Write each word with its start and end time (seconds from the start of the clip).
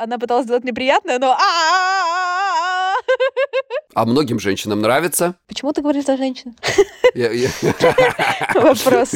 Она 0.00 0.18
пыталась 0.18 0.44
сделать 0.44 0.64
неприятное, 0.64 1.18
но... 1.18 1.36
А 3.92 4.06
многим 4.06 4.38
женщинам 4.40 4.80
нравится. 4.80 5.34
Почему 5.46 5.72
ты 5.74 5.82
говоришь 5.82 6.06
за 6.06 6.16
женщин? 6.16 6.54
Вопрос. 8.54 9.14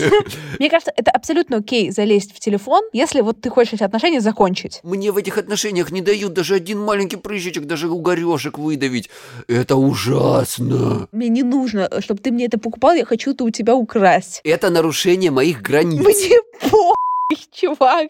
Мне 0.58 0.68
кажется, 0.68 0.92
это 0.94 1.10
абсолютно 1.10 1.58
окей 1.58 1.90
залезть 1.90 2.36
в 2.36 2.40
телефон, 2.40 2.84
если 2.92 3.22
вот 3.22 3.40
ты 3.40 3.48
хочешь 3.48 3.72
эти 3.72 3.82
отношения 3.82 4.20
закончить. 4.20 4.80
Мне 4.82 5.10
в 5.10 5.16
этих 5.16 5.38
отношениях 5.38 5.90
не 5.90 6.02
дают 6.02 6.34
даже 6.34 6.56
один 6.56 6.80
маленький 6.80 7.16
прыщичек, 7.16 7.64
даже 7.64 7.88
угорешек 7.88 8.58
выдавить. 8.58 9.08
Это 9.48 9.76
ужасно. 9.76 11.08
Мне 11.12 11.28
не 11.28 11.42
нужно, 11.42 11.88
чтобы 12.00 12.20
ты 12.20 12.30
мне 12.30 12.44
это 12.44 12.58
покупал, 12.58 12.92
я 12.92 13.06
хочу 13.06 13.30
это 13.30 13.44
у 13.44 13.50
тебя 13.50 13.74
украсть. 13.74 14.42
Это 14.44 14.68
нарушение 14.68 15.30
моих 15.30 15.62
границ. 15.62 16.04
Мне 16.04 16.40
похуй, 16.60 17.38
чувак. 17.52 18.08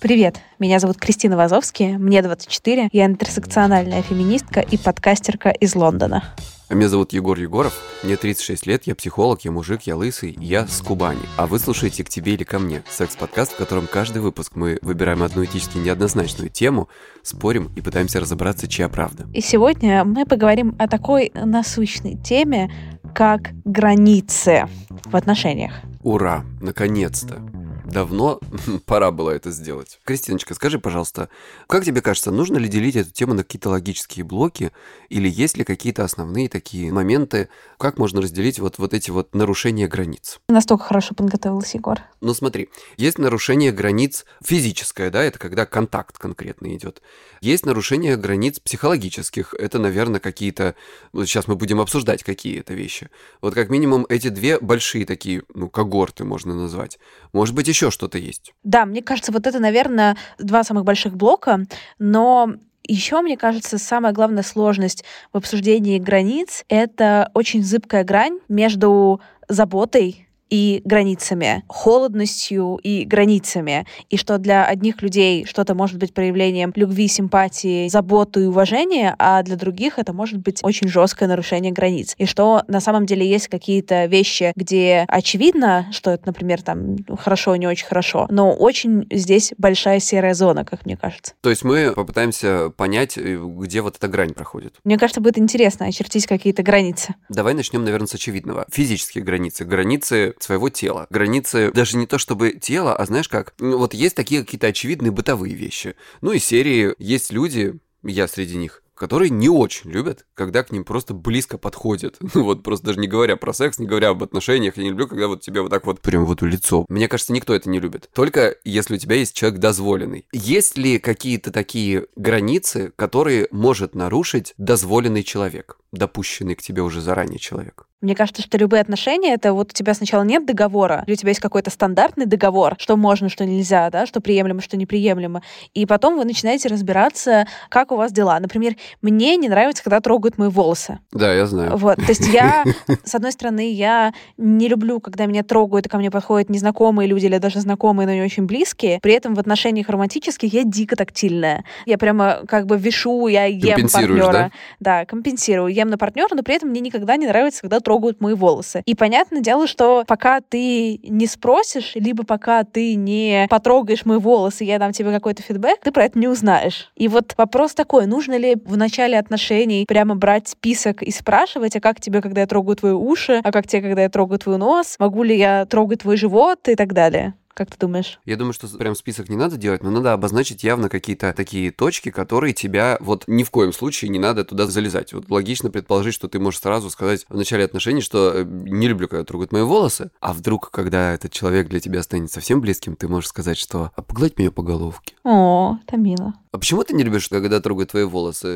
Привет, 0.00 0.40
меня 0.58 0.78
зовут 0.78 0.96
Кристина 0.96 1.36
Вазовский, 1.36 1.98
мне 1.98 2.22
24, 2.22 2.88
я 2.90 3.04
интерсекциональная 3.04 4.00
феминистка 4.00 4.60
и 4.60 4.78
подкастерка 4.78 5.50
из 5.50 5.74
Лондона. 5.74 6.24
А 6.70 6.74
Меня 6.74 6.88
зовут 6.88 7.12
Егор 7.12 7.38
Егоров, 7.38 7.74
мне 8.02 8.16
36 8.16 8.66
лет, 8.66 8.86
я 8.86 8.94
психолог, 8.94 9.44
я 9.44 9.50
мужик, 9.50 9.82
я 9.82 9.96
лысый, 9.96 10.38
я 10.40 10.66
с 10.66 10.80
Кубани. 10.80 11.20
А 11.36 11.46
вы 11.46 11.58
слушаете 11.58 12.02
«К 12.02 12.08
тебе 12.08 12.32
или 12.32 12.44
ко 12.44 12.58
мне»— 12.58 12.82
секс-подкаст, 12.88 13.52
в 13.52 13.56
котором 13.56 13.86
каждый 13.86 14.22
выпуск 14.22 14.52
мы 14.54 14.78
выбираем 14.80 15.22
одну 15.22 15.44
этически 15.44 15.76
неоднозначную 15.76 16.48
тему, 16.48 16.88
спорим 17.22 17.70
и 17.76 17.82
пытаемся 17.82 18.20
разобраться, 18.20 18.68
чья 18.68 18.88
правда. 18.88 19.28
И 19.34 19.42
сегодня 19.42 20.04
мы 20.04 20.24
поговорим 20.24 20.76
о 20.78 20.88
такой 20.88 21.30
насущной 21.34 22.16
теме, 22.16 22.72
как 23.14 23.50
границы 23.66 24.66
в 25.04 25.14
отношениях. 25.14 25.74
Ура! 26.02 26.42
Наконец-то! 26.62 27.42
Давно 27.90 28.38
пора 28.86 29.10
было 29.10 29.30
это 29.30 29.50
сделать. 29.50 29.98
Кристиночка, 30.04 30.54
скажи, 30.54 30.78
пожалуйста, 30.78 31.28
как 31.66 31.84
тебе 31.84 32.00
кажется, 32.00 32.30
нужно 32.30 32.56
ли 32.56 32.68
делить 32.68 32.94
эту 32.94 33.10
тему 33.10 33.34
на 33.34 33.42
какие-то 33.42 33.68
логические 33.68 34.24
блоки, 34.24 34.70
или 35.08 35.28
есть 35.28 35.56
ли 35.56 35.64
какие-то 35.64 36.04
основные 36.04 36.48
такие 36.48 36.92
моменты, 36.92 37.48
как 37.78 37.98
можно 37.98 38.22
разделить 38.22 38.60
вот, 38.60 38.78
вот 38.78 38.94
эти 38.94 39.10
вот 39.10 39.34
нарушения 39.34 39.88
границ? 39.88 40.38
Настолько 40.48 40.84
хорошо 40.84 41.14
подготовилась, 41.16 41.74
Егор. 41.74 42.00
Ну 42.20 42.32
смотри, 42.32 42.68
есть 42.96 43.18
нарушение 43.18 43.72
границ 43.72 44.24
физическое, 44.40 45.10
да, 45.10 45.24
это 45.24 45.40
когда 45.40 45.66
контакт 45.66 46.16
конкретно 46.16 46.72
идет. 46.76 47.02
Есть 47.40 47.66
нарушение 47.66 48.16
границ 48.16 48.60
психологических, 48.60 49.54
это, 49.54 49.78
наверное, 49.78 50.20
какие-то... 50.20 50.76
Вот 51.12 51.26
сейчас 51.26 51.48
мы 51.48 51.56
будем 51.56 51.80
обсуждать, 51.80 52.22
какие 52.22 52.60
это 52.60 52.74
вещи. 52.74 53.10
Вот 53.40 53.54
как 53.54 53.68
минимум 53.68 54.06
эти 54.08 54.28
две 54.28 54.60
большие 54.60 55.06
такие, 55.06 55.42
ну, 55.54 55.68
когорты 55.68 56.24
можно 56.24 56.54
назвать. 56.54 56.98
Может 57.32 57.54
быть, 57.54 57.68
еще 57.68 57.90
что-то 57.90 58.18
есть. 58.18 58.52
Да, 58.64 58.86
мне 58.86 59.02
кажется, 59.02 59.32
вот 59.32 59.46
это, 59.46 59.58
наверное, 59.58 60.16
два 60.38 60.64
самых 60.64 60.84
больших 60.84 61.16
блока, 61.16 61.64
но 61.98 62.54
еще, 62.84 63.20
мне 63.20 63.36
кажется, 63.36 63.78
самая 63.78 64.12
главная 64.12 64.42
сложность 64.42 65.04
в 65.32 65.36
обсуждении 65.36 65.98
границ— 65.98 66.64
это 66.68 67.30
очень 67.34 67.62
зыбкая 67.62 68.04
грань 68.04 68.40
между 68.48 69.20
заботой 69.48 70.26
и 70.50 70.82
границами, 70.84 71.64
холодностью 71.68 72.78
и 72.82 73.04
границами, 73.04 73.86
и 74.10 74.16
что 74.16 74.38
для 74.38 74.66
одних 74.66 75.00
людей 75.00 75.46
что-то 75.46 75.74
может 75.74 75.98
быть 75.98 76.12
проявлением 76.12 76.72
любви, 76.74 77.08
симпатии, 77.08 77.88
заботы 77.88 78.42
и 78.42 78.46
уважения, 78.46 79.14
а 79.18 79.42
для 79.42 79.56
других 79.56 79.98
это 79.98 80.12
может 80.12 80.38
быть 80.38 80.60
очень 80.62 80.88
жесткое 80.88 81.28
нарушение 81.28 81.72
границ. 81.72 82.14
И 82.18 82.26
что 82.26 82.62
на 82.68 82.80
самом 82.80 83.06
деле 83.06 83.28
есть 83.28 83.48
какие-то 83.48 84.06
вещи, 84.06 84.52
где 84.56 85.04
очевидно, 85.08 85.86
что 85.92 86.10
это, 86.10 86.24
например, 86.26 86.62
там 86.62 86.96
хорошо, 87.18 87.56
не 87.56 87.66
очень 87.66 87.86
хорошо, 87.86 88.26
но 88.30 88.52
очень 88.52 89.06
здесь 89.10 89.52
большая 89.56 90.00
серая 90.00 90.34
зона, 90.34 90.64
как 90.64 90.84
мне 90.84 90.96
кажется. 90.96 91.34
То 91.40 91.50
есть 91.50 91.62
мы 91.64 91.92
попытаемся 91.92 92.70
понять, 92.70 93.16
э, 93.16 93.36
где 93.36 93.80
вот 93.80 93.96
эта 93.96 94.08
грань 94.08 94.34
проходит. 94.34 94.74
Мне 94.84 94.98
кажется, 94.98 95.20
будет 95.20 95.38
интересно 95.38 95.86
очертить 95.86 96.26
какие-то 96.26 96.62
границы. 96.62 97.14
Давай 97.28 97.54
начнем, 97.54 97.84
наверное, 97.84 98.06
с 98.06 98.14
очевидного. 98.14 98.66
Физические 98.70 99.24
границы, 99.24 99.64
границы 99.64 100.34
своего 100.42 100.68
тела. 100.68 101.06
Границы 101.10 101.70
даже 101.72 101.96
не 101.96 102.06
то 102.06 102.18
чтобы 102.18 102.52
тела, 102.52 102.94
а 102.94 103.06
знаешь 103.06 103.28
как, 103.28 103.54
ну, 103.58 103.78
вот 103.78 103.94
есть 103.94 104.16
такие 104.16 104.42
какие-то 104.42 104.68
очевидные 104.68 105.10
бытовые 105.10 105.54
вещи. 105.54 105.94
Ну 106.20 106.32
и 106.32 106.38
серии 106.38 106.94
есть 106.98 107.32
люди, 107.32 107.78
я 108.02 108.28
среди 108.28 108.56
них, 108.56 108.82
которые 109.00 109.30
не 109.30 109.48
очень 109.48 109.90
любят, 109.90 110.26
когда 110.34 110.62
к 110.62 110.72
ним 110.72 110.84
просто 110.84 111.14
близко 111.14 111.56
подходят. 111.56 112.18
Ну 112.34 112.44
вот 112.44 112.62
просто 112.62 112.86
даже 112.86 113.00
не 113.00 113.08
говоря 113.08 113.36
про 113.36 113.52
секс, 113.52 113.78
не 113.78 113.86
говоря 113.86 114.10
об 114.10 114.22
отношениях, 114.22 114.76
я 114.76 114.84
не 114.84 114.90
люблю, 114.90 115.08
когда 115.08 115.26
вот 115.26 115.40
тебе 115.40 115.62
вот 115.62 115.70
так 115.70 115.84
вот 115.86 116.00
прям 116.00 116.24
вот 116.24 116.42
в 116.42 116.46
лицо. 116.46 116.86
Мне 116.88 117.08
кажется, 117.08 117.32
никто 117.32 117.54
это 117.54 117.68
не 117.68 117.80
любит. 117.80 118.08
Только 118.14 118.56
если 118.64 118.94
у 118.94 118.98
тебя 118.98 119.16
есть 119.16 119.34
человек 119.34 119.58
дозволенный. 119.58 120.26
Есть 120.32 120.78
ли 120.78 120.98
какие-то 120.98 121.50
такие 121.50 122.06
границы, 122.14 122.92
которые 122.96 123.48
может 123.50 123.94
нарушить 123.94 124.54
дозволенный 124.58 125.22
человек, 125.22 125.78
допущенный 125.92 126.54
к 126.54 126.62
тебе 126.62 126.82
уже 126.82 127.00
заранее 127.00 127.38
человек? 127.38 127.86
Мне 128.00 128.14
кажется, 128.14 128.42
что 128.42 128.56
любые 128.56 128.80
отношения, 128.80 129.34
это 129.34 129.52
вот 129.52 129.72
у 129.72 129.74
тебя 129.74 129.92
сначала 129.92 130.22
нет 130.22 130.46
договора, 130.46 131.04
или 131.06 131.14
у 131.14 131.16
тебя 131.16 131.30
есть 131.30 131.40
какой-то 131.40 131.70
стандартный 131.70 132.24
договор, 132.24 132.76
что 132.78 132.96
можно, 132.96 133.28
что 133.28 133.44
нельзя, 133.44 133.90
да, 133.90 134.06
что 134.06 134.22
приемлемо, 134.22 134.62
что 134.62 134.78
неприемлемо. 134.78 135.42
И 135.74 135.84
потом 135.84 136.16
вы 136.16 136.24
начинаете 136.24 136.68
разбираться, 136.68 137.46
как 137.68 137.92
у 137.92 137.96
вас 137.96 138.10
дела. 138.12 138.40
Например, 138.40 138.74
мне 139.02 139.36
не 139.36 139.50
нравится, 139.50 139.84
когда 139.84 140.00
трогают 140.00 140.38
мои 140.38 140.48
волосы. 140.48 140.98
Да, 141.12 141.34
я 141.34 141.44
знаю. 141.44 141.76
Вот, 141.76 141.96
то 141.96 142.08
есть 142.08 142.26
я, 142.28 142.64
с 143.04 143.14
одной 143.14 143.32
стороны, 143.32 143.70
я 143.70 144.14
не 144.38 144.68
люблю, 144.68 145.00
когда 145.00 145.26
меня 145.26 145.42
трогают, 145.42 145.84
и 145.84 145.88
ко 145.90 145.98
мне 145.98 146.10
подходят 146.10 146.48
незнакомые 146.48 147.06
люди 147.06 147.26
или 147.26 147.36
даже 147.36 147.60
знакомые, 147.60 148.06
но 148.06 148.14
не 148.14 148.22
очень 148.22 148.46
близкие. 148.46 148.98
При 149.02 149.12
этом 149.12 149.34
в 149.34 149.38
отношениях 149.38 149.90
романтических 149.90 150.52
я 150.54 150.64
дико 150.64 150.96
тактильная. 150.96 151.64
Я 151.84 151.98
прямо 151.98 152.40
как 152.48 152.64
бы 152.64 152.78
вишу, 152.78 153.28
я 153.28 153.44
ем 153.44 153.88
партнера. 153.92 154.50
Да, 154.78 155.04
компенсирую. 155.04 155.68
Ем 155.68 155.88
на 155.88 155.98
партнера, 155.98 156.34
но 156.34 156.42
при 156.42 156.54
этом 156.54 156.70
мне 156.70 156.80
никогда 156.80 157.16
не 157.16 157.26
нравится, 157.26 157.60
когда 157.60 157.80
трогают 157.90 158.20
мои 158.20 158.34
волосы. 158.34 158.84
И 158.86 158.94
понятное 158.94 159.40
дело, 159.40 159.66
что 159.66 160.04
пока 160.06 160.40
ты 160.40 160.98
не 161.02 161.26
спросишь, 161.26 161.96
либо 161.96 162.22
пока 162.24 162.62
ты 162.62 162.94
не 162.94 163.48
потрогаешь 163.50 164.04
мои 164.04 164.18
волосы, 164.18 164.62
я 164.62 164.78
дам 164.78 164.92
тебе 164.92 165.10
какой-то 165.10 165.42
фидбэк, 165.42 165.80
ты 165.82 165.90
про 165.90 166.04
это 166.04 166.16
не 166.16 166.28
узнаешь. 166.28 166.92
И 166.94 167.08
вот 167.08 167.34
вопрос 167.36 167.74
такой, 167.74 168.06
нужно 168.06 168.36
ли 168.36 168.54
в 168.64 168.76
начале 168.76 169.18
отношений 169.18 169.86
прямо 169.88 170.14
брать 170.14 170.46
список 170.46 171.02
и 171.02 171.10
спрашивать, 171.10 171.74
а 171.74 171.80
как 171.80 172.00
тебе, 172.00 172.22
когда 172.22 172.42
я 172.42 172.46
трогаю 172.46 172.76
твои 172.76 172.92
уши, 172.92 173.40
а 173.42 173.50
как 173.50 173.66
тебе, 173.66 173.82
когда 173.82 174.02
я 174.02 174.08
трогаю 174.08 174.38
твой 174.38 174.58
нос, 174.58 174.94
могу 175.00 175.24
ли 175.24 175.36
я 175.36 175.66
трогать 175.66 176.02
твой 176.02 176.16
живот 176.16 176.68
и 176.68 176.76
так 176.76 176.92
далее. 176.92 177.34
Как 177.54 177.70
ты 177.70 177.76
думаешь? 177.78 178.18
Я 178.24 178.36
думаю, 178.36 178.52
что 178.52 178.68
прям 178.68 178.94
список 178.94 179.28
не 179.28 179.36
надо 179.36 179.56
делать, 179.56 179.82
но 179.82 179.90
надо 179.90 180.12
обозначить 180.12 180.64
явно 180.64 180.88
какие-то 180.88 181.32
такие 181.32 181.70
точки, 181.70 182.10
которые 182.10 182.54
тебя 182.54 182.96
вот 183.00 183.24
ни 183.26 183.42
в 183.42 183.50
коем 183.50 183.72
случае 183.72 184.08
не 184.08 184.18
надо 184.18 184.44
туда 184.44 184.66
залезать. 184.66 185.12
Вот 185.12 185.30
логично 185.30 185.70
предположить, 185.70 186.14
что 186.14 186.28
ты 186.28 186.38
можешь 186.38 186.60
сразу 186.60 186.90
сказать 186.90 187.26
в 187.28 187.36
начале 187.36 187.64
отношений, 187.64 188.00
что 188.00 188.32
э, 188.34 188.44
не 188.44 188.88
люблю, 188.88 189.08
когда 189.08 189.24
трогают 189.24 189.52
мои 189.52 189.62
волосы, 189.62 190.10
а 190.20 190.32
вдруг, 190.32 190.70
когда 190.70 191.14
этот 191.14 191.32
человек 191.32 191.68
для 191.68 191.80
тебя 191.80 192.02
станет 192.02 192.30
совсем 192.30 192.60
близким, 192.60 192.96
ты 192.96 193.08
можешь 193.08 193.28
сказать, 193.28 193.58
что 193.58 193.90
«а 193.94 194.02
погладь 194.02 194.38
меня 194.38 194.50
по 194.50 194.62
головке». 194.62 195.14
О, 195.24 195.78
это 195.86 195.96
мило. 195.96 196.34
А 196.52 196.58
почему 196.58 196.82
ты 196.82 196.94
не 196.94 197.04
любишь, 197.04 197.28
когда 197.28 197.60
трогают 197.60 197.90
твои 197.90 198.02
волосы? 198.02 198.46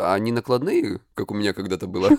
А 0.00 0.12
Они 0.14 0.32
накладные, 0.32 1.00
как 1.14 1.30
у 1.30 1.34
меня 1.34 1.54
когда-то 1.54 1.86
было? 1.86 2.10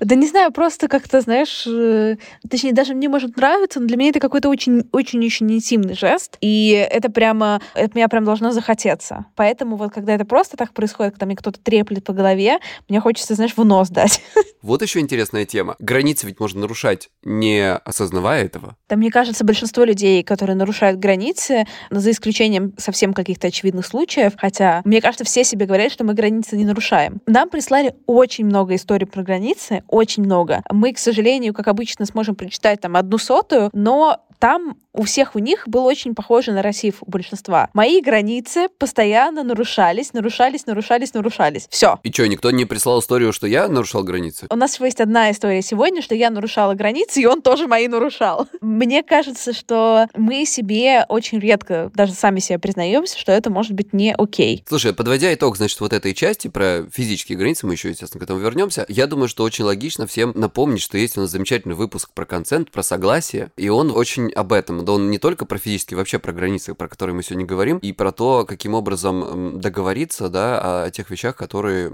Да 0.00 0.14
не 0.14 0.26
знаю, 0.26 0.52
просто 0.52 0.88
как-то, 0.88 1.22
знаешь, 1.22 1.66
э, 1.66 2.16
точнее, 2.48 2.72
даже 2.72 2.94
мне 2.94 3.08
может 3.08 3.36
нравиться, 3.36 3.80
но 3.80 3.86
для 3.86 3.96
меня 3.96 4.10
это 4.10 4.20
какой-то 4.20 4.50
очень, 4.50 4.86
очень, 4.92 5.24
очень 5.24 5.50
интимный 5.50 5.94
жест, 5.94 6.36
и 6.42 6.70
это 6.90 7.10
прямо, 7.10 7.60
это 7.74 7.96
меня 7.96 8.08
прям 8.08 8.24
должно 8.24 8.50
захотеться. 8.52 9.24
Поэтому 9.34 9.76
вот 9.76 9.92
когда 9.92 10.14
это 10.14 10.26
просто 10.26 10.58
так 10.58 10.74
происходит, 10.74 11.14
когда 11.14 11.26
мне 11.26 11.36
кто-то 11.36 11.58
треплет 11.58 12.04
по 12.04 12.12
голове, 12.12 12.58
мне 12.88 13.00
хочется, 13.00 13.34
знаешь, 13.34 13.54
в 13.56 13.64
нос 13.64 13.88
дать. 13.88 14.20
Вот 14.60 14.82
еще 14.82 14.98
интересная 14.98 15.44
тема. 15.44 15.76
Границы 15.78 16.26
ведь 16.26 16.40
можно 16.40 16.62
нарушать, 16.62 17.10
не 17.22 17.72
осознавая 17.72 18.44
этого. 18.44 18.76
Да, 18.88 18.96
мне 18.96 19.08
кажется, 19.10 19.44
большинство 19.44 19.84
людей, 19.84 20.24
которые 20.24 20.56
нарушают 20.56 20.98
границы, 20.98 21.64
за 21.90 22.10
исключением 22.10 22.74
совсем 22.76 23.14
каких-то 23.14 23.46
очевидных 23.46 23.77
случаев, 23.82 24.34
хотя, 24.36 24.82
мне 24.84 25.00
кажется, 25.00 25.24
все 25.24 25.44
себе 25.44 25.66
говорят, 25.66 25.92
что 25.92 26.04
мы 26.04 26.14
границы 26.14 26.56
не 26.56 26.64
нарушаем. 26.64 27.20
Нам 27.26 27.48
прислали 27.48 27.94
очень 28.06 28.44
много 28.46 28.74
историй 28.74 29.06
про 29.06 29.22
границы, 29.22 29.82
очень 29.88 30.22
много. 30.22 30.62
Мы, 30.70 30.92
к 30.92 30.98
сожалению, 30.98 31.54
как 31.54 31.68
обычно, 31.68 32.06
сможем 32.06 32.34
прочитать 32.34 32.80
там 32.80 32.96
одну 32.96 33.18
сотую, 33.18 33.70
но 33.72 34.20
там 34.38 34.76
у 34.98 35.04
всех 35.04 35.36
у 35.36 35.38
них 35.38 35.68
было 35.68 35.82
очень 35.82 36.14
похоже 36.14 36.52
на 36.52 36.62
Россию 36.62 36.94
у 37.00 37.10
большинства. 37.10 37.70
Мои 37.72 38.00
границы 38.00 38.68
постоянно 38.78 39.44
нарушались, 39.44 40.12
нарушались, 40.12 40.66
нарушались, 40.66 41.14
нарушались. 41.14 41.68
Все. 41.70 42.00
И 42.02 42.12
что, 42.12 42.26
никто 42.26 42.50
не 42.50 42.64
прислал 42.64 42.98
историю, 43.00 43.32
что 43.32 43.46
я 43.46 43.68
нарушал 43.68 44.02
границы? 44.02 44.46
У 44.50 44.56
нас 44.56 44.80
есть 44.80 45.00
одна 45.00 45.30
история 45.30 45.62
сегодня, 45.62 46.02
что 46.02 46.16
я 46.16 46.30
нарушала 46.30 46.74
границы, 46.74 47.20
и 47.20 47.26
он 47.26 47.42
тоже 47.42 47.68
мои 47.68 47.86
нарушал. 47.86 48.48
Мне 48.60 49.04
кажется, 49.04 49.52
что 49.52 50.08
мы 50.14 50.44
себе 50.46 51.04
очень 51.08 51.38
редко, 51.38 51.92
даже 51.94 52.12
сами 52.12 52.40
себе 52.40 52.58
признаемся, 52.58 53.18
что 53.18 53.30
это 53.30 53.50
может 53.50 53.72
быть 53.72 53.92
не 53.92 54.14
окей. 54.14 54.64
Слушай, 54.68 54.92
подводя 54.92 55.32
итог, 55.32 55.56
значит, 55.56 55.80
вот 55.80 55.92
этой 55.92 56.12
части 56.12 56.48
про 56.48 56.86
физические 56.92 57.38
границы, 57.38 57.66
мы 57.66 57.74
еще, 57.74 57.90
естественно, 57.90 58.20
к 58.20 58.24
этому 58.24 58.40
вернемся, 58.40 58.84
я 58.88 59.06
думаю, 59.06 59.28
что 59.28 59.44
очень 59.44 59.64
логично 59.64 60.06
всем 60.08 60.32
напомнить, 60.34 60.82
что 60.82 60.98
есть 60.98 61.16
у 61.16 61.20
нас 61.20 61.30
замечательный 61.30 61.74
выпуск 61.74 62.10
про 62.12 62.24
консент, 62.24 62.70
про 62.70 62.82
согласие, 62.82 63.50
и 63.56 63.68
он 63.68 63.92
очень 63.94 64.27
об 64.34 64.52
этом. 64.52 64.84
Да 64.84 64.92
он 64.92 65.10
не 65.10 65.18
только 65.18 65.46
про 65.46 65.58
физические, 65.58 65.96
вообще 65.96 66.18
про 66.18 66.32
границы, 66.32 66.74
про 66.74 66.88
которые 66.88 67.14
мы 67.14 67.22
сегодня 67.22 67.46
говорим, 67.46 67.78
и 67.78 67.92
про 67.92 68.12
то, 68.12 68.44
каким 68.46 68.74
образом 68.74 69.60
договориться, 69.60 70.28
да, 70.28 70.84
о 70.84 70.90
тех 70.90 71.10
вещах, 71.10 71.36
которые 71.36 71.90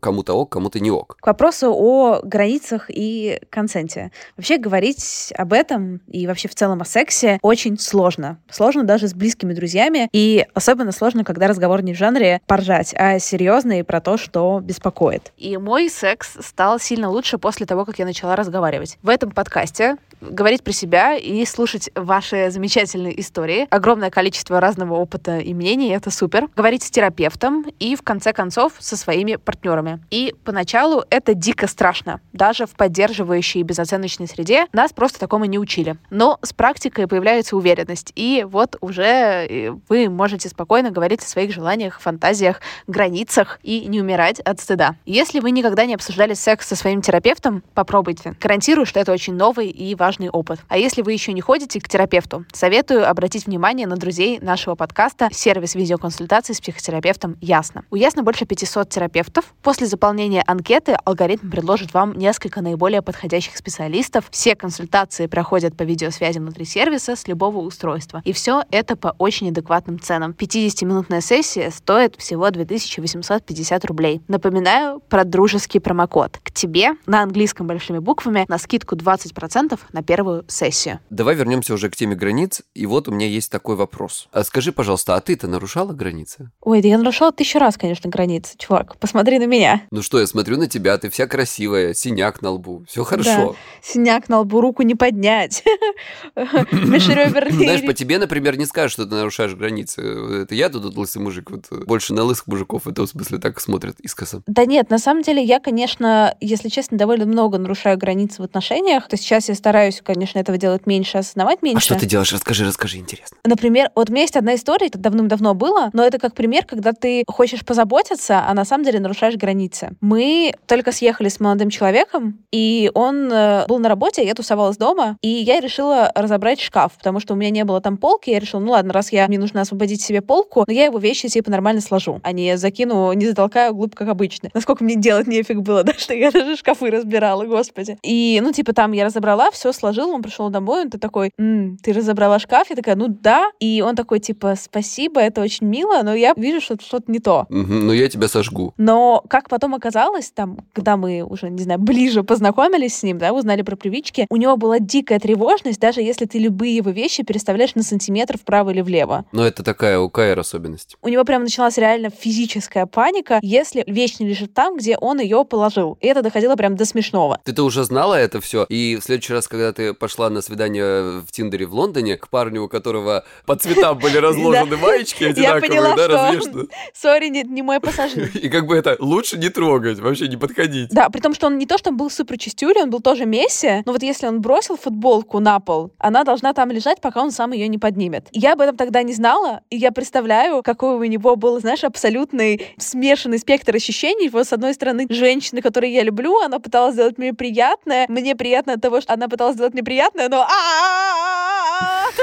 кому-то 0.00 0.34
ок, 0.34 0.50
кому-то 0.50 0.80
не 0.80 0.90
ок. 0.90 1.16
К 1.20 1.26
вопросу 1.26 1.72
о 1.72 2.20
границах 2.22 2.86
и 2.88 3.40
консенте. 3.50 4.12
Вообще 4.36 4.58
говорить 4.58 5.32
об 5.36 5.52
этом 5.52 6.00
и 6.06 6.26
вообще 6.26 6.48
в 6.48 6.54
целом 6.54 6.82
о 6.82 6.84
сексе 6.84 7.38
очень 7.42 7.78
сложно. 7.78 8.40
Сложно 8.50 8.84
даже 8.84 9.08
с 9.08 9.14
близкими 9.14 9.52
друзьями, 9.52 10.08
и 10.12 10.46
особенно 10.54 10.92
сложно, 10.92 11.24
когда 11.24 11.48
разговор 11.48 11.82
не 11.82 11.94
в 11.94 11.96
жанре 11.96 12.40
поржать, 12.46 12.94
а 12.96 13.18
серьезно 13.18 13.80
и 13.80 13.82
про 13.82 14.00
то, 14.00 14.16
что 14.16 14.60
беспокоит. 14.60 15.32
И 15.36 15.56
мой 15.56 15.88
секс 15.88 16.36
стал 16.40 16.78
сильно 16.78 17.10
лучше 17.10 17.38
после 17.38 17.66
того, 17.66 17.84
как 17.84 17.98
я 17.98 18.04
начала 18.04 18.36
разговаривать. 18.36 18.98
В 19.02 19.08
этом 19.08 19.30
подкасте 19.30 19.96
говорить 20.20 20.64
про 20.64 20.72
себя 20.72 21.16
и 21.16 21.37
слушать 21.46 21.90
ваши 21.94 22.50
замечательные 22.50 23.20
истории. 23.20 23.66
Огромное 23.70 24.10
количество 24.10 24.60
разного 24.60 24.94
опыта 24.94 25.38
и 25.38 25.54
мнений, 25.54 25.90
это 25.90 26.10
супер. 26.10 26.48
Говорить 26.56 26.82
с 26.82 26.90
терапевтом 26.90 27.66
и, 27.78 27.96
в 27.96 28.02
конце 28.02 28.32
концов, 28.32 28.72
со 28.78 28.96
своими 28.96 29.36
партнерами. 29.36 30.00
И 30.10 30.34
поначалу 30.44 31.04
это 31.10 31.34
дико 31.34 31.66
страшно. 31.66 32.20
Даже 32.32 32.66
в 32.66 32.70
поддерживающей 32.70 33.60
и 33.60 33.64
безоценочной 33.64 34.26
среде 34.26 34.66
нас 34.72 34.92
просто 34.92 35.18
такому 35.18 35.44
не 35.44 35.58
учили. 35.58 35.96
Но 36.10 36.38
с 36.42 36.52
практикой 36.52 37.06
появляется 37.06 37.56
уверенность. 37.56 38.12
И 38.14 38.44
вот 38.48 38.76
уже 38.80 39.02
э, 39.02 39.70
вы 39.88 40.08
можете 40.08 40.48
спокойно 40.48 40.90
говорить 40.90 41.22
о 41.22 41.26
своих 41.26 41.52
желаниях, 41.52 42.00
фантазиях, 42.00 42.60
границах 42.86 43.60
и 43.62 43.86
не 43.86 44.00
умирать 44.00 44.40
от 44.40 44.60
стыда. 44.60 44.96
Если 45.04 45.40
вы 45.40 45.50
никогда 45.50 45.86
не 45.86 45.94
обсуждали 45.94 46.34
секс 46.34 46.66
со 46.66 46.76
своим 46.76 47.02
терапевтом, 47.02 47.62
попробуйте. 47.74 48.34
Гарантирую, 48.40 48.86
что 48.86 49.00
это 49.00 49.12
очень 49.12 49.34
новый 49.34 49.68
и 49.68 49.94
важный 49.94 50.30
опыт. 50.30 50.60
А 50.68 50.78
если 50.78 51.02
вы 51.02 51.12
еще 51.12 51.27
не 51.32 51.40
ходите 51.40 51.80
к 51.80 51.88
терапевту, 51.88 52.44
советую 52.52 53.08
обратить 53.08 53.46
внимание 53.46 53.86
на 53.86 53.96
друзей 53.96 54.38
нашего 54.40 54.74
подкаста 54.74 55.28
сервис 55.32 55.74
видеоконсультаций 55.74 56.54
с 56.54 56.60
психотерапевтом 56.60 57.36
Ясно. 57.40 57.84
У 57.90 57.96
Ясно 57.96 58.22
больше 58.22 58.44
500 58.44 58.88
терапевтов. 58.88 59.54
После 59.62 59.86
заполнения 59.86 60.42
анкеты 60.46 60.96
алгоритм 61.04 61.50
предложит 61.50 61.94
вам 61.94 62.14
несколько 62.14 62.60
наиболее 62.60 63.02
подходящих 63.02 63.56
специалистов. 63.56 64.26
Все 64.30 64.54
консультации 64.54 65.26
проходят 65.26 65.76
по 65.76 65.82
видеосвязи 65.82 66.38
внутри 66.38 66.64
сервиса 66.64 67.16
с 67.16 67.26
любого 67.26 67.58
устройства. 67.58 68.22
И 68.24 68.32
все 68.32 68.64
это 68.70 68.96
по 68.96 69.14
очень 69.18 69.48
адекватным 69.48 69.98
ценам. 69.98 70.32
50-минутная 70.32 71.20
сессия 71.20 71.70
стоит 71.70 72.16
всего 72.16 72.50
2850 72.50 73.84
рублей. 73.84 74.20
Напоминаю 74.28 75.00
про 75.08 75.24
дружеский 75.24 75.80
промокод. 75.80 76.38
К 76.42 76.50
тебе 76.50 76.92
на 77.06 77.22
английском 77.22 77.66
большими 77.66 77.98
буквами 77.98 78.44
на 78.48 78.58
скидку 78.58 78.96
20% 78.96 79.78
на 79.92 80.02
первую 80.02 80.44
сессию. 80.48 81.00
Давай 81.18 81.34
вернемся 81.34 81.74
уже 81.74 81.90
к 81.90 81.96
теме 81.96 82.14
границ. 82.14 82.62
И 82.74 82.86
вот 82.86 83.08
у 83.08 83.12
меня 83.12 83.26
есть 83.26 83.50
такой 83.50 83.74
вопрос. 83.74 84.28
А 84.30 84.44
скажи, 84.44 84.70
пожалуйста, 84.70 85.16
а 85.16 85.20
ты-то 85.20 85.48
нарушала 85.48 85.92
границы? 85.92 86.52
Ой, 86.60 86.80
да 86.80 86.86
я 86.86 86.96
нарушала 86.96 87.32
тысячу 87.32 87.58
раз, 87.58 87.76
конечно, 87.76 88.08
границы, 88.08 88.56
чувак. 88.56 88.96
Посмотри 88.98 89.40
на 89.40 89.46
меня. 89.46 89.82
Ну 89.90 90.02
что, 90.02 90.20
я 90.20 90.26
смотрю 90.26 90.56
на 90.58 90.68
тебя, 90.68 90.96
ты 90.98 91.10
вся 91.10 91.26
красивая, 91.26 91.92
синяк 91.92 92.40
на 92.40 92.50
лбу, 92.50 92.84
все 92.86 93.02
хорошо. 93.02 93.52
Да. 93.52 93.54
Синяк 93.82 94.28
на 94.28 94.40
лбу, 94.40 94.60
руку 94.60 94.82
не 94.82 94.94
поднять. 94.94 95.64
Знаешь, 96.36 97.84
по 97.84 97.94
тебе, 97.94 98.18
например, 98.18 98.56
не 98.56 98.66
скажешь, 98.66 98.92
что 98.92 99.04
ты 99.04 99.14
нарушаешь 99.16 99.54
границы. 99.54 100.02
Это 100.42 100.54
я 100.54 100.68
тут 100.68 100.96
лысый 100.96 101.20
мужик, 101.20 101.50
вот 101.50 101.64
больше 101.86 102.14
на 102.14 102.22
лысых 102.22 102.46
мужиков 102.46 102.84
в 102.84 102.88
этом 102.88 103.06
смысле 103.06 103.38
так 103.38 103.60
смотрят 103.60 103.98
искоса. 104.00 104.42
Да 104.46 104.64
нет, 104.64 104.90
на 104.90 104.98
самом 104.98 105.22
деле 105.22 105.42
я, 105.42 105.58
конечно, 105.58 106.36
если 106.40 106.68
честно, 106.68 106.96
довольно 106.96 107.26
много 107.26 107.58
нарушаю 107.58 107.98
границы 107.98 108.40
в 108.40 108.44
отношениях. 108.44 109.08
То 109.08 109.16
сейчас 109.16 109.48
я 109.48 109.56
стараюсь 109.56 109.78
стараюсь, 109.88 110.02
конечно, 110.04 110.38
этого 110.38 110.58
делать 110.58 110.86
меньше, 110.86 111.07
осознавать 111.14 111.62
меньше. 111.62 111.78
А 111.78 111.80
что 111.80 111.98
ты 111.98 112.06
делаешь? 112.06 112.32
Расскажи, 112.32 112.64
расскажи, 112.64 112.98
интересно. 112.98 113.36
Например, 113.44 113.90
вот 113.94 114.10
у 114.10 114.12
меня 114.12 114.22
есть 114.22 114.36
одна 114.36 114.54
история, 114.54 114.86
это 114.86 114.98
давным-давно 114.98 115.54
было, 115.54 115.90
но 115.92 116.04
это 116.04 116.18
как 116.18 116.34
пример, 116.34 116.64
когда 116.64 116.92
ты 116.92 117.24
хочешь 117.26 117.64
позаботиться, 117.64 118.44
а 118.46 118.54
на 118.54 118.64
самом 118.64 118.84
деле 118.84 119.00
нарушаешь 119.00 119.36
границы. 119.36 119.96
Мы 120.00 120.54
только 120.66 120.92
съехали 120.92 121.28
с 121.28 121.40
молодым 121.40 121.70
человеком, 121.70 122.38
и 122.52 122.90
он 122.94 123.32
э, 123.32 123.66
был 123.66 123.78
на 123.78 123.88
работе, 123.88 124.24
я 124.24 124.34
тусовалась 124.34 124.76
дома, 124.76 125.16
и 125.22 125.28
я 125.28 125.60
решила 125.60 126.12
разобрать 126.14 126.60
шкаф, 126.60 126.92
потому 126.96 127.20
что 127.20 127.34
у 127.34 127.36
меня 127.36 127.50
не 127.50 127.64
было 127.64 127.80
там 127.80 127.96
полки, 127.96 128.30
я 128.30 128.38
решила, 128.38 128.60
ну 128.60 128.72
ладно, 128.72 128.92
раз 128.92 129.12
я, 129.12 129.26
мне 129.28 129.38
нужно 129.38 129.60
освободить 129.60 130.02
себе 130.02 130.20
полку, 130.20 130.64
но 130.66 130.72
я 130.72 130.86
его 130.86 130.98
вещи 130.98 131.28
типа 131.28 131.50
нормально 131.50 131.80
сложу, 131.80 132.20
а 132.22 132.32
не 132.32 132.56
закину, 132.56 133.12
не 133.12 133.26
затолкаю 133.26 133.74
глубь, 133.74 133.94
как 133.94 134.08
обычно. 134.08 134.50
Насколько 134.54 134.84
мне 134.84 134.96
делать 134.96 135.26
нефиг 135.26 135.60
было, 135.60 135.82
да, 135.84 135.94
что 135.94 136.14
я 136.14 136.30
даже 136.30 136.56
шкафы 136.56 136.90
разбирала, 136.90 137.44
господи. 137.44 137.98
И, 138.02 138.40
ну, 138.42 138.52
типа, 138.52 138.72
там 138.72 138.92
я 138.92 139.04
разобрала, 139.04 139.50
все 139.50 139.72
сложил, 139.72 140.10
он 140.10 140.22
пришел 140.22 140.50
домой, 140.50 140.87
он 140.94 141.00
такой, 141.00 141.30
М, 141.38 141.76
ты 141.82 141.92
разобрала 141.92 142.38
шкаф? 142.38 142.70
Я 142.70 142.76
такая, 142.76 142.96
ну 142.96 143.08
да. 143.08 143.50
И 143.60 143.82
он 143.84 143.96
такой, 143.96 144.20
типа, 144.20 144.54
спасибо, 144.60 145.20
это 145.20 145.40
очень 145.40 145.66
мило, 145.66 146.02
но 146.02 146.14
я 146.14 146.34
вижу, 146.36 146.60
что 146.60 146.76
что-то 146.80 147.10
не 147.10 147.18
то. 147.18 147.46
Угу, 147.50 147.72
ну 147.72 147.92
я 147.92 148.08
тебя 148.08 148.28
сожгу. 148.28 148.74
Но 148.76 149.22
как 149.28 149.48
потом 149.48 149.74
оказалось, 149.74 150.30
там, 150.30 150.58
когда 150.72 150.96
мы 150.96 151.22
уже, 151.22 151.50
не 151.50 151.62
знаю, 151.62 151.80
ближе 151.80 152.22
познакомились 152.22 152.96
с 152.96 153.02
ним, 153.02 153.18
да, 153.18 153.32
узнали 153.32 153.62
про 153.62 153.76
привычки, 153.76 154.26
у 154.30 154.36
него 154.36 154.56
была 154.56 154.78
дикая 154.78 155.18
тревожность, 155.18 155.80
даже 155.80 156.00
если 156.00 156.24
ты 156.26 156.38
любые 156.38 156.76
его 156.76 156.90
вещи 156.90 157.22
переставляешь 157.22 157.74
на 157.74 157.82
сантиметр 157.82 158.38
вправо 158.38 158.70
или 158.70 158.80
влево. 158.80 159.24
Но 159.32 159.46
это 159.46 159.62
такая 159.62 159.98
у 159.98 160.08
Кайра 160.08 160.40
особенность. 160.40 160.96
У 161.02 161.08
него 161.08 161.24
прям 161.24 161.42
началась 161.42 161.78
реально 161.78 162.10
физическая 162.10 162.86
паника, 162.86 163.38
если 163.42 163.84
вещь 163.86 164.18
не 164.18 164.28
лежит 164.28 164.54
там, 164.54 164.76
где 164.76 164.96
он 164.96 165.20
ее 165.20 165.44
положил. 165.44 165.98
И 166.00 166.06
это 166.06 166.22
доходило 166.22 166.56
прям 166.56 166.76
до 166.76 166.84
смешного. 166.84 167.38
Ты-то 167.44 167.64
уже 167.64 167.84
знала 167.84 168.14
это 168.14 168.40
все, 168.40 168.64
и 168.68 168.96
в 169.00 169.04
следующий 169.04 169.32
раз, 169.32 169.48
когда 169.48 169.72
ты 169.72 169.94
пошла 169.94 170.30
на 170.30 170.40
свидание 170.42 170.77
в 170.80 171.26
Тиндере 171.30 171.66
в 171.66 171.74
Лондоне 171.74 172.16
к 172.16 172.28
парню, 172.28 172.64
у 172.64 172.68
которого 172.68 173.24
по 173.46 173.56
цветам 173.56 173.98
были 173.98 174.18
разложены 174.18 174.76
маечки 174.76 175.24
одинаковые, 175.24 175.94
да, 175.96 176.08
развешаны. 176.08 176.68
Сори, 176.94 177.28
не 177.28 177.62
мой 177.62 177.80
пассажир. 177.80 178.30
И 178.34 178.48
как 178.48 178.66
бы 178.66 178.76
это 178.76 178.96
лучше 178.98 179.38
не 179.38 179.48
трогать, 179.48 179.98
вообще 179.98 180.28
не 180.28 180.36
подходить. 180.36 180.90
Да, 180.90 181.08
при 181.08 181.20
том, 181.20 181.34
что 181.34 181.46
он 181.46 181.58
не 181.58 181.66
то, 181.66 181.78
что 181.78 181.90
был 181.90 182.10
супер 182.10 182.38
чистюлей, 182.38 182.82
он 182.82 182.90
был 182.90 183.00
тоже 183.00 183.26
Месси, 183.26 183.82
но 183.84 183.92
вот 183.92 184.02
если 184.02 184.26
он 184.26 184.40
бросил 184.40 184.76
футболку 184.76 185.40
на 185.40 185.60
пол, 185.60 185.92
она 185.98 186.24
должна 186.24 186.52
там 186.52 186.70
лежать, 186.70 187.00
пока 187.00 187.22
он 187.22 187.30
сам 187.30 187.52
ее 187.52 187.68
не 187.68 187.78
поднимет. 187.78 188.28
Я 188.32 188.52
об 188.54 188.60
этом 188.60 188.76
тогда 188.76 189.02
не 189.02 189.12
знала, 189.12 189.62
и 189.70 189.76
я 189.76 189.92
представляю, 189.92 190.62
какой 190.62 190.96
у 190.96 191.04
него 191.04 191.36
был, 191.36 191.60
знаешь, 191.60 191.84
абсолютный 191.84 192.74
смешанный 192.78 193.38
спектр 193.38 193.74
ощущений. 193.76 194.28
Вот 194.28 194.46
с 194.46 194.52
одной 194.52 194.74
стороны, 194.74 195.06
женщины, 195.08 195.60
которые 195.60 195.92
я 195.92 196.02
люблю, 196.02 196.38
она 196.40 196.58
пыталась 196.58 196.94
сделать 196.94 197.18
мне 197.18 197.34
приятное, 197.34 198.06
мне 198.08 198.34
приятно 198.34 198.74
от 198.74 198.80
того, 198.80 199.00
что 199.00 199.12
она 199.12 199.28
пыталась 199.28 199.54
сделать 199.54 199.74
мне 199.74 199.82
приятное, 199.82 200.28
но 200.28 200.42
а 200.42 200.67
ah 200.70 200.96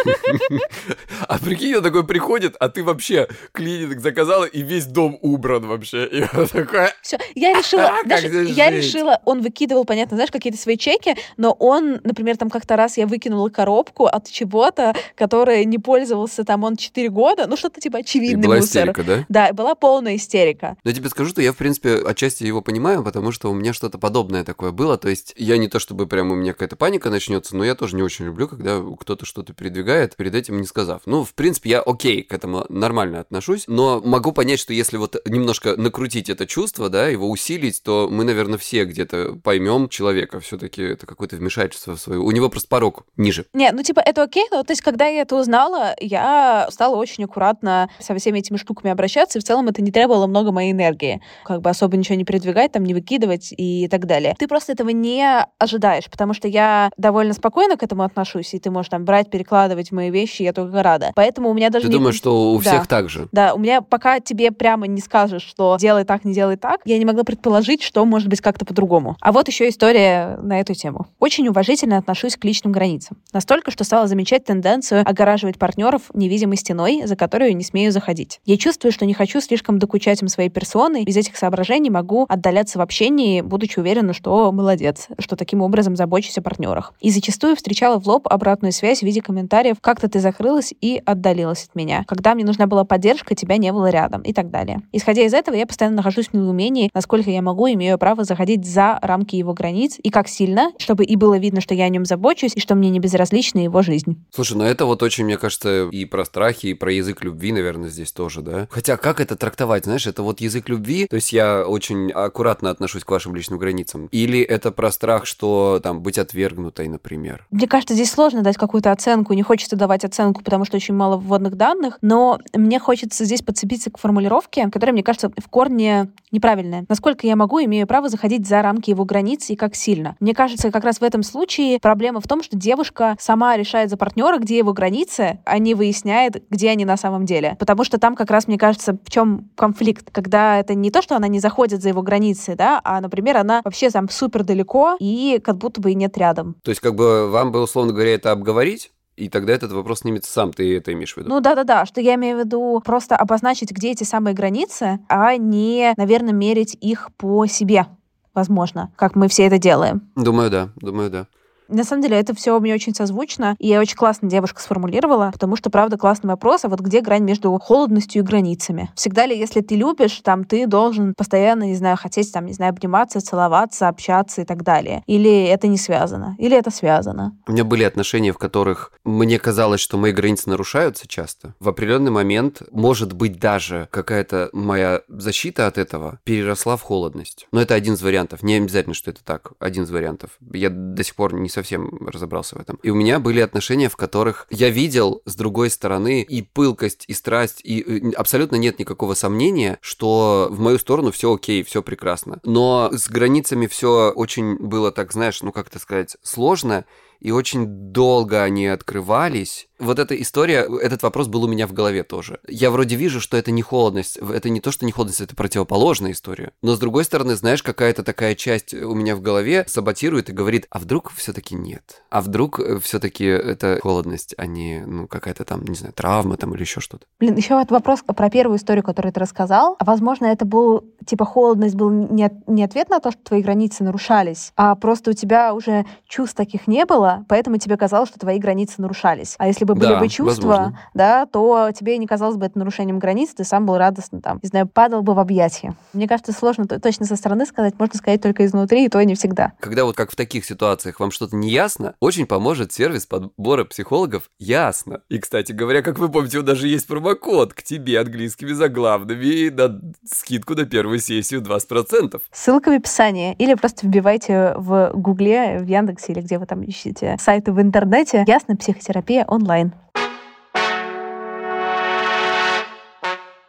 прикинь, 1.46 1.76
он 1.76 1.84
такой 1.84 2.06
приходит, 2.06 2.56
а 2.60 2.70
ты 2.70 2.84
вообще 2.84 3.28
клининг 3.52 4.02
заказала, 4.02 4.46
и 4.46 4.62
весь 4.62 4.86
дом 4.86 5.18
убран 5.22 5.66
вообще. 5.66 6.06
И 6.08 6.22
он 6.36 6.48
такой... 6.48 6.88
Все, 7.02 7.18
я 7.36 7.54
решила, 7.54 7.94
я 8.50 8.70
решила, 8.70 9.22
он 9.26 9.42
выкидывал, 9.42 9.86
понятно, 9.86 10.18
знаешь, 10.18 10.32
какие-то 10.32 10.60
свои 10.60 10.78
чеки, 10.78 11.16
но 11.38 11.52
он, 11.52 12.02
например, 12.04 12.38
там 12.38 12.50
как-то 12.50 12.76
раз 12.76 12.98
я 12.98 13.08
выкинула 13.08 13.50
коробку 13.50 14.06
от 14.06 14.30
чего-то, 14.30 14.96
которое 15.16 15.64
не 15.66 15.78
пользовался 15.78 16.44
там 16.44 16.64
он 16.64 16.76
4 16.76 17.10
года, 17.10 17.48
ну 17.48 17.56
что-то 17.56 17.80
типа 17.80 18.00
очевидный 18.00 18.48
была 18.48 18.56
мусор. 18.58 18.90
истерика, 18.90 19.04
да? 19.04 19.26
Да, 19.30 19.54
была 19.54 19.76
полная 19.76 20.16
истерика. 20.16 20.78
Но 20.84 20.90
я 20.90 20.96
тебе 20.96 21.10
скажу, 21.10 21.30
что 21.30 21.42
я, 21.42 21.54
в 21.54 21.58
принципе, 21.58 21.98
отчасти 21.98 22.44
его 22.44 22.62
понимаю, 22.62 23.04
потому 23.04 23.32
что 23.32 23.52
у 23.52 23.54
меня 23.54 23.74
что-то 23.74 23.98
подобное 23.98 24.44
такое 24.44 24.72
было, 24.72 24.98
то 24.98 25.10
есть 25.10 25.34
я 25.38 25.58
не 25.58 25.68
то 25.68 25.80
чтобы 25.80 26.08
прям 26.08 26.32
у 26.32 26.36
меня 26.36 26.54
какая-то 26.54 26.76
паника 26.76 27.10
начнется, 27.10 27.56
но 27.56 27.64
я 27.64 27.76
тоже 27.76 27.96
не 27.96 28.02
очень 28.02 28.26
люблю, 28.26 28.48
когда 28.48 28.82
кто-то 29.00 29.26
что-то 29.26 29.45
что-то 29.46 29.54
передвигает, 29.54 30.16
перед 30.16 30.34
этим 30.34 30.60
не 30.60 30.66
сказав. 30.66 31.04
Ну, 31.06 31.24
в 31.24 31.34
принципе, 31.34 31.70
я 31.70 31.82
окей, 31.82 32.24
к 32.24 32.34
этому 32.34 32.66
нормально 32.70 33.20
отношусь, 33.20 33.66
но 33.68 34.02
могу 34.04 34.32
понять, 34.32 34.60
что 34.60 34.74
если 34.74 34.98
вот 34.98 35.16
немножко 35.26 35.76
накрутить 35.76 36.30
это 36.30 36.48
чувство, 36.48 36.90
да, 36.90 37.08
его 37.08 37.30
усилить, 37.30 37.84
то 37.84 38.10
мы, 38.12 38.24
наверное, 38.24 38.58
все 38.58 38.86
где-то 38.86 39.40
поймем 39.44 39.90
человека. 39.90 40.40
Все-таки 40.40 40.82
это 40.82 41.06
какое-то 41.06 41.36
вмешательство 41.36 41.96
в 41.96 42.00
свою. 42.00 42.26
У 42.26 42.32
него 42.32 42.50
просто 42.50 42.68
порог 42.70 43.06
ниже. 43.18 43.46
Не, 43.54 43.72
ну 43.72 43.84
типа 43.84 44.00
это 44.00 44.24
окей, 44.24 44.46
но 44.52 44.64
то 44.64 44.72
есть 44.72 44.82
когда 44.82 45.06
я 45.06 45.22
это 45.22 45.36
узнала, 45.36 45.96
я 46.00 46.68
стала 46.72 46.96
очень 46.96 47.26
аккуратно 47.26 47.90
со 48.00 48.16
всеми 48.16 48.40
этими 48.40 48.58
штуками 48.58 48.92
обращаться, 48.92 49.38
и 49.38 49.42
в 49.42 49.46
целом 49.46 49.68
это 49.68 49.82
не 49.82 49.92
требовало 49.92 50.28
много 50.28 50.52
моей 50.52 50.72
энергии. 50.72 51.22
Как 51.44 51.62
бы 51.62 51.70
особо 51.70 51.98
ничего 51.98 52.16
не 52.16 52.26
передвигать, 52.26 52.72
там 52.72 52.84
не 52.84 52.94
выкидывать 52.94 53.54
и 53.56 53.88
так 53.90 54.06
далее. 54.08 54.36
Ты 54.40 54.48
просто 54.48 54.72
этого 54.72 54.90
не 54.90 55.46
ожидаешь, 55.60 56.10
потому 56.10 56.34
что 56.34 56.48
я 56.48 56.90
довольно 56.98 57.34
спокойно 57.34 57.78
к 57.78 57.84
этому 57.84 58.04
отношусь, 58.04 58.54
и 58.54 58.60
ты 58.60 58.72
можешь 58.72 58.90
там 58.90 59.06
брать, 59.06 59.30
перекладывать 59.36 59.92
мои 59.92 60.10
вещи, 60.12 60.44
я 60.44 60.54
только 60.54 60.82
рада. 60.82 61.12
Поэтому 61.14 61.50
у 61.50 61.54
меня 61.54 61.70
даже 61.70 61.88
Ты 61.88 61.92
не... 61.92 61.98
думаешь, 61.98 62.16
что 62.16 62.54
у 62.54 62.62
Да. 62.62 62.70
всех 62.72 62.88
так 62.88 63.10
же? 63.10 63.28
Да, 63.34 63.54
у 63.54 63.60
меня 63.60 63.82
пока 63.82 64.22
тебе 64.22 64.50
прямо 64.52 64.88
не 64.88 65.02
скажешь, 65.02 65.42
что 65.44 65.76
делай 65.78 66.06
так, 66.06 66.24
не 66.24 66.34
делай 66.34 66.56
так, 66.56 66.80
я 66.86 66.98
не 66.98 67.04
могла 67.04 67.26
предположить, 67.26 67.82
что 67.82 68.06
может 68.06 68.30
быть 68.30 68.40
как-то 68.40 68.64
по-другому. 68.66 69.18
А 69.20 69.34
вот 69.34 69.50
еще 69.50 69.68
история 69.68 70.38
на 70.42 70.62
эту 70.62 70.74
тему. 70.74 71.08
Очень 71.20 71.50
уважительно 71.50 71.98
отношусь 71.98 72.38
к 72.38 72.46
личным 72.46 72.72
границам. 72.72 73.18
Настолько, 73.34 73.72
что 73.72 73.84
стала 73.84 74.08
замечать 74.08 74.46
тенденцию 74.46 75.02
огораживать 75.06 75.60
партнеров 75.60 76.04
невидимой 76.14 76.56
стеной, 76.56 77.02
за 77.06 77.18
которую 77.18 77.58
не 77.58 77.64
смею 77.66 77.92
заходить. 77.92 78.40
Я 78.46 78.56
чувствую, 78.58 78.94
что 78.94 79.06
не 79.06 79.14
хочу 79.14 79.42
слишком 79.42 79.80
докучать 79.80 80.22
им 80.22 80.30
своей 80.30 80.50
персоной. 80.50 81.04
Из 81.04 81.18
этих 81.18 81.36
соображений 81.36 81.90
могу 81.90 82.26
отдаляться 82.30 82.80
в 82.80 82.82
общении, 82.82 83.42
будучи 83.42 83.80
уверена, 83.80 84.14
что 84.14 84.52
молодец, 84.54 85.08
что 85.20 85.36
таким 85.36 85.62
образом 85.62 85.98
забочусь 85.98 86.38
о 86.38 86.42
партнерах. 86.42 86.94
И 87.02 87.10
зачастую 87.10 87.58
встречала 87.58 88.00
в 88.00 88.08
лоб 88.08 88.28
обратную 88.30 88.72
связь 88.72 89.00
в 89.00 89.04
виде 89.04 89.22
комментариев 89.26 89.78
«как-то 89.82 90.08
ты 90.08 90.20
закрылась 90.20 90.74
и 90.80 91.02
отдалилась 91.06 91.66
от 91.66 91.76
меня», 91.76 92.04
«когда 92.08 92.36
мне 92.36 92.46
нужна 92.46 92.68
была 92.68 92.84
поддержка, 92.86 93.36
тебя 93.36 93.58
не 93.58 93.72
было 93.72 93.90
рядом» 93.90 94.22
и 94.22 94.34
так 94.34 94.50
далее. 94.50 94.82
Исходя 94.92 95.24
из 95.24 95.34
этого, 95.34 95.56
я 95.56 95.66
постоянно 95.66 95.98
нахожусь 95.98 96.28
в 96.28 96.34
недоумении, 96.34 96.90
насколько 96.94 97.30
я 97.30 97.42
могу, 97.42 97.68
имею 97.70 97.98
право 97.98 98.24
заходить 98.24 98.66
за 98.66 99.00
рамки 99.02 99.36
его 99.36 99.54
границ 99.54 99.98
и 100.02 100.10
как 100.10 100.28
сильно, 100.28 100.72
чтобы 100.78 101.04
и 101.04 101.16
было 101.16 101.38
видно, 101.38 101.62
что 101.62 101.74
я 101.74 101.86
о 101.86 101.90
нем 101.90 102.06
забочусь, 102.06 102.56
и 102.56 102.60
что 102.60 102.76
мне 102.76 102.90
не 102.90 103.00
безразлична 103.00 103.60
его 103.60 103.82
жизнь. 103.82 104.24
Слушай, 104.34 104.58
ну 104.58 104.64
это 104.64 104.86
вот 104.86 105.02
очень, 105.04 105.26
мне 105.26 105.38
кажется, 105.38 105.88
и 105.90 106.06
про 106.06 106.26
страхи, 106.26 106.68
и 106.68 106.74
про 106.74 106.92
язык 106.92 107.24
любви, 107.24 107.52
наверное, 107.52 107.90
здесь 107.90 108.12
тоже, 108.12 108.42
да? 108.42 108.68
Хотя 108.70 108.98
как 108.98 109.20
это 109.20 109.36
трактовать, 109.36 109.86
знаешь, 109.86 110.08
это 110.08 110.24
вот 110.24 110.42
язык 110.42 110.70
любви, 110.70 111.08
то 111.08 111.16
есть 111.16 111.34
я 111.34 111.66
очень 111.66 112.12
аккуратно 112.12 112.70
отношусь 112.70 113.04
к 113.04 113.12
вашим 113.12 113.36
личным 113.36 113.60
границам, 113.60 114.08
или 114.12 114.40
это 114.42 114.72
про 114.72 114.92
страх, 114.92 115.26
что 115.26 115.80
там 115.82 116.02
быть 116.02 116.18
отвергнутой, 116.18 116.88
например? 116.88 117.46
Мне 117.52 117.68
кажется, 117.68 117.94
здесь 117.94 118.12
сложно 118.12 118.42
дать 118.42 118.58
какую-то 118.58 118.92
оценку, 118.92 119.15
не 119.30 119.44
хочется 119.44 119.76
давать 119.76 120.04
оценку, 120.04 120.44
потому 120.44 120.66
что 120.66 120.78
очень 120.78 120.94
мало 120.94 121.18
вводных 121.18 121.56
данных, 121.56 121.98
но 122.02 122.40
мне 122.54 122.80
хочется 122.80 123.26
здесь 123.26 123.42
подцепиться 123.42 123.92
к 123.92 123.98
формулировке, 123.98 124.70
которая, 124.72 124.94
мне 124.94 125.04
кажется, 125.04 125.30
в 125.30 125.50
корне 125.50 126.12
неправильная. 126.32 126.86
Насколько 126.90 127.28
я 127.28 127.36
могу, 127.36 127.60
имею 127.64 127.88
право 127.88 128.10
заходить 128.10 128.48
за 128.48 128.62
рамки 128.62 128.90
его 128.90 129.06
границ 129.06 129.50
и 129.50 129.56
как 129.56 129.76
сильно. 129.76 130.16
Мне 130.20 130.34
кажется, 130.34 130.72
как 130.72 130.84
раз 130.84 131.00
в 131.00 131.04
этом 131.04 131.24
случае 131.24 131.80
проблема 131.80 132.20
в 132.20 132.28
том, 132.28 132.44
что 132.44 132.58
девушка 132.58 133.16
сама 133.20 133.58
решает 133.58 133.90
за 133.90 133.98
партнера, 133.98 134.38
где 134.38 134.58
его 134.58 134.74
границы, 134.74 135.40
а 135.46 135.58
не 135.60 135.74
выясняет, 135.74 136.44
где 136.50 136.70
они 136.70 136.86
на 136.86 136.98
самом 136.98 137.26
деле. 137.26 137.56
Потому 137.60 137.84
что 137.84 137.98
там 137.98 138.16
как 138.16 138.30
раз, 138.30 138.48
мне 138.48 138.58
кажется, 138.58 138.98
в 139.04 139.10
чем 139.10 139.50
конфликт, 139.56 140.12
когда 140.12 140.60
это 140.60 140.76
не 140.76 140.92
то, 140.92 141.02
что 141.02 141.16
она 141.16 141.28
не 141.28 141.40
заходит 141.40 141.82
за 141.82 141.90
его 141.90 142.02
границы, 142.02 142.56
да, 142.56 142.82
а, 142.84 143.00
например, 143.02 143.38
она 143.38 143.62
вообще 143.64 143.90
там 143.90 144.10
супер 144.10 144.44
далеко 144.44 144.98
и 145.00 145.40
как 145.44 145.58
будто 145.58 145.82
бы 145.82 145.92
и 145.92 145.96
нет 145.96 146.18
рядом. 146.18 146.56
То 146.64 146.72
есть 146.72 146.82
как 146.82 146.96
бы 146.96 147.30
вам 147.30 147.52
бы, 147.52 147.62
условно 147.62 147.94
говоря, 147.94 148.14
это 148.14 148.32
обговорить, 148.32 148.92
и 149.16 149.30
тогда 149.30 149.54
этот 149.54 149.72
вопрос 149.72 150.00
снимется 150.00 150.32
сам, 150.32 150.52
ты 150.52 150.78
это 150.78 150.92
имеешь 150.94 151.14
в 151.14 151.18
виду? 151.18 151.30
Ну 151.30 151.40
да-да-да, 151.40 151.86
что 151.86 152.02
я 152.02 152.16
имею 152.16 152.38
в 152.38 152.40
виду 152.42 152.82
просто 152.84 153.16
обозначить, 153.16 153.72
где 153.72 153.92
эти 153.92 154.04
самые 154.04 154.34
границы, 154.34 155.00
а 155.08 155.38
не, 155.38 155.94
наверное, 155.98 156.34
мерить 156.34 156.78
их 156.82 157.10
по 157.18 157.46
себе, 157.46 157.88
возможно, 158.34 158.92
как 158.96 159.16
мы 159.16 159.28
все 159.28 159.46
это 159.46 159.58
делаем. 159.58 160.10
Думаю, 160.16 160.50
да, 160.50 160.70
думаю, 160.76 161.10
да. 161.10 161.28
На 161.68 161.84
самом 161.84 162.02
деле, 162.02 162.18
это 162.18 162.36
все 162.36 162.60
мне 162.60 162.74
очень 162.74 162.94
созвучно, 162.94 163.56
и 163.60 163.76
очень 163.78 163.96
классно 163.96 164.30
девушка 164.30 164.62
сформулировала, 164.62 165.32
потому 165.32 165.56
что, 165.56 165.70
правда, 165.70 165.98
классный 165.98 166.30
вопрос, 166.30 166.66
а 166.66 166.70
вот 166.70 166.80
где 166.80 167.02
грань 167.02 167.24
между 167.24 167.52
холодностью 167.58 168.22
и 168.22 168.26
границами? 168.26 168.92
Всегда 168.96 169.26
ли, 169.26 169.38
если 169.38 169.62
ты 169.62 169.76
любишь, 169.76 170.20
там, 170.24 170.44
ты 170.44 170.68
должен 170.68 171.14
постоянно, 171.16 171.64
не 171.64 171.76
знаю, 171.76 171.98
хотеть, 171.98 172.32
там, 172.32 172.46
не 172.46 172.54
знаю, 172.54 172.72
обниматься, 172.72 173.22
целоваться, 173.22 173.88
общаться 173.88 174.42
и 174.42 174.46
так 174.46 174.64
далее? 174.64 175.04
Или 175.08 175.46
это 175.46 175.68
не 175.68 175.78
связано? 175.78 176.36
Или 176.38 176.58
это 176.58 176.72
связано? 176.72 177.38
У 177.48 177.52
меня 177.52 177.64
были 177.64 177.84
отношения, 177.84 178.32
в 178.32 178.38
которых 178.38 178.92
мне 179.04 179.40
казалось, 179.40 179.80
что 179.80 179.98
мои 179.98 180.12
границы 180.12 180.50
нарушаются 180.50 181.08
часто. 181.08 181.56
В 181.60 181.70
определенный 181.70 182.12
момент, 182.12 182.62
может 182.72 183.14
быть, 183.14 183.40
даже 183.40 183.88
какая-то 183.92 184.50
моя 184.54 185.02
защита 185.08 185.68
от 185.68 185.78
этого 185.78 186.20
переросла 186.24 186.78
в 186.78 186.82
холодность. 186.82 187.48
Но 187.52 187.62
это 187.62 187.74
один 187.74 187.96
из 187.96 188.02
вариантов. 188.02 188.44
Не 188.44 188.56
обязательно, 188.56 188.94
что 188.94 189.12
это 189.12 189.24
так. 189.24 189.54
Один 189.60 189.84
из 189.84 189.92
вариантов. 189.92 190.32
Я 190.54 190.70
до 190.70 191.04
сих 191.04 191.16
пор 191.16 191.34
не 191.34 191.50
совсем 191.56 192.08
разобрался 192.08 192.56
в 192.56 192.62
этом. 192.62 192.80
И 192.84 192.90
у 192.90 192.96
меня 192.96 193.20
были 193.20 193.40
отношения, 193.40 193.90
в 193.90 193.96
которых 193.96 194.48
я 194.50 194.70
видел 194.70 195.22
с 195.26 195.36
другой 195.36 195.70
стороны 195.70 196.22
и 196.22 196.42
пылкость, 196.42 197.06
и 197.08 197.14
страсть, 197.14 197.62
и 197.64 197.82
э, 197.82 198.12
абсолютно 198.12 198.58
нет 198.58 198.78
никакого 198.78 199.16
сомнения, 199.16 199.80
что 199.82 200.48
в 200.52 200.60
мою 200.60 200.78
сторону 200.78 201.12
все 201.12 201.34
окей, 201.34 201.64
все 201.64 201.82
прекрасно. 201.82 202.40
Но 202.44 202.90
с 202.92 203.10
границами 203.10 203.68
все 203.68 204.12
очень 204.12 204.58
было 204.58 204.92
так, 204.92 205.12
знаешь, 205.14 205.42
ну 205.42 205.52
как 205.52 205.68
это 205.68 205.80
сказать, 205.80 206.18
сложно, 206.22 206.86
и 207.20 207.32
очень 207.32 207.66
долго 207.66 208.44
они 208.44 208.68
открывались. 208.68 209.68
Вот 209.80 210.00
эта 210.00 210.20
история, 210.22 210.68
этот 210.82 211.04
вопрос 211.04 211.28
был 211.28 211.44
у 211.44 211.48
меня 211.48 211.68
в 211.68 211.74
голове 211.74 212.04
тоже. 212.04 212.40
Я 212.48 212.72
вроде 212.72 212.96
вижу, 212.96 213.20
что 213.20 213.38
это 213.38 213.52
не 213.52 213.62
холодность, 213.62 214.18
это 214.18 214.50
не 214.50 214.62
то, 214.62 214.72
что 214.72 214.86
не 214.86 214.92
холодность, 214.92 215.22
это 215.22 215.36
противоположная 215.36 216.12
история. 216.12 216.52
Но 216.62 216.76
с 216.76 216.80
другой 216.80 217.04
стороны, 217.04 217.36
знаешь, 217.36 217.62
какая-то 217.62 218.04
такая 218.04 218.36
часть 218.36 218.74
у 218.74 218.94
меня 218.94 219.16
в 219.16 219.22
голове 219.22 219.66
саботирует 219.68 220.30
и 220.30 220.34
говорит, 220.34 220.68
а 220.70 220.80
вдруг 220.80 221.12
все-таки 221.14 221.56
нет? 221.56 222.04
А 222.10 222.22
вдруг 222.22 222.60
все-таки 222.82 223.26
это 223.26 223.80
холодность, 223.82 224.34
а 224.38 224.46
не, 224.46 224.84
ну, 224.86 225.08
какая-то 225.08 225.44
там, 225.44 225.64
не 225.64 225.76
знаю, 225.76 225.94
травма 225.94 226.38
там 226.38 226.54
или 226.54 226.62
еще 226.62 226.80
что-то? 226.80 227.06
Блин, 227.20 227.36
еще 227.36 227.56
вот 227.56 227.72
вопрос 227.72 228.02
про 228.02 228.30
первую 228.30 228.58
историю, 228.58 228.84
которую 228.84 229.12
ты 229.12 229.20
рассказал. 229.20 229.76
А 229.80 229.86
возможно, 229.86 230.26
это 230.26 230.46
был, 230.46 230.86
типа, 231.06 231.26
холодность 231.26 231.76
был 231.76 231.90
не, 231.90 232.32
не 232.48 232.64
ответ 232.64 232.90
на 232.90 233.00
то, 233.00 233.12
что 233.12 233.22
твои 233.24 233.42
границы 233.42 233.84
нарушались, 233.84 234.52
а 234.56 234.76
просто 234.76 235.12
у 235.12 235.14
тебя 235.14 235.54
уже 235.54 235.86
чувств 236.08 236.36
таких 236.36 236.68
не 236.68 236.86
было, 236.86 237.26
поэтому 237.28 237.58
тебе 237.58 237.78
казалось, 237.78 238.10
что 238.10 238.20
твои 238.20 238.40
границы 238.40 238.82
нарушались. 238.82 239.36
А 239.38 239.48
если 239.48 239.65
бы 239.66 239.76
были 239.76 239.90
Да, 239.90 240.00
бы 240.00 240.08
чувства, 240.08 240.48
возможно. 240.48 240.80
да, 240.94 241.26
то 241.26 241.70
тебе 241.78 241.98
не 241.98 242.08
казалось 242.08 242.38
бы 242.38 242.46
это 242.46 242.58
нарушением 242.58 243.00
границ, 243.00 243.34
ты 243.36 243.44
сам 243.44 243.66
был 243.66 243.78
радостно 243.78 244.22
там, 244.22 244.40
не 244.42 244.48
знаю, 244.48 244.68
падал 244.68 245.02
бы 245.02 245.14
в 245.14 245.20
объятия. 245.20 245.76
Мне 245.94 246.08
кажется, 246.08 246.32
сложно 246.32 246.66
точно 246.68 247.06
со 247.06 247.16
стороны 247.16 247.46
сказать, 247.46 247.74
можно 247.78 247.98
сказать 247.98 248.22
только 248.22 248.46
изнутри, 248.46 248.86
и 248.86 248.90
то 248.90 249.04
не 249.04 249.16
всегда. 249.16 249.54
Когда 249.60 249.86
вот 249.86 249.96
как 249.96 250.12
в 250.12 250.16
таких 250.16 250.46
ситуациях 250.46 251.00
вам 251.00 251.12
что-то 251.12 251.36
не 251.36 251.50
ясно, 251.50 251.96
очень 252.00 252.26
поможет 252.26 252.72
сервис 252.72 253.06
подбора 253.06 253.66
психологов 253.66 254.30
«Ясно». 254.40 255.02
И, 255.10 255.20
кстати 255.20 255.52
говоря, 255.52 255.82
как 255.82 256.00
вы 256.00 256.10
помните, 256.10 256.42
даже 256.42 256.68
есть 256.68 256.88
промокод 256.88 257.54
к 257.54 257.64
тебе 257.64 258.00
английскими 258.00 258.52
заглавными 258.54 259.50
на 259.50 259.80
скидку 260.06 260.54
на 260.56 260.66
первую 260.66 261.00
сессию 261.00 261.42
20%. 261.42 262.22
Ссылка 262.32 262.70
в 262.70 262.74
описании. 262.74 263.36
Или 263.40 263.54
просто 263.56 263.88
вбивайте 263.88 264.54
в 264.58 264.92
Гугле, 264.94 265.60
в 265.60 265.66
Яндексе 265.66 266.12
или 266.14 266.22
где 266.22 266.38
вы 266.38 266.46
там 266.46 266.62
ищете 266.64 267.18
сайты 267.20 267.52
в 267.52 267.62
интернете. 267.62 268.24
Ясно, 268.28 268.56
психотерапия 268.56 269.26
онлайн. 269.28 269.55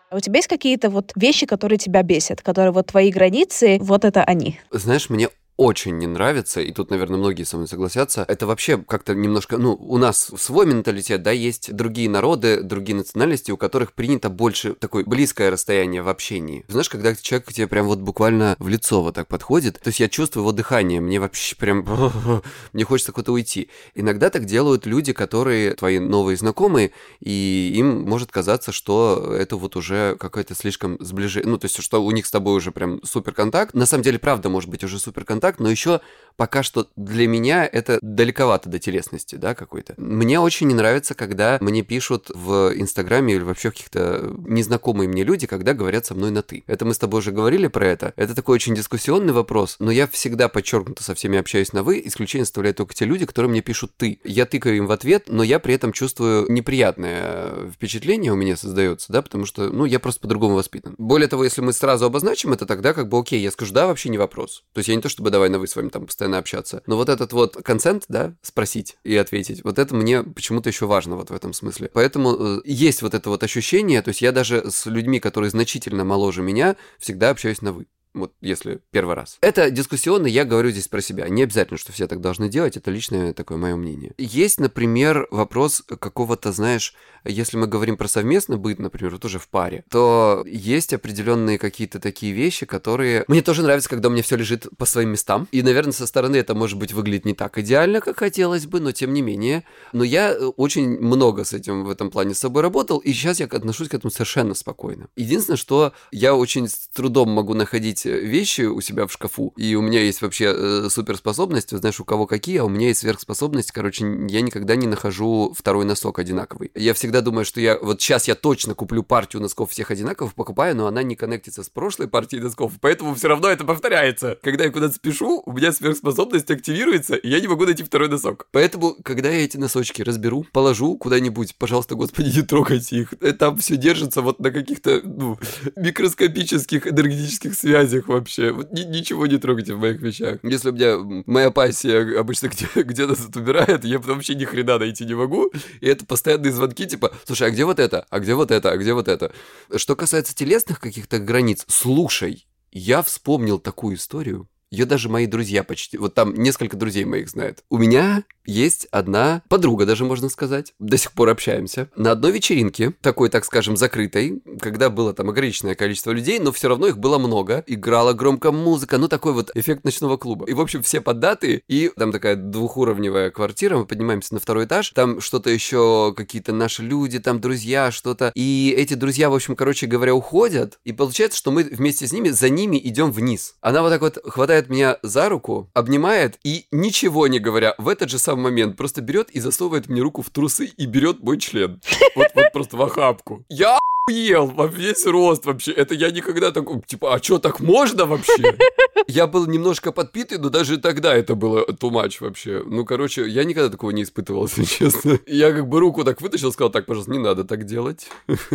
А 0.08 0.16
У 0.16 0.20
тебя 0.20 0.36
есть 0.38 0.48
какие-то 0.48 0.88
вот 0.88 1.12
вещи, 1.16 1.46
которые 1.46 1.78
тебя 1.78 2.02
бесят, 2.02 2.40
которые 2.42 2.72
вот 2.72 2.86
твои 2.86 3.10
границы, 3.10 3.78
вот 3.80 4.04
это 4.04 4.22
они? 4.24 4.60
Знаешь, 4.70 5.10
мне 5.10 5.28
очень 5.56 5.96
не 5.96 6.06
нравится, 6.06 6.60
и 6.60 6.70
тут, 6.72 6.90
наверное, 6.90 7.18
многие 7.18 7.44
со 7.44 7.56
мной 7.56 7.68
согласятся, 7.68 8.24
это 8.28 8.46
вообще 8.46 8.78
как-то 8.78 9.14
немножко, 9.14 9.56
ну, 9.56 9.74
у 9.74 9.96
нас 9.96 10.30
свой 10.36 10.66
менталитет, 10.66 11.22
да, 11.22 11.30
есть 11.30 11.74
другие 11.74 12.10
народы, 12.10 12.62
другие 12.62 12.96
национальности, 12.96 13.50
у 13.50 13.56
которых 13.56 13.94
принято 13.94 14.28
больше 14.28 14.74
такое 14.74 15.04
близкое 15.04 15.50
расстояние 15.50 16.02
в 16.02 16.08
общении. 16.08 16.64
Знаешь, 16.68 16.90
когда 16.90 17.14
человек 17.14 17.48
к 17.48 17.52
тебе 17.52 17.66
прям 17.68 17.86
вот 17.86 18.00
буквально 18.00 18.56
в 18.58 18.68
лицо 18.68 19.02
вот 19.02 19.14
так 19.14 19.28
подходит, 19.28 19.80
то 19.80 19.88
есть 19.88 20.00
я 20.00 20.08
чувствую 20.08 20.42
его 20.42 20.52
дыхание, 20.52 21.00
мне 21.00 21.18
вообще 21.18 21.56
прям, 21.56 21.86
мне 22.72 22.84
хочется 22.84 23.12
куда-то 23.12 23.32
уйти. 23.32 23.70
Иногда 23.94 24.28
так 24.28 24.44
делают 24.44 24.84
люди, 24.84 25.12
которые 25.14 25.72
твои 25.74 25.98
новые 25.98 26.36
знакомые, 26.36 26.92
и 27.20 27.72
им 27.74 28.02
может 28.02 28.30
казаться, 28.30 28.72
что 28.72 29.34
это 29.34 29.56
вот 29.56 29.76
уже 29.76 30.16
какое-то 30.18 30.54
слишком 30.54 30.98
сближение, 31.00 31.48
ну, 31.48 31.58
то 31.58 31.64
есть, 31.64 31.82
что 31.82 32.04
у 32.04 32.10
них 32.10 32.26
с 32.26 32.30
тобой 32.30 32.56
уже 32.56 32.72
прям 32.72 33.02
супер 33.04 33.32
контакт. 33.32 33.74
На 33.74 33.86
самом 33.86 34.02
деле, 34.02 34.18
правда, 34.18 34.50
может 34.50 34.68
быть 34.68 34.84
уже 34.84 34.98
супер 34.98 35.24
контакт, 35.24 35.45
контакт, 35.46 35.60
но 35.60 35.70
еще 35.70 36.00
пока 36.36 36.62
что 36.62 36.88
для 36.96 37.26
меня 37.26 37.66
это 37.66 37.98
далековато 38.02 38.68
до 38.68 38.78
телесности, 38.78 39.36
да, 39.36 39.54
какой-то. 39.54 39.94
Мне 39.96 40.38
очень 40.38 40.68
не 40.68 40.74
нравится, 40.74 41.14
когда 41.14 41.58
мне 41.60 41.82
пишут 41.82 42.30
в 42.34 42.72
Инстаграме 42.74 43.34
или 43.34 43.42
вообще 43.42 43.70
каких-то 43.70 44.34
незнакомые 44.46 45.08
мне 45.08 45.24
люди, 45.24 45.46
когда 45.46 45.72
говорят 45.72 46.06
со 46.06 46.14
мной 46.14 46.30
на 46.30 46.42
«ты». 46.42 46.64
Это 46.66 46.84
мы 46.84 46.94
с 46.94 46.98
тобой 46.98 47.20
уже 47.20 47.32
говорили 47.32 47.66
про 47.68 47.86
это. 47.86 48.12
Это 48.16 48.34
такой 48.34 48.56
очень 48.56 48.74
дискуссионный 48.74 49.32
вопрос, 49.32 49.76
но 49.78 49.90
я 49.90 50.06
всегда 50.06 50.48
подчеркнуто 50.48 51.02
со 51.02 51.14
всеми 51.14 51.38
общаюсь 51.38 51.72
на 51.72 51.82
«вы», 51.82 52.02
исключение 52.04 52.44
составляют 52.44 52.76
только 52.76 52.94
те 52.94 53.06
люди, 53.06 53.24
которые 53.24 53.50
мне 53.50 53.62
пишут 53.62 53.92
«ты». 53.96 54.20
Я 54.24 54.44
тыкаю 54.44 54.76
им 54.76 54.86
в 54.86 54.92
ответ, 54.92 55.24
но 55.28 55.42
я 55.42 55.58
при 55.58 55.74
этом 55.74 55.92
чувствую 55.92 56.50
неприятное 56.52 57.70
впечатление 57.70 58.32
у 58.32 58.36
меня 58.36 58.56
создается, 58.56 59.10
да, 59.10 59.22
потому 59.22 59.46
что, 59.46 59.70
ну, 59.70 59.86
я 59.86 59.98
просто 59.98 60.20
по-другому 60.20 60.56
воспитан. 60.56 60.94
Более 60.98 61.28
того, 61.28 61.44
если 61.44 61.62
мы 61.62 61.72
сразу 61.72 62.04
обозначим 62.04 62.52
это, 62.52 62.66
тогда 62.66 62.92
как 62.92 63.08
бы 63.08 63.18
окей, 63.18 63.40
я 63.40 63.50
скажу 63.50 63.72
«да», 63.72 63.86
вообще 63.86 64.10
не 64.10 64.18
вопрос. 64.18 64.64
То 64.74 64.80
есть 64.80 64.88
я 64.88 64.94
не 64.94 65.00
то 65.00 65.08
чтобы 65.08 65.30
«давай 65.36 65.50
на 65.50 65.58
«вы» 65.58 65.66
с 65.66 65.76
вами 65.76 65.90
там 65.90 66.06
постоянно 66.06 66.38
общаться. 66.38 66.82
Но 66.86 66.96
вот 66.96 67.10
этот 67.10 67.34
вот 67.34 67.56
консент, 67.62 68.04
да, 68.08 68.34
спросить 68.40 68.96
и 69.04 69.14
ответить, 69.16 69.62
вот 69.64 69.78
это 69.78 69.94
мне 69.94 70.22
почему-то 70.22 70.70
еще 70.70 70.86
важно 70.86 71.16
вот 71.16 71.28
в 71.28 71.34
этом 71.34 71.52
смысле. 71.52 71.90
Поэтому 71.92 72.34
э, 72.34 72.60
есть 72.64 73.02
вот 73.02 73.12
это 73.12 73.28
вот 73.28 73.42
ощущение, 73.42 74.00
то 74.00 74.08
есть 74.08 74.22
я 74.22 74.32
даже 74.32 74.70
с 74.70 74.86
людьми, 74.86 75.20
которые 75.20 75.50
значительно 75.50 76.04
моложе 76.04 76.40
меня, 76.40 76.76
всегда 76.98 77.28
общаюсь 77.28 77.60
на 77.60 77.74
«вы». 77.74 77.86
Вот 78.16 78.32
если 78.40 78.80
первый 78.90 79.14
раз. 79.14 79.36
Это 79.42 79.70
дискуссионно, 79.70 80.26
я 80.26 80.44
говорю 80.44 80.70
здесь 80.70 80.88
про 80.88 81.02
себя. 81.02 81.28
Не 81.28 81.42
обязательно, 81.42 81.78
что 81.78 81.92
все 81.92 82.06
так 82.06 82.22
должны 82.22 82.48
делать, 82.48 82.76
это 82.76 82.90
личное 82.90 83.34
такое 83.34 83.58
мое 83.58 83.76
мнение. 83.76 84.14
Есть, 84.16 84.58
например, 84.58 85.28
вопрос 85.30 85.82
какого-то, 85.86 86.50
знаешь, 86.52 86.94
если 87.24 87.58
мы 87.58 87.66
говорим 87.66 87.98
про 87.98 88.08
совместный 88.08 88.56
быт, 88.56 88.78
например, 88.78 89.12
вот 89.12 89.24
уже 89.26 89.38
в 89.38 89.48
паре, 89.48 89.84
то 89.90 90.42
есть 90.46 90.94
определенные 90.94 91.58
какие-то 91.58 92.00
такие 92.00 92.32
вещи, 92.32 92.64
которые... 92.64 93.24
Мне 93.28 93.42
тоже 93.42 93.62
нравится, 93.62 93.90
когда 93.90 94.08
у 94.08 94.12
меня 94.12 94.22
все 94.22 94.36
лежит 94.36 94.66
по 94.78 94.86
своим 94.86 95.10
местам. 95.10 95.46
И, 95.52 95.62
наверное, 95.62 95.92
со 95.92 96.06
стороны 96.06 96.36
это, 96.36 96.54
может 96.54 96.78
быть, 96.78 96.92
выглядит 96.94 97.26
не 97.26 97.34
так 97.34 97.58
идеально, 97.58 98.00
как 98.00 98.18
хотелось 98.18 98.66
бы, 98.66 98.80
но 98.80 98.92
тем 98.92 99.12
не 99.12 99.20
менее. 99.20 99.64
Но 99.92 100.04
я 100.04 100.30
э, 100.30 100.38
очень 100.38 100.88
много 101.00 101.44
с 101.44 101.52
этим 101.52 101.84
в 101.84 101.90
этом 101.90 102.10
плане 102.10 102.34
с 102.34 102.38
собой 102.38 102.62
работал, 102.62 102.98
и 102.98 103.12
сейчас 103.12 103.40
я 103.40 103.46
отношусь 103.46 103.88
к 103.88 103.94
этому 103.94 104.10
совершенно 104.10 104.54
спокойно. 104.54 105.08
Единственное, 105.16 105.58
что 105.58 105.92
я 106.12 106.34
очень 106.34 106.68
с 106.68 106.88
трудом 106.88 107.30
могу 107.30 107.52
находить 107.54 108.05
вещи 108.06 108.62
у 108.62 108.80
себя 108.80 109.06
в 109.06 109.12
шкафу, 109.12 109.52
и 109.56 109.74
у 109.74 109.82
меня 109.82 110.00
есть 110.00 110.22
вообще 110.22 110.52
э, 110.54 110.88
суперспособность, 110.90 111.76
знаешь, 111.76 112.00
у 112.00 112.04
кого 112.04 112.26
какие, 112.26 112.58
а 112.58 112.64
у 112.64 112.68
меня 112.68 112.88
есть 112.88 113.00
сверхспособность, 113.00 113.72
короче, 113.72 114.04
я 114.28 114.40
никогда 114.40 114.76
не 114.76 114.86
нахожу 114.86 115.54
второй 115.56 115.84
носок 115.84 116.18
одинаковый. 116.18 116.70
Я 116.74 116.94
всегда 116.94 117.20
думаю, 117.20 117.44
что 117.44 117.60
я 117.60 117.78
вот 117.78 118.00
сейчас 118.00 118.28
я 118.28 118.34
точно 118.34 118.74
куплю 118.74 119.02
партию 119.02 119.42
носков 119.42 119.70
всех 119.70 119.90
одинаковых, 119.90 120.34
покупаю, 120.34 120.76
но 120.76 120.86
она 120.86 121.02
не 121.02 121.16
коннектится 121.16 121.62
с 121.62 121.68
прошлой 121.68 122.08
партией 122.08 122.42
носков, 122.42 122.72
поэтому 122.80 123.14
все 123.14 123.28
равно 123.28 123.48
это 123.48 123.64
повторяется. 123.64 124.38
Когда 124.42 124.64
я 124.64 124.70
куда-то 124.70 124.94
спешу, 124.94 125.42
у 125.44 125.52
меня 125.52 125.72
сверхспособность 125.72 126.50
активируется, 126.50 127.16
и 127.16 127.28
я 127.28 127.40
не 127.40 127.48
могу 127.48 127.64
найти 127.64 127.82
второй 127.82 128.08
носок. 128.08 128.48
Поэтому, 128.52 128.96
когда 129.02 129.30
я 129.30 129.44
эти 129.44 129.56
носочки 129.56 130.02
разберу, 130.02 130.46
положу 130.52 130.96
куда-нибудь, 130.96 131.56
пожалуйста, 131.56 131.94
господи, 131.94 132.36
не 132.36 132.42
трогайте 132.42 132.96
их. 132.96 133.14
Э, 133.20 133.32
там 133.32 133.58
все 133.58 133.76
держится 133.76 134.22
вот 134.22 134.40
на 134.40 134.50
каких-то 134.50 135.00
ну, 135.02 135.38
микроскопических 135.76 136.86
энергетических 136.86 137.54
связях 137.54 137.95
связях 137.96 138.08
вообще. 138.08 138.52
Вот 138.52 138.72
ни, 138.72 138.82
ничего 138.82 139.26
не 139.26 139.38
трогайте 139.38 139.74
в 139.74 139.78
моих 139.78 140.00
вещах. 140.00 140.38
Если 140.42 140.70
у 140.70 140.72
меня 140.72 141.22
моя 141.26 141.50
пассия 141.50 142.18
обычно 142.18 142.48
где, 142.48 142.66
где-то 142.82 143.16
тут 143.16 143.36
умирает, 143.36 143.84
я 143.84 143.98
вообще 143.98 144.34
ни 144.34 144.44
хрена 144.44 144.78
найти 144.78 145.04
не 145.04 145.14
могу. 145.14 145.50
И 145.80 145.86
это 145.86 146.04
постоянные 146.06 146.52
звонки, 146.52 146.86
типа, 146.86 147.12
слушай, 147.24 147.48
а 147.48 147.50
где 147.50 147.64
вот 147.64 147.78
это? 147.78 148.06
А 148.10 148.18
где 148.20 148.34
вот 148.34 148.50
это? 148.50 148.70
А 148.70 148.76
где 148.76 148.94
вот 148.94 149.08
это? 149.08 149.32
Что 149.74 149.96
касается 149.96 150.34
телесных 150.34 150.80
каких-то 150.80 151.18
границ, 151.18 151.64
слушай, 151.68 152.46
я 152.72 153.02
вспомнил 153.02 153.58
такую 153.58 153.96
историю. 153.96 154.48
Ее 154.70 154.84
даже 154.84 155.08
мои 155.08 155.26
друзья 155.26 155.62
почти, 155.62 155.96
вот 155.96 156.14
там 156.14 156.34
несколько 156.34 156.76
друзей 156.76 157.04
моих 157.04 157.28
знают. 157.28 157.62
У 157.70 157.78
меня 157.78 158.24
есть 158.46 158.86
одна 158.90 159.42
подруга, 159.48 159.86
даже 159.86 160.04
можно 160.04 160.28
сказать. 160.28 160.72
До 160.78 160.96
сих 160.96 161.12
пор 161.12 161.28
общаемся. 161.28 161.90
На 161.96 162.12
одной 162.12 162.32
вечеринке, 162.32 162.92
такой, 163.00 163.28
так 163.28 163.44
скажем, 163.44 163.76
закрытой, 163.76 164.42
когда 164.60 164.88
было 164.90 165.12
там 165.12 165.28
ограниченное 165.28 165.74
количество 165.74 166.12
людей, 166.12 166.38
но 166.38 166.52
все 166.52 166.68
равно 166.68 166.86
их 166.86 166.98
было 166.98 167.18
много. 167.18 167.64
Играла 167.66 168.12
громко 168.12 168.52
музыка, 168.52 168.98
ну 168.98 169.08
такой 169.08 169.32
вот 169.32 169.50
эффект 169.54 169.84
ночного 169.84 170.16
клуба. 170.16 170.46
И, 170.46 170.52
в 170.52 170.60
общем, 170.60 170.82
все 170.82 171.00
поддаты, 171.00 171.62
и 171.68 171.90
там 171.96 172.12
такая 172.12 172.36
двухуровневая 172.36 173.30
квартира, 173.30 173.76
мы 173.76 173.86
поднимаемся 173.86 174.34
на 174.34 174.40
второй 174.40 174.66
этаж, 174.66 174.90
там 174.90 175.20
что-то 175.20 175.50
еще, 175.50 176.14
какие-то 176.16 176.52
наши 176.52 176.82
люди, 176.82 177.18
там 177.18 177.40
друзья, 177.40 177.90
что-то. 177.90 178.32
И 178.34 178.74
эти 178.76 178.94
друзья, 178.94 179.30
в 179.30 179.34
общем, 179.34 179.56
короче 179.56 179.86
говоря, 179.86 180.14
уходят, 180.14 180.78
и 180.84 180.92
получается, 180.92 181.38
что 181.38 181.50
мы 181.50 181.64
вместе 181.64 182.06
с 182.06 182.12
ними, 182.12 182.28
за 182.30 182.48
ними 182.48 182.80
идем 182.82 183.12
вниз. 183.12 183.56
Она 183.60 183.82
вот 183.82 183.90
так 183.90 184.00
вот 184.00 184.18
хватает 184.24 184.55
меня 184.68 184.98
за 185.02 185.28
руку, 185.28 185.68
обнимает, 185.74 186.38
и 186.44 186.64
ничего 186.70 187.26
не 187.28 187.38
говоря, 187.38 187.74
в 187.78 187.88
этот 187.88 188.10
же 188.10 188.18
самый 188.18 188.44
момент 188.44 188.76
просто 188.76 189.02
берет 189.02 189.30
и 189.30 189.40
засовывает 189.40 189.88
мне 189.88 190.00
руку 190.00 190.22
в 190.22 190.30
трусы 190.30 190.66
и 190.76 190.86
берет 190.86 191.22
мой 191.22 191.38
член. 191.38 191.80
Вот, 192.16 192.28
вот 192.34 192.52
просто 192.52 192.76
в 192.78 192.82
охапку. 192.82 193.44
Я 193.50 193.78
ел 194.08 194.46
во 194.46 194.66
весь 194.66 195.04
рост 195.04 195.44
вообще. 195.46 195.72
Это 195.72 195.94
я 195.94 196.10
никогда 196.10 196.52
такой, 196.52 196.80
типа, 196.86 197.14
а 197.14 197.22
что, 197.22 197.38
так 197.38 197.60
можно 197.60 198.06
вообще? 198.06 198.56
Я 199.08 199.26
был 199.26 199.46
немножко 199.46 199.92
подпитый, 199.92 200.38
но 200.38 200.48
даже 200.48 200.78
тогда 200.78 201.14
это 201.14 201.36
было 201.36 201.64
much 201.66 202.16
вообще. 202.20 202.62
Ну, 202.66 202.84
короче, 202.84 203.28
я 203.28 203.44
никогда 203.44 203.68
такого 203.68 203.90
не 203.92 204.02
испытывал, 204.02 204.46
если 204.56 204.64
честно. 204.64 205.20
Я 205.26 205.52
как 205.52 205.68
бы 205.68 205.78
руку 205.78 206.02
так 206.02 206.20
вытащил, 206.20 206.50
сказал, 206.50 206.70
так, 206.70 206.86
пожалуйста, 206.86 207.12
не 207.12 207.18
надо 207.18 207.44
так 207.44 207.64
делать. 207.66 208.08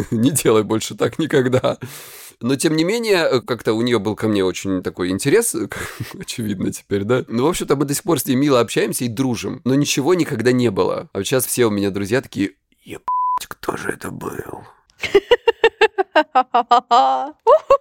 Не 0.09 0.31
делай 0.31 0.63
больше 0.63 0.95
так 0.95 1.19
никогда. 1.19 1.77
Но, 2.41 2.55
тем 2.55 2.75
не 2.75 2.83
менее, 2.83 3.41
как-то 3.41 3.73
у 3.73 3.81
нее 3.81 3.99
был 3.99 4.15
ко 4.15 4.27
мне 4.27 4.43
очень 4.43 4.81
такой 4.81 5.09
интерес, 5.09 5.55
очевидно 6.19 6.71
теперь, 6.71 7.03
да? 7.03 7.23
Ну, 7.27 7.45
в 7.45 7.47
общем-то, 7.47 7.75
мы 7.75 7.85
до 7.85 7.93
сих 7.93 8.03
пор 8.03 8.19
с 8.19 8.25
ней 8.25 8.35
мило 8.35 8.59
общаемся 8.59 9.05
и 9.05 9.07
дружим. 9.07 9.61
Но 9.63 9.75
ничего 9.75 10.15
никогда 10.15 10.51
не 10.51 10.71
было. 10.71 11.09
А 11.13 11.19
вот 11.19 11.25
сейчас 11.25 11.45
все 11.45 11.65
у 11.65 11.69
меня 11.69 11.91
друзья 11.91 12.21
такие, 12.21 12.53
ебать, 12.83 13.47
кто 13.47 13.77
же 13.77 13.89
это 13.89 14.11
был? 14.11 14.63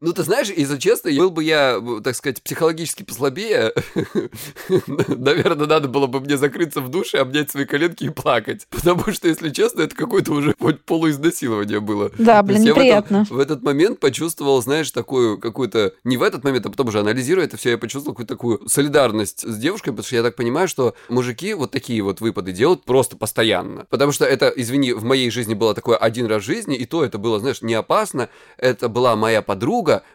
Ну, 0.00 0.12
ты 0.12 0.22
знаешь, 0.22 0.48
если 0.48 0.78
честно, 0.78 1.10
был 1.10 1.30
бы 1.30 1.44
я, 1.44 1.80
так 2.02 2.14
сказать, 2.14 2.42
психологически 2.42 3.02
послабее, 3.02 3.72
наверное, 5.08 5.66
надо 5.66 5.88
было 5.88 6.06
бы 6.06 6.20
мне 6.20 6.36
закрыться 6.36 6.80
в 6.80 6.88
душе, 6.88 7.18
обнять 7.18 7.50
свои 7.50 7.64
коленки 7.64 8.04
и 8.04 8.08
плакать. 8.10 8.66
Потому 8.70 9.12
что, 9.12 9.28
если 9.28 9.50
честно, 9.50 9.82
это 9.82 9.94
какое-то 9.94 10.32
уже 10.32 10.54
полуизнасилование 10.54 11.80
было. 11.80 12.10
Да, 12.18 12.42
блин, 12.42 12.62
неприятно. 12.62 13.24
В 13.30 13.34
в 13.34 13.38
этот 13.38 13.62
момент 13.62 14.00
почувствовал, 14.00 14.62
знаешь, 14.62 14.90
такую 14.90 15.38
какую-то... 15.38 15.92
Не 16.04 16.16
в 16.16 16.22
этот 16.22 16.44
момент, 16.44 16.66
а 16.66 16.70
потом 16.70 16.88
уже 16.88 17.00
анализируя 17.00 17.44
это 17.44 17.56
все, 17.56 17.70
я 17.70 17.78
почувствовал 17.78 18.14
какую-то 18.14 18.34
такую 18.34 18.68
солидарность 18.68 19.40
с 19.40 19.56
девушкой, 19.56 19.90
потому 19.90 20.04
что 20.04 20.16
я 20.16 20.22
так 20.22 20.36
понимаю, 20.36 20.68
что 20.68 20.94
мужики 21.08 21.52
вот 21.54 21.70
такие 21.70 22.02
вот 22.02 22.20
выпады 22.20 22.52
делают 22.52 22.84
просто 22.84 23.16
постоянно. 23.16 23.86
Потому 23.90 24.12
что 24.12 24.24
это, 24.24 24.52
извини, 24.54 24.92
в 24.92 25.04
моей 25.04 25.30
жизни 25.30 25.54
было 25.54 25.74
такое 25.74 25.96
один 25.96 26.26
раз 26.26 26.42
в 26.42 26.46
жизни, 26.46 26.76
и 26.76 26.86
то 26.86 27.04
это 27.04 27.18
было, 27.18 27.38
знаешь, 27.40 27.62
не 27.62 27.74
опасно. 27.74 28.28
Это 28.56 28.88
была 28.88 29.16
моя 29.16 29.42
подруга, 29.42 29.63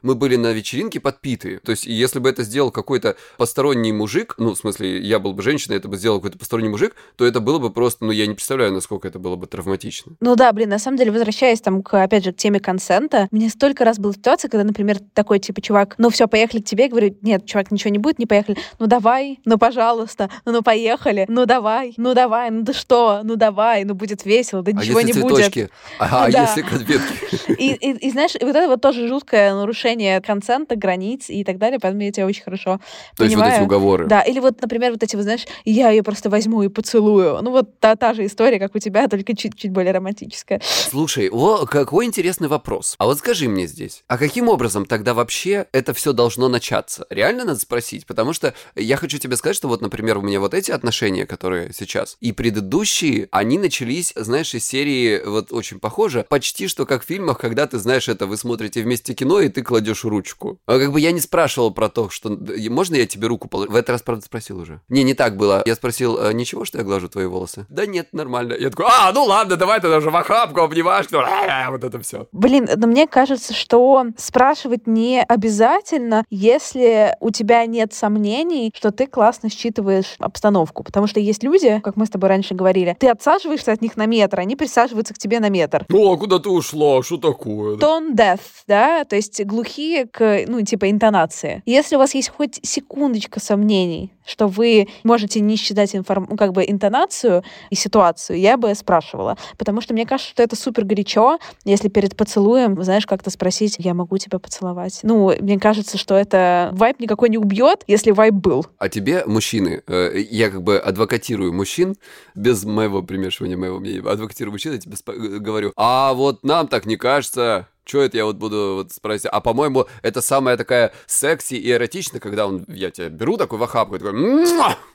мы 0.01 0.15
были 0.15 0.35
на 0.35 0.51
вечеринке 0.51 0.99
подпитые. 0.99 1.59
То 1.59 1.71
есть, 1.71 1.85
если 1.85 2.19
бы 2.19 2.29
это 2.29 2.43
сделал 2.43 2.71
какой-то 2.71 3.15
посторонний 3.37 3.91
мужик, 3.91 4.35
ну, 4.37 4.53
в 4.53 4.57
смысле, 4.57 4.99
я 4.99 5.19
был 5.19 5.33
бы 5.33 5.41
женщиной, 5.41 5.77
это 5.77 5.87
бы 5.87 5.97
сделал 5.97 6.17
какой-то 6.17 6.37
посторонний 6.37 6.69
мужик, 6.69 6.95
то 7.15 7.25
это 7.25 7.39
было 7.39 7.59
бы 7.59 7.69
просто, 7.69 8.05
ну, 8.05 8.11
я 8.11 8.27
не 8.27 8.33
представляю, 8.33 8.73
насколько 8.73 9.07
это 9.07 9.19
было 9.19 9.35
бы 9.35 9.47
травматично. 9.47 10.13
Ну 10.19 10.35
да, 10.35 10.51
блин, 10.51 10.69
на 10.69 10.79
самом 10.79 10.97
деле, 10.97 11.11
возвращаясь 11.11 11.61
там, 11.61 11.83
к, 11.83 12.01
опять 12.01 12.23
же, 12.23 12.33
к 12.33 12.37
теме 12.37 12.59
консента, 12.59 13.27
мне 13.31 13.49
столько 13.49 13.85
раз 13.85 13.99
была 13.99 14.13
ситуация, 14.13 14.49
когда, 14.49 14.63
например, 14.63 14.99
такой, 15.13 15.39
типа, 15.39 15.61
чувак, 15.61 15.95
ну 15.97 16.09
все, 16.09 16.27
поехали 16.27 16.61
к 16.61 16.65
тебе, 16.65 16.85
я 16.85 16.89
говорю, 16.89 17.15
нет, 17.21 17.45
чувак, 17.45 17.71
ничего 17.71 17.91
не 17.91 17.99
будет, 17.99 18.19
не 18.19 18.25
поехали. 18.25 18.57
Ну 18.79 18.87
давай, 18.87 19.39
ну 19.45 19.57
пожалуйста, 19.57 20.29
ну, 20.45 20.51
ну 20.51 20.61
поехали, 20.61 21.25
ну 21.27 21.45
давай, 21.45 21.93
ну 21.97 22.13
давай, 22.13 22.49
ну 22.51 22.61
да 22.63 22.73
что, 22.73 23.21
ну 23.23 23.35
давай, 23.35 23.83
ну 23.83 23.93
будет 23.93 24.25
весело, 24.25 24.61
да 24.61 24.71
ничего 24.71 24.99
а 24.99 25.03
не 25.03 25.13
цветочки? 25.13 25.59
будет. 25.59 25.71
А, 25.99 26.25
а 26.25 26.31
да. 26.31 26.41
если 26.43 26.61
конфетки? 26.61 27.51
И, 27.57 27.73
и, 27.73 28.07
и 28.07 28.11
знаешь, 28.11 28.33
вот 28.33 28.55
это 28.55 28.67
вот 28.67 28.81
тоже 28.81 29.07
жуткое 29.39 29.53
нарушение 29.55 30.21
консента, 30.21 30.75
границ 30.75 31.29
и 31.29 31.43
так 31.43 31.57
далее, 31.57 31.79
поэтому 31.79 32.03
я 32.03 32.11
тебя 32.11 32.25
очень 32.25 32.43
хорошо 32.43 32.79
То 33.15 33.23
понимаю. 33.23 33.29
есть 33.29 33.39
вот 33.39 33.53
эти 33.53 33.61
уговоры. 33.63 34.07
Да, 34.07 34.21
или 34.21 34.39
вот, 34.39 34.61
например, 34.61 34.91
вот 34.91 35.03
эти, 35.03 35.15
вы 35.15 35.23
знаешь, 35.23 35.45
я 35.65 35.89
ее 35.89 36.03
просто 36.03 36.29
возьму 36.29 36.63
и 36.63 36.67
поцелую. 36.67 37.41
Ну 37.41 37.51
вот 37.51 37.79
та, 37.79 37.95
та 37.95 38.13
же 38.13 38.25
история, 38.25 38.59
как 38.59 38.75
у 38.75 38.79
тебя, 38.79 39.07
только 39.07 39.35
чуть-чуть 39.35 39.71
более 39.71 39.93
романтическая. 39.93 40.61
Слушай, 40.63 41.29
о, 41.29 41.65
какой 41.65 42.05
интересный 42.05 42.47
вопрос. 42.47 42.95
А 42.97 43.05
вот 43.05 43.19
скажи 43.19 43.47
мне 43.47 43.67
здесь, 43.67 44.03
а 44.07 44.17
каким 44.17 44.49
образом 44.49 44.85
тогда 44.85 45.13
вообще 45.13 45.67
это 45.71 45.93
все 45.93 46.13
должно 46.13 46.49
начаться? 46.49 47.05
Реально 47.09 47.45
надо 47.45 47.59
спросить, 47.59 48.05
потому 48.05 48.33
что 48.33 48.53
я 48.75 48.97
хочу 48.97 49.17
тебе 49.17 49.35
сказать, 49.37 49.55
что 49.55 49.67
вот, 49.67 49.81
например, 49.81 50.17
у 50.17 50.21
меня 50.21 50.39
вот 50.39 50.53
эти 50.53 50.71
отношения, 50.71 51.25
которые 51.25 51.71
сейчас, 51.73 52.17
и 52.19 52.31
предыдущие, 52.31 53.29
они 53.31 53.57
начались, 53.57 54.13
знаешь, 54.15 54.53
из 54.53 54.65
серии, 54.65 55.21
вот 55.25 55.51
очень 55.51 55.79
похоже, 55.79 56.25
почти 56.27 56.67
что 56.67 56.85
как 56.85 57.03
в 57.03 57.05
фильмах, 57.05 57.39
когда 57.39 57.67
ты 57.67 57.77
знаешь 57.77 58.09
это, 58.09 58.25
вы 58.27 58.37
смотрите 58.37 58.81
вместе 58.81 59.13
кино, 59.13 59.28
и 59.37 59.49
и 59.49 59.51
ты 59.51 59.63
кладешь 59.63 60.05
ручку. 60.05 60.59
А 60.65 60.79
как 60.79 60.91
бы 60.91 60.99
я 60.99 61.11
не 61.11 61.19
спрашивал 61.19 61.71
про 61.71 61.89
то, 61.89 62.09
что 62.09 62.37
можно 62.69 62.95
я 62.95 63.05
тебе 63.05 63.27
руку 63.27 63.47
положу? 63.47 63.71
В 63.71 63.75
этот 63.75 63.89
раз, 63.89 64.01
правда, 64.01 64.23
спросил 64.23 64.59
уже. 64.59 64.81
Не, 64.87 65.03
не 65.03 65.13
так 65.13 65.35
было. 65.35 65.63
Я 65.65 65.75
спросил, 65.75 66.17
«А 66.19 66.31
ничего, 66.31 66.65
что 66.65 66.77
я 66.77 66.83
глажу 66.83 67.09
твои 67.09 67.25
волосы? 67.25 67.65
Да 67.69 67.85
нет, 67.85 68.09
нормально. 68.13 68.53
Я 68.53 68.69
такой, 68.69 68.85
а, 68.87 69.11
ну 69.11 69.23
ладно, 69.23 69.55
давай 69.55 69.81
тогда 69.81 69.97
уже 69.97 70.09
в 70.09 70.15
охапку 70.15 70.61
обнимашь. 70.61 71.07
Вот 71.69 71.83
это 71.83 71.99
все. 71.99 72.27
Блин, 72.31 72.67
но 72.75 72.87
мне 72.87 73.07
кажется, 73.07 73.53
что 73.53 74.05
спрашивать 74.17 74.87
не 74.87 75.21
обязательно, 75.21 76.23
если 76.29 77.15
у 77.19 77.31
тебя 77.31 77.65
нет 77.65 77.93
сомнений, 77.93 78.71
что 78.75 78.91
ты 78.91 79.07
классно 79.07 79.49
считываешь 79.49 80.15
обстановку. 80.19 80.83
Потому 80.83 81.07
что 81.07 81.19
есть 81.19 81.43
люди, 81.43 81.79
как 81.83 81.95
мы 81.95 82.05
с 82.05 82.09
тобой 82.09 82.29
раньше 82.29 82.53
говорили, 82.53 82.95
ты 82.99 83.07
отсаживаешься 83.07 83.71
от 83.71 83.81
них 83.81 83.97
на 83.97 84.05
метр, 84.05 84.39
они 84.39 84.55
присаживаются 84.55 85.13
к 85.13 85.17
тебе 85.17 85.39
на 85.39 85.49
метр. 85.49 85.85
Ну, 85.89 86.11
а 86.11 86.17
куда 86.17 86.39
ты 86.39 86.49
ушла? 86.49 87.01
Что 87.03 87.17
такое? 87.17 87.77
Tone 87.77 88.13
deaf, 88.13 88.39
да, 88.67 89.03
то 89.05 89.15
есть 89.19 89.43
глухие 89.45 90.05
к, 90.05 90.45
ну, 90.47 90.61
типа 90.61 90.89
интонации. 90.89 91.61
Если 91.65 91.95
у 91.95 91.99
вас 91.99 92.15
есть 92.15 92.29
хоть 92.29 92.59
секундочка 92.63 93.39
сомнений, 93.39 94.11
что 94.25 94.47
вы 94.47 94.87
можете 95.03 95.39
не 95.39 95.55
считать 95.55 95.95
информ... 95.95 96.27
ну, 96.29 96.37
как 96.37 96.53
бы 96.53 96.63
интонацию 96.67 97.43
и 97.69 97.75
ситуацию, 97.75 98.39
я 98.39 98.57
бы 98.57 98.73
спрашивала. 98.75 99.37
Потому 99.57 99.81
что 99.81 99.93
мне 99.93 100.05
кажется, 100.05 100.31
что 100.31 100.43
это 100.43 100.55
супер 100.55 100.85
горячо, 100.85 101.39
если 101.65 101.89
перед 101.89 102.15
поцелуем, 102.15 102.81
знаешь, 102.83 103.05
как-то 103.05 103.29
спросить, 103.29 103.75
я 103.79 103.93
могу 103.93 104.17
тебя 104.17 104.39
поцеловать. 104.39 104.99
Ну, 105.03 105.33
мне 105.39 105.59
кажется, 105.59 105.97
что 105.97 106.15
это 106.15 106.69
вайп 106.73 106.99
никакой 106.99 107.29
не 107.29 107.37
убьет, 107.37 107.83
если 107.87 108.11
вайп 108.11 108.35
был. 108.35 108.65
А 108.77 108.89
тебе, 108.89 109.23
мужчины, 109.25 109.83
э, 109.87 110.19
я 110.29 110.49
как 110.49 110.63
бы 110.63 110.77
адвокатирую 110.77 111.51
мужчин, 111.53 111.95
без 112.35 112.63
моего 112.63 113.01
примешивания 113.03 113.57
моего 113.57 113.79
мнения, 113.79 113.99
адвокатирую 113.99 114.53
мужчин, 114.53 114.73
я 114.73 114.77
тебе 114.77 114.95
э, 115.07 115.37
говорю, 115.39 115.73
а 115.75 116.13
вот 116.13 116.43
нам 116.43 116.67
так 116.67 116.85
не 116.85 116.95
кажется, 116.95 117.67
что 117.89 118.03
это 118.03 118.17
я 118.17 118.25
вот 118.25 118.37
буду 118.37 118.75
вот 118.75 118.91
спросить? 118.91 119.25
А 119.31 119.41
по-моему, 119.41 119.87
это 120.01 120.21
самая 120.21 120.55
такая 120.57 120.93
секси 121.07 121.55
и 121.55 121.71
эротичная, 121.71 122.19
когда 122.19 122.47
он, 122.47 122.63
я 122.67 122.91
тебя 122.91 123.09
беру 123.09 123.35
такой 123.37 123.57
в 123.57 123.63
охапку 123.63 123.97
такой... 123.97 124.13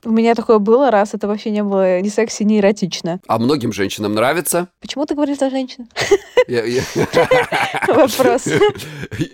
У 0.05 0.11
меня 0.11 0.35
такое 0.35 0.59
было 0.59 0.91
раз, 0.91 1.15
это 1.15 1.27
вообще 1.27 1.51
не 1.51 1.63
было 1.63 2.01
ни 2.01 2.09
секси, 2.09 2.45
ни 2.45 2.59
эротично. 2.59 3.21
А 3.27 3.39
многим 3.39 3.73
женщинам 3.73 4.15
нравится. 4.15 4.69
Почему 4.81 5.07
ты 5.07 5.15
говоришь 5.15 5.39
за 5.39 5.51
женщин? 5.51 5.89
Вопрос. 7.89 8.47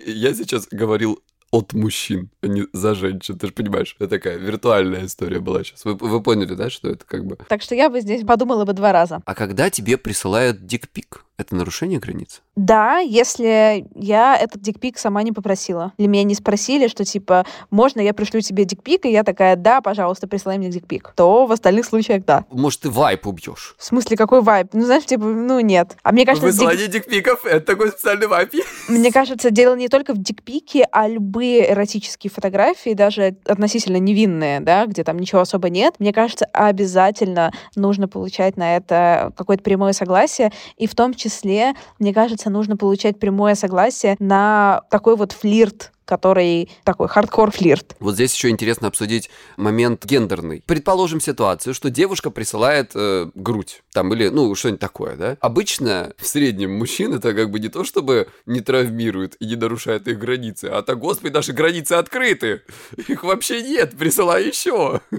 Я 0.05 0.33
сейчас 0.33 0.67
говорил 0.71 1.21
от 1.51 1.73
мужчин, 1.73 2.29
а 2.41 2.47
не 2.47 2.65
за 2.73 2.95
женщин. 2.95 3.37
Ты 3.37 3.47
же 3.47 3.53
понимаешь, 3.53 3.95
это 3.99 4.09
такая 4.09 4.37
виртуальная 4.37 5.05
история 5.05 5.39
была 5.39 5.63
сейчас. 5.63 5.83
Вы, 5.83 5.95
вы 5.95 6.23
поняли, 6.23 6.55
да, 6.55 6.69
что 6.69 6.89
это 6.89 7.05
как 7.05 7.25
бы... 7.25 7.37
Так 7.49 7.61
что 7.61 7.75
я 7.75 7.89
бы 7.89 7.99
здесь 7.99 8.25
подумала 8.25 8.63
бы 8.63 8.73
два 8.73 8.93
раза. 8.93 9.21
А 9.25 9.35
когда 9.35 9.69
тебе 9.69 9.97
присылают 9.97 10.65
дикпик, 10.65 11.25
это 11.41 11.55
нарушение 11.55 11.99
границ? 11.99 12.41
Да, 12.55 12.97
если 12.97 13.85
я 13.95 14.37
этот 14.37 14.61
дикпик 14.61 14.97
сама 14.97 15.23
не 15.23 15.31
попросила. 15.31 15.93
Или 15.97 16.07
меня 16.07 16.23
не 16.23 16.35
спросили, 16.35 16.87
что 16.87 17.05
типа, 17.05 17.45
можно 17.69 18.01
я 18.01 18.13
пришлю 18.13 18.41
тебе 18.41 18.65
дикпик, 18.65 19.05
и 19.05 19.11
я 19.11 19.23
такая, 19.23 19.55
да, 19.55 19.81
пожалуйста, 19.81 20.27
присылай 20.27 20.57
мне 20.57 20.69
дикпик. 20.69 21.13
То 21.15 21.45
в 21.45 21.51
остальных 21.51 21.85
случаях 21.85 22.25
да. 22.25 22.45
Может, 22.51 22.81
ты 22.81 22.89
vibe 22.89 23.27
убьешь? 23.27 23.75
В 23.77 23.83
смысле, 23.83 24.17
какой 24.17 24.41
vibe? 24.41 24.69
Ну, 24.73 24.85
знаешь, 24.85 25.05
типа, 25.05 25.23
ну, 25.23 25.59
нет. 25.59 25.97
А 26.03 26.11
мне 26.11 26.25
кажется... 26.25 26.45
Высылание 26.45 26.87
дик... 26.87 27.05
дикпиков— 27.05 27.45
это 27.45 27.65
такой 27.65 27.89
специальный 27.89 28.27
vibe. 28.27 28.51
Мне 28.89 29.11
кажется, 29.11 29.49
дело 29.49 29.75
не 29.75 29.87
только 29.87 30.13
в 30.13 30.17
dick 30.17 30.45
pic'е, 30.45 30.87
а 30.91 31.07
любые 31.07 31.71
эротические 31.71 32.29
фотографии, 32.29 32.93
даже 32.93 33.35
относительно 33.45 33.97
невинные, 33.97 34.59
да, 34.59 34.85
где 34.85 35.03
там 35.03 35.17
ничего 35.17 35.41
особо 35.41 35.69
нет, 35.69 35.95
мне 35.99 36.11
кажется, 36.11 36.45
обязательно 36.53 37.51
нужно 37.75 38.07
получать 38.07 38.57
на 38.57 38.75
это 38.75 39.31
какое-то 39.37 39.63
прямое 39.63 39.93
согласие, 39.93 40.51
и 40.77 40.87
в 40.87 40.95
том 40.95 41.13
числе, 41.13 41.30
мне 41.99 42.13
кажется, 42.13 42.49
нужно 42.49 42.77
получать 42.77 43.19
прямое 43.19 43.55
согласие 43.55 44.15
на 44.19 44.81
такой 44.89 45.15
вот 45.15 45.31
флирт 45.31 45.91
который 46.11 46.69
такой 46.83 47.07
хардкор 47.07 47.51
флирт. 47.51 47.95
Вот 48.01 48.15
здесь 48.15 48.33
еще 48.33 48.49
интересно 48.49 48.89
обсудить 48.89 49.29
момент 49.55 50.05
гендерный. 50.05 50.61
Предположим 50.65 51.21
ситуацию, 51.21 51.73
что 51.73 51.89
девушка 51.89 52.31
присылает 52.31 52.91
э, 52.95 53.31
грудь, 53.33 53.81
там 53.93 54.13
или, 54.13 54.27
ну, 54.27 54.53
что-нибудь 54.53 54.81
такое, 54.81 55.15
да? 55.15 55.37
Обычно 55.39 56.11
в 56.17 56.27
среднем 56.27 56.77
мужчин 56.77 57.13
это 57.13 57.33
как 57.33 57.49
бы 57.49 57.61
не 57.61 57.69
то, 57.69 57.85
чтобы 57.85 58.27
не 58.45 58.59
травмирует 58.59 59.37
и 59.39 59.45
не 59.45 59.55
нарушает 59.55 60.09
их 60.09 60.19
границы, 60.19 60.65
а 60.65 60.81
то, 60.81 60.97
господи, 60.97 61.31
наши 61.31 61.53
границы 61.53 61.93
открыты. 61.93 62.63
Их 63.07 63.23
вообще 63.23 63.61
нет, 63.61 63.97
присылай 63.97 64.47
еще. 64.47 64.99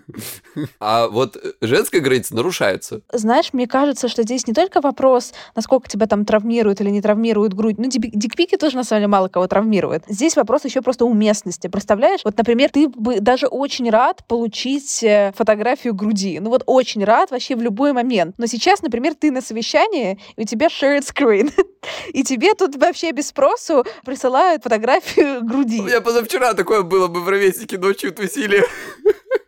А 0.78 1.08
вот 1.08 1.38
женская 1.62 2.00
граница 2.00 2.34
нарушается. 2.34 3.00
Знаешь, 3.12 3.54
мне 3.54 3.66
кажется, 3.66 4.08
что 4.08 4.22
здесь 4.22 4.46
не 4.46 4.52
только 4.52 4.82
вопрос, 4.82 5.32
насколько 5.54 5.88
тебя 5.88 6.06
там 6.06 6.26
травмируют 6.26 6.82
или 6.82 6.90
не 6.90 7.00
травмируют 7.00 7.54
грудь. 7.54 7.78
Ну, 7.78 7.88
дикпики 7.88 8.56
тоже, 8.56 8.76
на 8.76 8.84
самом 8.84 9.00
деле, 9.00 9.08
мало 9.08 9.28
кого 9.28 9.46
травмируют. 9.46 10.04
Здесь 10.08 10.36
вопрос 10.36 10.64
еще 10.64 10.81
просто 10.82 11.04
уместности. 11.04 11.68
Представляешь? 11.68 12.20
Вот, 12.24 12.36
например, 12.36 12.70
ты 12.70 12.88
бы 12.88 13.20
даже 13.20 13.46
очень 13.46 13.90
рад 13.90 14.24
получить 14.26 15.02
э, 15.02 15.32
фотографию 15.36 15.94
груди. 15.94 16.40
Ну 16.40 16.50
вот 16.50 16.62
очень 16.66 17.04
рад 17.04 17.30
вообще 17.30 17.56
в 17.56 17.62
любой 17.62 17.92
момент. 17.92 18.34
Но 18.38 18.46
сейчас, 18.46 18.82
например, 18.82 19.14
ты 19.14 19.30
на 19.30 19.40
совещании, 19.40 20.18
и 20.36 20.42
у 20.42 20.44
тебя 20.44 20.66
shared 20.66 21.02
screen. 21.02 21.52
И 22.12 22.22
тебе 22.22 22.54
тут 22.54 22.76
вообще 22.76 23.10
без 23.10 23.28
спросу 23.28 23.84
присылают 24.04 24.62
фотографию 24.62 25.42
груди. 25.44 25.80
У 25.80 25.84
меня 25.84 26.00
позавчера 26.00 26.54
такое 26.54 26.82
было, 26.82 27.08
мы 27.08 27.20
в 27.20 27.28
ровеснике 27.28 27.78
ночью 27.78 28.12
тусили. 28.12 28.64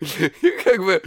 Как 0.65 0.85
бы 0.85 1.03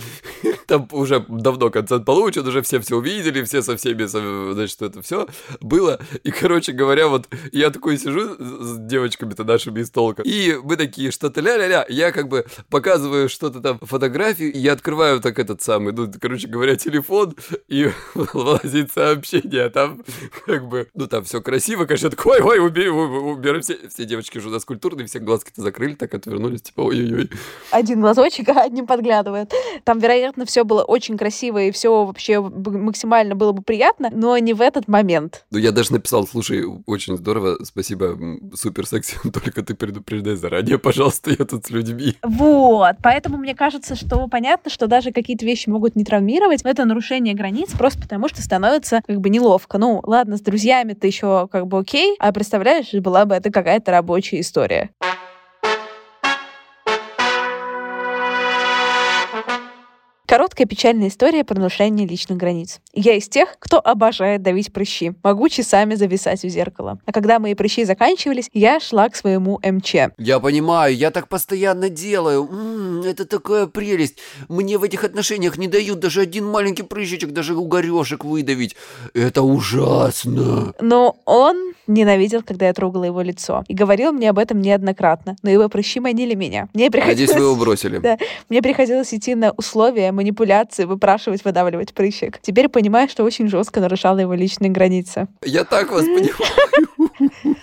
там 0.67 0.87
уже 0.91 1.23
давно 1.27 1.69
концерт 1.69 2.05
получен, 2.05 2.47
уже 2.47 2.61
все 2.61 2.79
все 2.79 2.95
увидели, 2.95 3.43
все 3.43 3.61
со 3.61 3.75
всеми, 3.75 4.05
значит, 4.05 4.81
это 4.81 5.01
все 5.01 5.27
было. 5.59 5.99
И, 6.23 6.31
короче 6.31 6.71
говоря, 6.71 7.07
вот 7.07 7.27
я 7.51 7.69
такой 7.69 7.97
сижу 7.97 8.35
с 8.39 8.77
девочками-то 8.77 9.43
нашими 9.43 9.81
из 9.81 9.91
толка, 10.07 10.23
и 10.23 10.57
мы 10.63 10.75
такие, 10.75 11.11
что-то 11.11 11.41
ля-ля-ля, 11.41 11.85
я 11.89 12.11
как 12.11 12.27
бы 12.27 12.45
показываю 12.69 13.29
что-то 13.29 13.61
там, 13.61 13.79
фотографию, 13.81 14.53
и 14.53 14.59
я 14.59 14.73
открываю 14.73 15.19
так 15.19 15.39
этот 15.39 15.61
самый, 15.61 15.93
ну, 15.93 16.11
короче 16.19 16.47
говоря, 16.47 16.75
телефон, 16.75 17.35
и 17.67 17.89
вылазит 18.15 18.91
сообщение, 18.91 19.65
а 19.65 19.69
там 19.69 20.03
как 20.45 20.67
бы, 20.67 20.87
ну, 20.93 21.07
там 21.07 21.23
все 21.23 21.41
красиво, 21.41 21.85
конечно, 21.85 22.09
такой, 22.09 22.41
ой, 22.41 22.59
убери, 22.59 22.89
убери, 22.89 23.61
все, 23.61 23.77
все 23.89 24.05
девочки 24.05 24.37
уже 24.37 24.49
у 24.49 24.51
нас 24.51 24.65
культурные, 24.65 25.07
все 25.07 25.19
глазки-то 25.19 25.61
закрыли, 25.61 25.95
так 25.95 26.13
отвернулись, 26.13 26.61
типа, 26.61 26.81
ой-ой-ой. 26.81 27.29
Один 27.71 28.01
глазочек, 28.01 28.49
а 28.49 28.61
одним 28.67 28.87
подглядывает. 28.87 29.51
Там, 29.83 29.99
вероятно, 29.99 30.45
все 30.45 30.63
было 30.63 30.83
очень 30.83 31.17
красиво, 31.17 31.61
и 31.61 31.71
все 31.71 32.05
вообще 32.05 32.39
максимально 32.39 33.35
было 33.35 33.51
бы 33.51 33.61
приятно, 33.61 34.09
но 34.11 34.37
не 34.37 34.53
в 34.53 34.61
этот 34.61 34.87
момент. 34.87 35.45
Ну, 35.51 35.57
я 35.57 35.71
даже 35.71 35.93
написал, 35.93 36.27
слушай, 36.27 36.63
очень 36.85 37.17
здорово, 37.17 37.57
спасибо, 37.63 38.17
супер 38.53 38.85
секси, 38.85 39.17
только 39.33 39.63
ты 39.63 39.75
предупреждай 40.01 40.35
заранее, 40.35 40.77
пожалуйста, 40.77 41.31
я 41.31 41.45
тут 41.45 41.65
с 41.65 41.69
людьми. 41.69 42.15
Вот, 42.23 42.95
поэтому 43.01 43.37
мне 43.37 43.55
кажется, 43.55 43.95
что 43.95 44.27
понятно, 44.27 44.69
что 44.69 44.87
даже 44.87 45.11
какие-то 45.11 45.45
вещи 45.45 45.69
могут 45.69 45.95
не 45.95 46.03
травмировать, 46.03 46.63
но 46.63 46.69
это 46.69 46.85
нарушение 46.85 47.33
границ 47.33 47.71
просто 47.71 48.01
потому, 48.01 48.27
что 48.27 48.41
становится 48.41 49.01
как 49.05 49.19
бы 49.19 49.29
неловко. 49.29 49.77
Ну, 49.77 50.01
ладно, 50.03 50.37
с 50.37 50.41
друзьями 50.41 50.93
ты 50.93 51.07
еще 51.07 51.47
как 51.51 51.67
бы 51.67 51.79
окей, 51.79 52.15
а 52.19 52.31
представляешь, 52.31 52.93
была 52.93 53.25
бы 53.25 53.35
это 53.35 53.51
какая-то 53.51 53.91
рабочая 53.91 54.39
история. 54.39 54.91
Короткая 60.57 60.75
печальная 60.75 61.09
история 61.09 61.43
про 61.43 61.59
нарушение 61.59 62.07
личных 62.07 62.39
границ. 62.39 62.79
Я 62.91 63.13
из 63.13 63.29
тех, 63.29 63.57
кто 63.59 63.79
обожает 63.79 64.41
давить 64.41 64.73
прыщи. 64.73 65.13
Могу 65.21 65.49
часами 65.49 65.93
зависать 65.93 66.43
у 66.43 66.47
зеркала. 66.47 66.97
А 67.05 67.11
когда 67.11 67.37
мои 67.37 67.53
прыщи 67.53 67.85
заканчивались, 67.85 68.49
я 68.53 68.79
шла 68.79 69.07
к 69.07 69.15
своему 69.15 69.59
МЧ. 69.63 69.95
Я 70.17 70.39
понимаю, 70.39 70.95
я 70.95 71.11
так 71.11 71.27
постоянно 71.27 71.89
делаю. 71.89 72.49
М-м, 72.51 73.03
это 73.03 73.25
такая 73.25 73.67
прелесть. 73.67 74.17
Мне 74.49 74.79
в 74.79 74.83
этих 74.83 75.03
отношениях 75.03 75.59
не 75.59 75.67
дают 75.67 75.99
даже 75.99 76.21
один 76.21 76.47
маленький 76.47 76.81
прыщичек, 76.81 77.33
даже 77.33 77.55
угорешек 77.55 78.25
выдавить. 78.25 78.75
Это 79.13 79.43
ужасно. 79.43 80.73
Но 80.81 81.17
он 81.25 81.73
ненавидел, 81.85 82.41
когда 82.41 82.65
я 82.65 82.73
трогала 82.73 83.03
его 83.03 83.21
лицо. 83.21 83.63
И 83.67 83.75
говорил 83.75 84.11
мне 84.11 84.31
об 84.31 84.39
этом 84.39 84.59
неоднократно. 84.59 85.35
Но 85.43 85.51
его 85.51 85.69
прыщи 85.69 85.99
манили 85.99 86.33
меня. 86.33 86.67
Мне 86.73 86.89
приходилось... 86.89 87.29
Здесь 87.29 87.35
вы 87.35 87.45
его 87.45 87.55
бросили. 87.55 88.01
Да. 88.07 88.17
Мне 88.47 88.61
приходилось 88.61 89.13
идти 89.13 89.35
на 89.35 89.51
условия 89.51 90.13
манипуляции, 90.13 90.46
выпрашивать, 90.85 91.43
выдавливать 91.45 91.93
прыщик. 91.93 92.39
Теперь 92.41 92.69
понимаю, 92.69 93.09
что 93.09 93.23
очень 93.23 93.47
жестко 93.49 93.79
нарушала 93.79 94.19
его 94.19 94.33
личные 94.33 94.71
границы. 94.71 95.27
Я 95.43 95.63
так 95.63 95.91
вас 95.91 96.05
понимаю. 96.05 97.57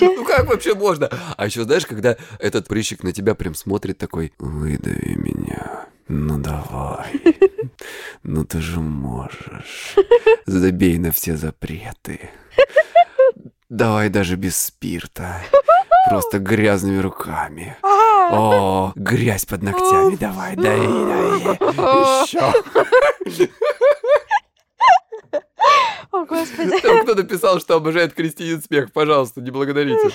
Ну 0.00 0.24
как 0.24 0.46
вообще 0.46 0.74
можно? 0.74 1.10
А 1.36 1.46
еще 1.46 1.64
знаешь, 1.64 1.86
когда 1.86 2.16
этот 2.38 2.68
прыщик 2.68 3.02
на 3.02 3.12
тебя 3.12 3.34
прям 3.34 3.54
смотрит 3.54 3.98
такой, 3.98 4.32
выдави 4.38 5.16
меня, 5.16 5.86
ну 6.08 6.38
давай, 6.38 7.20
ну 8.22 8.44
ты 8.44 8.60
же 8.60 8.80
можешь, 8.80 9.96
забей 10.46 10.98
на 10.98 11.10
все 11.10 11.36
запреты. 11.36 12.30
Давай 13.68 14.08
даже 14.08 14.36
без 14.36 14.56
спирта. 14.56 15.42
Просто 16.08 16.38
грязными 16.38 17.00
руками. 17.00 17.76
О, 17.82 18.92
грязь 18.94 19.44
под 19.44 19.62
ногтями. 19.62 20.16
Давай, 20.16 20.56
дай, 20.56 20.78
дай. 20.78 20.86
Еще. 22.24 22.52
Господи. 26.12 26.80
Там 26.80 27.02
кто 27.02 27.14
написал, 27.14 27.60
что 27.60 27.76
обожает 27.76 28.14
Кристинин 28.14 28.62
смех. 28.62 28.92
Пожалуйста, 28.92 29.40
не 29.40 29.50
благодарите. 29.50 30.10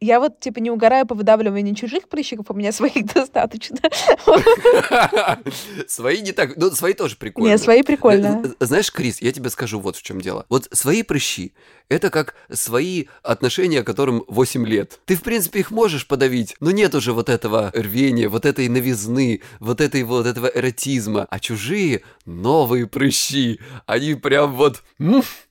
Я 0.00 0.20
вот, 0.20 0.40
типа, 0.40 0.58
не 0.58 0.70
угораю 0.70 1.06
по 1.06 1.14
выдавливанию 1.14 1.74
чужих 1.74 2.08
прыщиков, 2.08 2.46
у 2.50 2.54
меня 2.54 2.72
своих 2.72 3.06
достаточно. 3.14 3.78
Свои 5.86 6.20
не 6.20 6.32
так, 6.32 6.56
ну, 6.56 6.70
свои 6.70 6.94
тоже 6.94 7.16
прикольно. 7.16 7.48
Нет, 7.48 7.60
свои 7.60 7.82
прикольно. 7.82 8.54
Знаешь, 8.60 8.90
Крис, 8.92 9.20
я 9.20 9.32
тебе 9.32 9.50
скажу 9.50 9.80
вот 9.80 9.96
в 9.96 10.02
чем 10.02 10.20
дело. 10.20 10.46
Вот 10.48 10.68
свои 10.72 11.02
прыщи, 11.02 11.52
это 11.88 12.10
как 12.10 12.34
свои 12.50 13.06
отношения, 13.22 13.82
которым 13.82 14.24
8 14.28 14.66
лет. 14.66 14.98
Ты, 15.04 15.16
в 15.16 15.22
принципе, 15.22 15.60
их 15.60 15.70
можешь 15.70 16.06
подавить, 16.06 16.56
но 16.60 16.70
нет 16.70 16.94
уже 16.94 17.12
вот 17.12 17.28
этого 17.28 17.70
рвения, 17.74 18.28
вот 18.28 18.44
этой 18.44 18.68
новизны, 18.68 19.42
вот 19.60 19.80
этой 19.80 20.02
вот 20.02 20.26
этого 20.26 20.46
эротизма. 20.46 21.26
А 21.30 21.38
чужие 21.38 22.02
новые 22.24 22.86
прыщи, 22.86 23.60
они 23.86 24.14
прям 24.14 24.45
вот... 24.54 24.82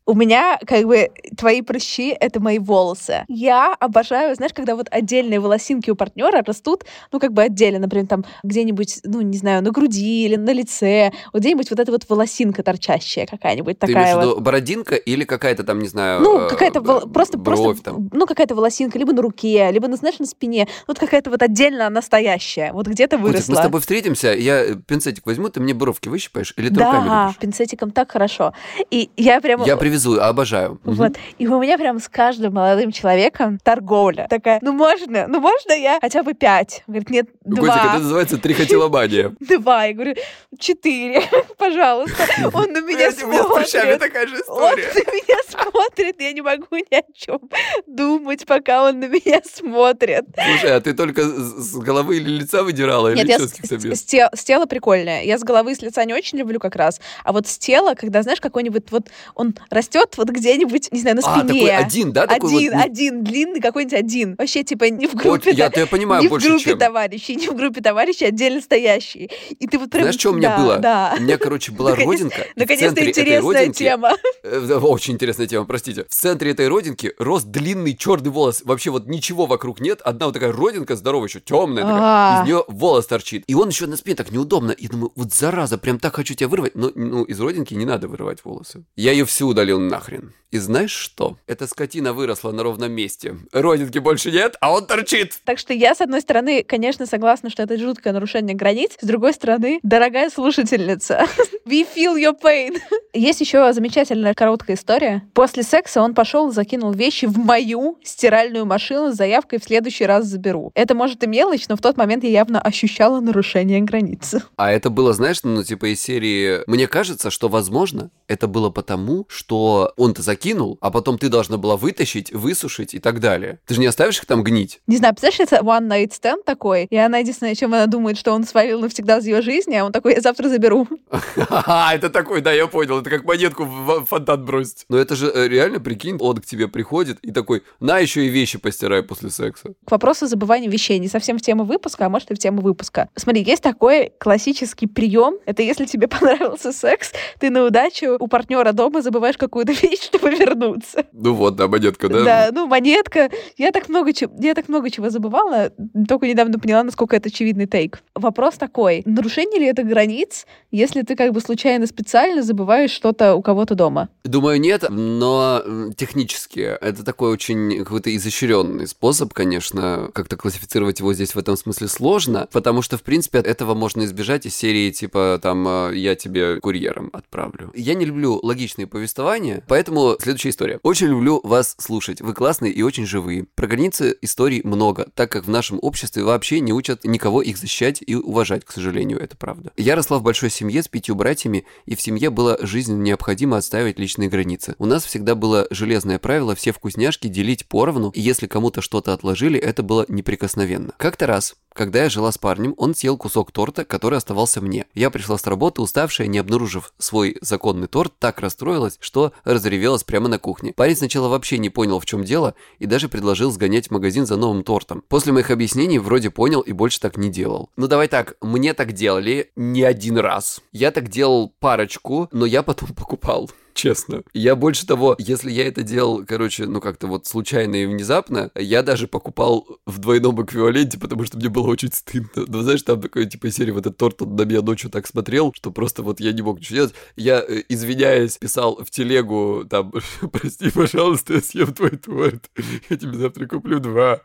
У 0.08 0.14
меня, 0.14 0.60
как 0.68 0.86
бы, 0.86 1.10
твои 1.36 1.64
прыщи— 1.64 2.16
это 2.20 2.40
мои 2.40 2.60
волосы. 2.60 3.26
Я 3.28 3.74
обожаю, 3.80 4.36
знаешь, 4.36 4.54
когда 4.54 4.76
вот 4.76 4.88
отдельные 4.92 5.40
волосинки 5.40 5.90
у 5.90 5.96
партнера 5.96 6.44
растут, 6.46 6.84
ну, 7.12 7.20
как 7.20 7.34
бы 7.34 7.42
отдельно, 7.42 7.80
например, 7.80 8.06
там 8.06 8.24
где-нибудь, 8.44 9.00
ну, 9.04 9.22
не 9.22 9.38
знаю, 9.38 9.64
на 9.64 9.72
груди 9.72 10.26
или 10.26 10.36
на 10.36 10.52
лице, 10.54 11.12
вот 11.34 11.42
где-нибудь 11.42 11.72
вот 11.72 11.80
эта 11.80 11.92
вот 11.92 12.08
волосинка 12.08 12.62
торчащая 12.62 13.26
какая-нибудь 13.26 13.80
Ты 13.80 13.88
такая 13.88 14.04
имеешь 14.04 14.16
в 14.16 14.18
вот. 14.18 14.26
виду 14.34 14.42
бородинка 14.42 14.96
или 14.96 15.24
какая-то 15.24 15.64
там, 15.64 15.80
не 15.80 15.88
знаю, 15.88 16.22
Ну, 16.22 16.42
э, 16.42 16.50
какая-то 16.50 16.80
э, 16.82 17.08
просто, 17.10 17.40
бровь 17.40 17.58
просто, 17.60 17.84
там? 17.86 18.10
ну, 18.14 18.28
какая-то 18.28 18.54
волосинка, 18.54 19.00
либо 19.00 19.12
на 19.12 19.24
руке, 19.24 19.72
либо, 19.72 19.88
ну, 19.88 19.96
знаешь, 19.96 20.20
на 20.20 20.28
спине. 20.28 20.68
Вот 20.86 21.00
какая-то 21.00 21.32
вот 21.32 21.42
отдельно 21.42 21.90
настоящая, 21.90 22.74
вот 22.74 22.86
где-то 22.86 23.18
выросла. 23.18 23.54
мы 23.54 23.58
с 23.58 23.62
тобой 23.62 23.82
встретимся, 23.82 24.34
я 24.34 24.66
э, 24.66 24.76
пинцетик 24.76 25.26
возьму, 25.26 25.50
ты 25.50 25.62
мне 25.62 25.74
бровки 25.74 26.10
выщипаешь 26.10 26.54
или 26.58 26.70
ты 26.70 26.76
руками 26.76 27.08
Да, 27.08 27.36
пинцетиком 27.40 27.90
так 27.90 28.12
хорошо. 28.12 28.54
И 28.92 29.10
я 29.18 29.42
прямо... 29.42 29.66
Я 29.66 29.78
привезу, 29.96 30.20
обожаю. 30.22 30.80
Мгм. 30.84 30.96
Вот. 30.96 31.14
И 31.38 31.48
у 31.48 31.62
меня 31.62 31.78
прям 31.78 32.00
с 32.00 32.08
каждым 32.08 32.54
молодым 32.54 32.92
человеком 32.92 33.58
торговля. 33.64 34.28
Такая, 34.30 34.60
ну 34.62 34.74
можно, 34.74 35.28
ну 35.28 35.40
можно 35.40 35.72
я 35.74 36.00
хотя 36.02 36.24
бы 36.24 36.34
пять? 36.34 36.84
Он 36.88 36.94
Говорит, 36.96 37.10
нет, 37.10 37.28
Ну, 37.46 37.56
два. 37.58 37.68
Котик, 37.78 37.90
это 37.92 38.00
называется 38.00 38.38
трихотиломания. 38.38 39.34
Два. 39.40 39.86
Я 39.86 39.94
говорю, 39.94 40.16
четыре, 40.60 41.22
пожалуйста. 41.58 42.24
Он 42.54 42.72
на 42.72 42.82
меня 42.82 43.10
Блядь, 43.12 43.24
у 43.24 43.28
меня 43.28 43.44
с 43.44 43.70
смотрит. 43.70 44.00
такая 44.00 44.28
же 44.28 44.36
Он 44.36 44.42
история. 44.42 44.92
на 44.94 45.12
меня 45.14 45.38
смотрит, 45.62 46.22
я 46.22 46.32
не 46.34 46.42
могу 46.42 46.66
ни 46.78 46.96
о 46.96 47.04
чем 47.14 47.40
думать, 47.88 48.46
пока 48.46 48.84
он 48.90 49.00
на 49.00 49.06
меня 49.08 49.42
смотрит. 49.44 50.26
Слушай, 50.36 50.76
а 50.76 50.82
ты 50.82 50.94
только 50.94 51.24
с 51.24 51.74
головы 51.76 52.18
или 52.18 52.30
лица 52.42 52.64
выдирала, 52.64 53.10
или 53.10 53.18
Нет, 53.20 53.28
я 53.30 53.36
что 53.40 53.48
с, 53.48 53.52
каких-то 53.54 53.96
с- 54.36 54.44
тела 54.44 54.66
прикольная. 54.66 55.24
Я 55.24 55.38
с 55.38 55.44
головы 55.44 55.72
и 55.72 55.76
с 55.76 55.82
лица 55.82 56.04
не 56.06 56.14
очень 56.14 56.38
люблю 56.38 56.60
как 56.60 56.76
раз. 56.76 57.00
А 57.24 57.32
вот 57.32 57.48
с 57.48 57.58
тела, 57.58 57.94
когда, 57.96 58.22
знаешь, 58.24 58.40
какой-нибудь 58.42 58.92
вот 58.92 59.10
он 59.36 59.56
растет 59.70 60.14
вот 60.18 60.30
где-нибудь, 60.30 60.92
не 60.92 61.00
знаю, 61.02 61.18
на 61.18 61.22
А, 61.26 61.40
спине. 61.40 61.60
такой 61.62 61.76
один, 61.76 62.12
да? 62.12 62.28
Такой 62.28 62.50
вот 62.52 62.58
один, 62.58 62.74
не- 62.74 62.84
один, 62.84 63.24
длинный 63.24 63.62
какой-нибудь 63.62 63.98
один. 63.98 64.36
Вообще, 64.38 64.64
типа, 64.64 64.86
не 64.86 65.08
в 65.08 65.14
Вот 65.14 65.22
группе, 65.24 65.52
я 65.52 65.70
да, 65.70 65.82
я 65.82 65.88
понимаю 65.88 66.22
не 66.22 66.28
в 66.28 66.32
больше, 66.32 66.48
группе 66.50 66.64
чем. 66.72 66.80
товарищей, 66.80 67.36
не 67.36 67.48
в 67.48 67.56
группе 67.56 67.82
товарищей, 67.82 68.26
отдельно 68.26 68.62
стоящий. 68.62 69.30
И 69.60 69.68
ты 69.68 69.78
вот 69.78 69.90
прям... 69.90 70.04
Знаешь, 70.04 70.20
что 70.20 70.32
у 70.32 70.34
меня 70.34 70.50
да, 70.50 70.58
было? 70.64 70.78
Да. 70.78 71.16
У 71.18 71.22
меня, 71.22 71.38
короче, 71.38 71.72
была 71.72 71.96
родинка. 71.96 72.46
в 72.56 72.58
Наконец-то 72.60 73.06
интересная 73.10 73.70
тема. 73.72 74.14
Э, 74.44 74.60
Очень 74.82 75.14
интересная 75.16 75.45
тема, 75.48 75.66
простите. 75.66 76.06
В 76.10 76.14
центре 76.14 76.52
этой 76.52 76.68
родинки 76.68 77.14
рос 77.18 77.44
длинный 77.44 77.96
черный 77.96 78.32
волос. 78.32 78.62
Вообще 78.64 78.90
вот 78.90 79.08
ничего 79.08 79.46
вокруг 79.46 79.80
нет. 79.80 80.02
Одна 80.02 80.28
вот 80.28 80.34
такая 80.34 80.52
родинка 80.52 80.96
здоровая, 80.96 81.28
еще 81.28 81.40
темная 81.40 81.84
такая. 81.84 82.02
А. 82.02 82.42
Из 82.42 82.48
нее 82.48 82.64
волос 82.68 83.08
торчит. 83.08 83.44
И 83.48 83.56
он 83.56 83.70
еще 83.70 83.88
на 83.88 83.98
спине 83.98 84.16
так 84.16 84.32
неудобно. 84.32 84.72
И 84.72 84.88
думаю, 84.88 85.12
вот 85.16 85.34
зараза, 85.34 85.78
прям 85.78 86.00
так 86.00 86.16
хочу 86.16 86.34
тебя 86.34 86.48
вырвать. 86.48 86.76
Но 86.76 86.92
ну, 86.96 87.24
из 87.24 87.40
родинки 87.40 87.74
не 87.74 87.86
надо 87.86 88.08
вырывать 88.08 88.44
волосы. 88.44 88.84
Я 88.96 89.12
ее 89.12 89.26
всю 89.26 89.48
удалил 89.48 89.80
нахрен. 89.80 90.34
И 90.56 90.58
знаешь 90.58 90.92
что? 90.92 91.36
Эта 91.48 91.68
скотина 91.68 92.14
выросла 92.14 92.54
на 92.54 92.64
ровном 92.64 92.90
месте. 92.90 93.36
Родинки 93.52 94.00
больше 94.00 94.32
нет, 94.32 94.56
а 94.62 94.72
он 94.72 94.86
торчит. 94.86 95.34
Так 95.44 95.60
что 95.60 95.74
я, 95.74 95.94
с 95.94 96.00
одной 96.00 96.22
стороны, 96.22 96.64
конечно, 96.64 97.06
согласна, 97.06 97.50
что 97.50 97.64
это 97.64 97.78
жуткое 97.78 98.14
нарушение 98.14 98.56
границ. 98.56 98.92
С 99.02 99.06
другой 99.06 99.34
стороны, 99.34 99.80
дорогая 99.84 100.30
слушательница, 100.30 101.28
we 101.66 101.86
feel 101.94 102.16
your 102.16 102.40
pain. 102.42 102.78
Есть 103.14 103.42
еще 103.42 103.74
замечательная 103.74 104.34
короткая 104.34 104.78
история. 104.78 105.24
После 105.36 105.64
секса 105.64 106.02
он 106.02 106.14
пошел 106.14 106.50
и 106.50 106.54
закинул 106.54 106.94
вещи 106.94 107.26
в 107.26 107.38
мою 107.38 108.00
стиральную 108.02 108.66
машину 108.66 109.12
с 109.12 109.18
заявкой 109.18 109.60
«в 109.60 109.66
следующий 109.66 110.06
раз 110.06 110.26
заберу». 110.28 110.72
Это, 110.76 110.96
может, 110.96 111.22
и 111.26 111.28
мелочь, 111.28 111.68
но 111.68 111.76
в 111.76 111.82
тот 111.82 111.98
момент 111.98 112.24
я 112.24 112.30
явно 112.30 112.62
ощущала 112.62 113.20
нарушение 113.20 113.82
границ. 113.82 114.36
А 114.56 114.72
это 114.72 114.90
было, 114.90 115.12
знаешь, 115.12 115.44
ну, 115.44 115.64
типа 115.64 115.94
из 115.94 116.02
серии... 116.02 116.62
Мне 116.68 116.88
кажется, 116.88 117.30
что, 117.30 117.50
возможно, 117.50 118.10
это 118.28 118.48
было 118.48 118.70
потому, 118.70 119.26
что 119.28 119.92
он-то 119.98 120.22
закинул, 120.22 120.78
а 120.80 120.90
потом 120.90 121.18
ты 121.18 121.28
должна 121.28 121.58
была 121.58 121.76
вытащить, 121.76 122.32
высушить 122.32 122.94
и 122.94 123.00
так 123.00 123.20
далее. 123.20 123.60
Ты 123.66 123.74
же 123.74 123.82
не 123.82 123.88
оставишь 123.88 124.18
их 124.20 124.26
там 124.26 124.44
гнить? 124.44 124.80
Не 124.88 124.96
знаю, 124.98 125.14
представляешь, 125.14 125.52
это 125.52 125.62
one 125.62 125.90
night 125.90 126.12
stand 126.12 126.44
такой, 126.46 126.86
и 126.90 126.96
она 126.96 127.18
единственное, 127.18 127.52
о 127.52 127.56
чем 127.56 127.74
она 127.74 127.88
думает, 127.88 128.18
что 128.18 128.32
он 128.32 128.46
свалил 128.46 128.80
навсегда 128.80 129.18
из 129.18 129.26
ее 129.26 129.42
жизни, 129.42 129.76
а 129.76 129.84
он 129.84 129.92
такой, 129.92 130.14
я 130.14 130.22
завтра 130.22 130.48
заберу. 130.48 130.88
Это 131.38 132.10
такой, 132.10 132.40
да, 132.40 132.54
я 132.54 132.68
понял, 132.68 133.00
это 133.00 133.10
как 133.10 133.26
монетку 133.26 133.66
в 133.66 134.06
фонтан 134.06 134.46
бросить. 134.46 134.86
Но 134.90 134.98
это 134.98 135.16
же 135.16 135.25
э, 135.34 135.48
реально, 135.48 135.80
прикинь, 135.80 136.18
он 136.20 136.38
к 136.38 136.46
тебе 136.46 136.68
приходит 136.68 137.20
и 137.22 137.32
такой, 137.32 137.64
на, 137.80 138.00
еще 138.00 138.26
и 138.26 138.30
вещи 138.30 138.58
постирай 138.58 139.04
после 139.04 139.30
секса. 139.30 139.74
К 139.86 139.92
вопросу 139.92 140.28
забывания 140.28 140.70
вещей. 140.70 141.00
Не 141.00 141.08
совсем 141.08 141.38
в 141.38 141.42
тему 141.42 141.64
выпуска, 141.64 142.06
а 142.06 142.10
может 142.10 142.32
и 142.32 142.36
в 142.36 142.40
тему 142.40 142.62
выпуска. 142.62 143.10
Смотри, 143.16 143.44
есть 143.44 143.64
такой 143.64 144.12
классический 144.20 144.88
прием. 144.88 145.38
Это 145.46 145.64
если 145.64 145.86
тебе 145.86 146.08
понравился 146.10 146.72
секс, 146.72 147.12
ты 147.40 147.50
на 147.50 147.64
удачу 147.64 148.18
у 148.20 148.28
партнера 148.28 148.72
дома 148.72 149.02
забываешь 149.02 149.38
какую-то 149.38 149.72
вещь, 149.82 150.04
чтобы 150.04 150.30
вернуться. 150.32 151.06
Ну 151.12 151.34
вот, 151.34 151.56
да, 151.56 151.68
монетка, 151.68 152.10
да? 152.10 152.24
Да, 152.24 152.50
ну, 152.52 152.68
монетка. 152.68 153.30
Я 153.58 153.72
так 153.72 153.90
много 153.90 154.12
я 154.40 154.54
так 154.54 154.70
много 154.70 154.90
чего 154.90 155.10
забывала, 155.10 155.72
только 156.08 156.28
недавно 156.28 156.60
поняла, 156.60 156.84
насколько 156.84 157.16
это 157.16 157.30
очевидный 157.30 157.68
тейк. 157.68 158.02
Вопрос 158.14 158.56
такой, 158.56 159.04
нарушение 159.06 159.60
ли 159.60 159.66
это 159.68 159.84
границ, 159.84 160.46
если 160.72 161.02
ты 161.02 161.16
как 161.16 161.34
бы 161.34 161.42
случайно 161.42 161.88
специально 161.88 162.42
забываешь 162.42 162.92
что-то 162.92 163.36
у 163.36 163.42
кого-то 163.42 163.76
дома? 163.76 164.10
Думаю, 164.24 164.60
нет, 164.60 164.86
но 165.20 165.64
технически 165.96 166.60
это 166.60 167.04
такой 167.04 167.32
очень 167.32 167.84
какой-то 167.84 168.16
изощренный 168.16 168.88
способ, 168.88 169.34
конечно, 169.34 170.10
как-то 170.14 170.38
классифицировать 170.38 171.00
его 171.00 171.14
здесь 171.14 171.36
в 171.36 171.40
этом 171.40 171.58
смысле 171.58 171.88
сложно, 171.88 172.48
потому 172.52 172.82
что, 172.82 172.98
в 172.98 173.04
принципе, 173.04 173.40
от 173.40 173.48
этого 173.48 173.74
можно 173.74 174.04
избежать 174.06 174.46
из 174.46 174.56
серии 174.56 174.92
типа 174.92 175.40
там 175.42 175.68
э, 175.68 175.92
«я 175.96 176.16
тебе 176.16 176.60
курьером 176.60 177.10
отправлю». 177.14 177.72
Я 177.76 177.94
не 177.94 178.06
люблю 178.06 178.40
логичные 178.42 178.88
повествования, 178.88 179.64
поэтому 179.68 180.16
следующая 180.20 180.50
история. 180.50 180.80
Очень 180.84 181.08
люблю 181.08 181.42
вас 181.44 181.76
слушать, 181.78 182.22
вы 182.22 182.34
классные 182.34 182.72
и 182.72 182.82
очень 182.82 183.06
живые. 183.06 183.46
Про 183.56 183.68
границы 183.68 184.18
историй 184.22 184.62
много, 184.64 185.08
так 185.16 185.32
как 185.32 185.46
в 185.46 185.50
нашем 185.50 185.80
обществе 185.82 186.24
вообще 186.24 186.60
не 186.60 186.74
учат 186.74 187.04
никого 187.04 187.42
их 187.42 187.58
защищать 187.58 188.04
и 188.06 188.16
уважать, 188.16 188.66
к 188.66 188.72
сожалению, 188.72 189.20
это 189.20 189.36
правда. 189.38 189.72
Я 189.78 189.96
росла 189.96 190.20
в 190.20 190.24
большой 190.24 190.50
семье 190.50 190.84
с 190.84 190.88
пятью 190.88 191.16
братьями, 191.16 191.66
и 191.86 191.96
в 191.96 192.02
семье 192.02 192.30
было 192.30 192.58
жизненно 192.62 193.02
необходимо 193.02 193.58
отстаивать 193.58 194.00
личные 194.00 194.30
границы. 194.30 194.76
У 194.78 194.86
нас 194.86 194.95
всегда 195.04 195.36
было 195.36 195.68
железное 195.70 196.20
правило 196.20 196.56
все 196.56 196.72
вкусняшки 196.72 197.28
делить 197.28 197.68
поровну, 197.68 198.10
и 198.12 198.22
если 198.22 198.48
кому-то 198.48 198.82
что-то 198.82 199.14
отложили, 199.14 199.60
это 199.60 199.84
было 199.84 200.06
неприкосновенно. 200.08 200.94
Как-то 200.98 201.28
раз, 201.28 201.56
когда 201.76 202.04
я 202.04 202.10
жила 202.10 202.32
с 202.32 202.38
парнем, 202.38 202.74
он 202.78 202.96
съел 202.96 203.18
кусок 203.18 203.52
торта, 203.52 203.84
который 203.84 204.18
оставался 204.18 204.62
мне. 204.62 204.86
Я 204.94 205.10
пришла 205.10 205.38
с 205.38 205.46
работы, 205.46 205.82
уставшая, 205.82 206.28
не 206.28 206.38
обнаружив 206.38 206.94
свой 207.00 207.38
законный 207.42 207.88
торт, 207.88 208.14
так 208.18 208.40
расстроилась, 208.40 208.98
что 209.02 209.34
разревелась 209.44 210.06
прямо 210.06 210.30
на 210.30 210.40
кухне. 210.40 210.72
Парень 210.72 210.96
сначала 210.96 211.28
вообще 211.28 211.58
не 211.58 211.70
понял, 211.70 212.00
в 212.00 212.06
чем 212.06 212.24
дело, 212.24 212.56
и 212.80 212.86
даже 212.86 213.10
предложил 213.10 213.52
сгонять 213.52 213.88
в 213.88 213.92
магазин 213.92 214.26
за 214.26 214.38
новым 214.38 214.64
тортом. 214.64 215.04
После 215.10 215.34
моих 215.34 215.52
объяснений 215.52 216.00
вроде 216.00 216.30
понял 216.30 216.62
и 216.62 216.72
больше 216.72 217.02
так 217.02 217.18
не 217.18 217.30
делал. 217.30 217.70
Ну 217.76 217.88
давай 217.88 218.08
так, 218.08 218.36
мне 218.42 218.74
так 218.74 218.94
делали 218.94 219.52
не 219.58 219.84
один 219.84 220.18
раз. 220.18 220.62
Я 220.72 220.92
так 220.92 221.10
делал 221.10 221.54
парочку, 221.60 222.30
но 222.32 222.46
я 222.46 222.64
потом 222.64 222.94
покупал. 222.96 223.50
Честно. 223.76 224.24
Я 224.34 224.56
больше 224.56 224.88
того, 224.88 225.18
если 225.20 225.52
я 225.52 225.68
это 225.68 225.84
делал, 225.84 226.24
короче, 226.26 226.66
ну 226.66 226.80
как-то 226.80 227.08
вот 227.08 227.28
случайно 227.28 227.76
и 227.76 227.86
внезапно, 227.86 228.50
я 228.56 228.82
даже 228.84 229.06
покупал 229.06 229.68
в 229.86 230.00
двойном 230.00 230.42
эквиваленте, 230.42 230.98
потому 230.98 231.26
что 231.26 231.38
мне 231.38 231.50
было 231.50 231.68
очень 231.68 231.92
стыдно. 231.92 232.46
Ну, 232.48 232.62
знаешь, 232.62 232.84
там 232.84 233.02
такой, 233.02 233.26
типа, 233.26 233.52
серии, 233.52 233.72
вот 233.72 233.82
этот 233.86 233.98
торт, 233.98 234.22
он 234.22 234.38
на 234.38 234.44
меня 234.44 234.62
ночью 234.62 234.90
так 234.90 235.06
смотрел, 235.06 235.52
что 235.54 235.72
просто 235.72 236.04
вот 236.04 236.22
я 236.22 236.32
не 236.32 236.42
мог 236.42 236.60
ничего 236.60 236.76
делать. 236.76 236.94
Я, 237.18 237.44
э, 237.46 237.64
извиняясь, 237.68 238.38
писал 238.38 238.82
в 238.82 238.90
телегу, 238.90 239.66
там, 239.70 239.92
прости, 240.32 240.72
пожалуйста, 240.72 241.34
я 241.34 241.42
съем 241.42 241.74
твой 241.74 241.98
торт, 241.98 242.50
я 242.90 242.96
тебе 242.96 243.18
завтра 243.18 243.46
куплю 243.46 243.82
два. 243.82 244.22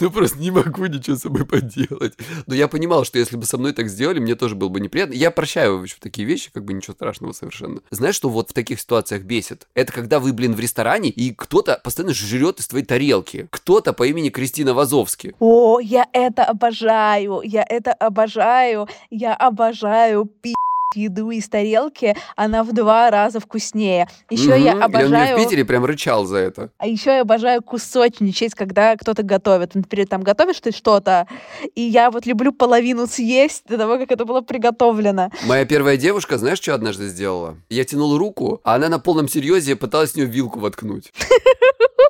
Ну, 0.00 0.10
просто 0.10 0.38
не 0.38 0.50
могу 0.50 0.86
ничего 0.86 1.16
с 1.16 1.20
собой 1.20 1.44
поделать. 1.44 2.14
Но 2.46 2.54
я 2.54 2.68
понимал, 2.68 3.04
что 3.04 3.18
если 3.18 3.36
бы 3.36 3.44
со 3.44 3.58
мной 3.58 3.74
так 3.74 3.88
сделали, 3.90 4.18
мне 4.18 4.34
тоже 4.34 4.54
было 4.54 4.70
бы 4.70 4.80
неприятно. 4.80 5.12
Я 5.12 5.30
прощаю 5.30 5.76
вообще 5.76 5.96
такие 6.00 6.26
вещи, 6.26 6.50
как 6.50 6.64
бы 6.64 6.72
ничего 6.72 6.94
страшного 6.94 7.32
совершенно. 7.32 7.82
Знаешь, 7.90 8.14
что 8.14 8.30
вот 8.30 8.48
в 8.48 8.54
таких 8.54 8.80
ситуациях 8.80 8.93
бесит? 9.24 9.66
Это 9.74 9.92
когда 9.92 10.20
вы, 10.20 10.32
блин, 10.32 10.54
в 10.54 10.60
ресторане, 10.60 11.08
и 11.08 11.32
кто-то 11.32 11.80
постоянно 11.82 12.14
жрет 12.14 12.60
из 12.60 12.68
твоей 12.68 12.84
тарелки. 12.84 13.48
Кто-то 13.50 13.92
по 13.92 14.06
имени 14.06 14.28
Кристина 14.28 14.74
Вазовски. 14.74 15.34
О, 15.38 15.80
я 15.80 16.06
это 16.12 16.44
обожаю, 16.44 17.40
я 17.42 17.64
это 17.68 17.92
обожаю, 17.92 18.88
я 19.10 19.34
обожаю 19.34 20.26
пи***ть 20.26 20.54
еду 20.96 21.30
из 21.30 21.48
тарелки, 21.48 22.16
она 22.36 22.62
в 22.64 22.72
два 22.72 23.10
раза 23.10 23.40
вкуснее. 23.40 24.08
Еще 24.30 24.58
я 24.60 24.74
Мгм. 24.74 24.78
Или 24.78 24.84
обожаю... 24.84 25.06
он 25.06 25.12
мне 25.12 25.34
в 25.34 25.36
Питере 25.36 25.64
прям 25.64 25.84
рычал 25.84 26.24
за 26.26 26.38
это. 26.38 26.70
А 26.78 26.86
еще 26.86 27.10
я 27.10 27.20
обожаю 27.22 27.62
кусочничать, 27.62 28.54
когда 28.54 28.96
кто-то 28.96 29.22
готовит. 29.22 29.74
Например, 29.74 30.06
там 30.06 30.22
готовишь 30.22 30.60
ты 30.60 30.72
что-то, 30.72 31.26
и 31.74 31.80
я 31.82 32.10
вот 32.10 32.26
люблю 32.26 32.52
половину 32.52 33.06
съесть 33.06 33.64
до 33.68 33.78
того, 33.78 33.98
как 33.98 34.12
это 34.12 34.24
было 34.24 34.40
приготовлено. 34.40 35.30
Моя 35.46 35.64
первая 35.64 35.96
девушка, 35.96 36.38
знаешь, 36.38 36.58
что 36.58 36.74
однажды 36.74 37.08
сделала? 37.08 37.56
Я 37.68 37.84
тянул 37.84 38.16
руку, 38.18 38.60
а 38.64 38.74
она 38.74 38.88
на 38.88 38.98
полном 38.98 39.28
серьезе 39.28 39.76
пыталась 39.76 40.12
в 40.12 40.16
нее 40.16 40.26
вилку 40.26 40.60
воткнуть. 40.60 41.12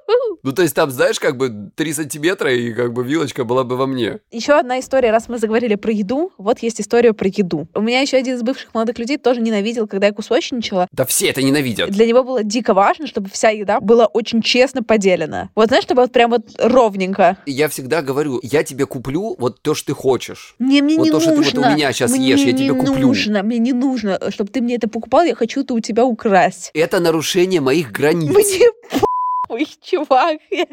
Ну, 0.43 0.53
то 0.53 0.61
есть 0.61 0.75
там, 0.75 0.91
знаешь, 0.91 1.19
как 1.19 1.39
бы 1.39 1.71
3 1.75 1.93
сантиметра, 1.95 2.53
и 2.55 2.75
как 2.75 2.93
бы 2.93 3.03
вилочка 3.03 3.45
была 3.45 3.65
бы 3.65 3.77
во 3.79 3.87
мне. 3.87 4.19
Еще 4.31 4.53
одна 4.53 4.79
история, 4.79 5.11
раз 5.11 5.29
мы 5.31 5.39
заговорили 5.39 5.75
про 5.77 5.91
еду, 5.91 6.33
вот 6.37 6.59
есть 6.59 6.83
история 6.83 7.15
про 7.15 7.29
еду. 7.29 7.67
У 7.75 7.81
меня 7.81 8.01
еще 8.01 8.19
один 8.19 8.35
из 8.35 8.43
бывших 8.43 8.75
молодых 8.75 8.99
людей 8.99 9.17
тоже 9.17 9.41
ненавидел, 9.41 9.87
когда 9.87 10.09
я 10.09 10.13
кусочничала. 10.13 10.87
Да 10.93 11.07
все 11.07 11.29
это 11.29 11.43
ненавидят. 11.43 11.91
Для 11.91 12.05
него 12.07 12.25
было 12.25 12.45
дико 12.45 12.75
важно, 12.75 13.07
чтобы 13.07 13.31
вся 13.31 13.49
еда 13.49 13.81
была 13.81 14.05
очень 14.05 14.43
честно 14.43 14.83
поделена. 14.83 15.49
Вот 15.55 15.69
знаешь, 15.69 15.85
чтобы 15.85 16.03
вот 16.03 16.13
прям 16.13 16.31
вот 16.33 16.43
ровненько. 16.59 17.39
Я 17.47 17.69
всегда 17.71 18.03
говорю, 18.03 18.39
я 18.43 18.65
тебе 18.65 18.85
куплю 18.85 19.37
вот 19.39 19.63
то, 19.63 19.75
что 19.75 19.87
ты 19.87 19.95
хочешь. 19.95 20.57
Не, 20.59 20.83
мне 20.83 20.99
Вот 20.99 21.05
не 21.05 21.11
то, 21.11 21.21
что 21.21 21.31
ты 21.31 21.37
вот 21.37 21.45
нужно. 21.55 21.71
у 21.71 21.75
меня 21.75 21.91
щас 21.95 22.11
мне 22.11 22.29
ешь, 22.29 22.41
я 22.41 22.53
не 22.53 22.59
тебе 22.59 22.75
куплю. 22.75 22.99
нужно, 22.99 23.43
мне 23.43 23.59
не 23.59 23.73
нужно, 23.73 24.21
чтобы 24.31 24.51
ты 24.51 24.61
мне 24.61 24.75
это 24.75 24.89
покупал, 24.91 25.23
я 25.23 25.35
хочу 25.35 25.63
это 25.63 25.73
у 25.73 25.81
тебя 25.81 26.05
украсть. 26.05 26.71
Это 26.75 27.01
нарушение 27.01 27.63
моих 27.63 27.93
границ. 27.93 28.31
Мне 28.31 28.69
похуй, 29.49 29.67
чувак. 29.83 30.41
Я, 30.51 30.67